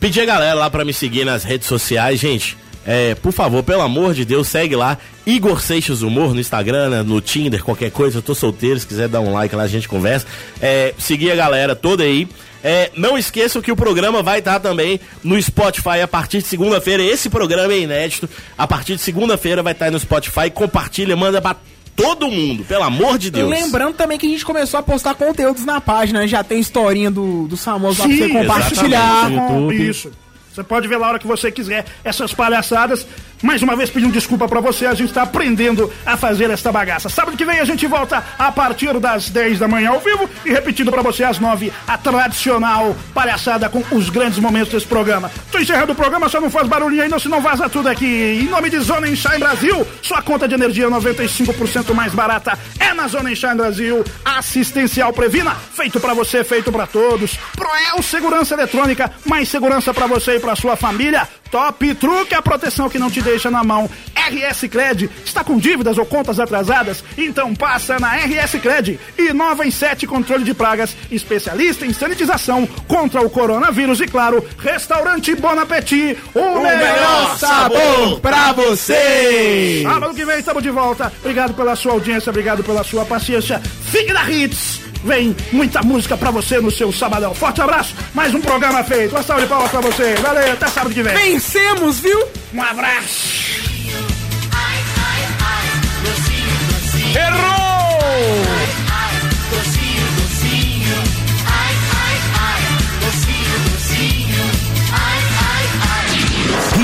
[0.00, 2.56] pedir a galera lá pra me seguir nas redes sociais, gente.
[2.86, 4.96] É, por favor, pelo amor de Deus, segue lá.
[5.26, 8.18] Igor Seixas Humor no Instagram, né, no Tinder, qualquer coisa.
[8.18, 10.26] Eu tô solteiro, se quiser dar um like lá, a gente conversa.
[10.60, 12.28] É, seguir a galera toda aí.
[12.62, 17.02] É, não esqueçam que o programa vai estar também no Spotify a partir de segunda-feira.
[17.02, 18.28] Esse programa é inédito.
[18.56, 20.50] A partir de segunda-feira vai estar no Spotify.
[20.52, 21.56] Compartilha, manda pra
[21.94, 23.48] todo mundo, pelo amor de Deus.
[23.48, 26.28] Lembrando também que a gente começou a postar conteúdos na página, né?
[26.28, 29.32] já tem historinha do, do famoso lá pra você compartilhar.
[29.32, 29.88] YouTube.
[29.88, 30.25] Isso.
[30.56, 33.06] Você pode ver lá a hora que você quiser essas palhaçadas.
[33.42, 37.08] Mais uma vez pedindo desculpa pra você, a gente tá aprendendo a fazer esta bagaça.
[37.08, 40.50] Sábado que vem a gente volta a partir das 10 da manhã ao vivo e
[40.50, 45.30] repetindo pra você às 9 a tradicional palhaçada com os grandes momentos desse programa.
[45.50, 48.40] Tô encerrando o programa, só não faz barulhinho não, senão vaza tudo aqui.
[48.42, 53.06] Em nome de Zona Enchar Brasil, sua conta de energia 95% mais barata é na
[53.06, 54.02] Zona Enchar Brasil.
[54.24, 57.38] Assistencial Previna, feito pra você, feito pra todos.
[57.54, 61.28] Proel Segurança Eletrônica, mais segurança pra você e pra sua família.
[61.50, 63.90] Top Truque, a proteção que não te deixa na mão.
[64.14, 67.04] RS Cred, está com dívidas ou contas atrasadas?
[67.18, 68.98] Então passa na RS Cred.
[69.18, 74.44] E nova em 7 controle de pragas, especialista em sanitização contra o coronavírus e claro,
[74.58, 79.82] restaurante Bon Appetit, o, melhor sabor pra você!
[79.82, 81.12] Sábado que vem estamos de volta.
[81.20, 83.60] Obrigado pela sua audiência, obrigado pela sua paciência.
[83.60, 84.86] Fique na Hits.
[85.06, 87.32] Vem muita música pra você no seu sabadão.
[87.32, 87.94] Forte abraço.
[88.12, 89.12] Mais um programa feito.
[89.14, 90.16] Uma salva de palmas pra você.
[90.16, 91.14] Valeu, até sábado que vem.
[91.14, 92.26] Vencemos, viu?
[92.52, 93.46] Um abraço.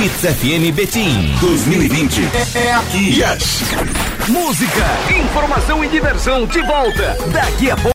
[0.03, 2.23] Hits FM Betim 2020.
[2.57, 3.21] É, aqui.
[3.21, 3.63] Yes.
[4.29, 4.85] Música,
[5.17, 7.17] informação e diversão de volta.
[7.33, 7.91] Daqui a pouco.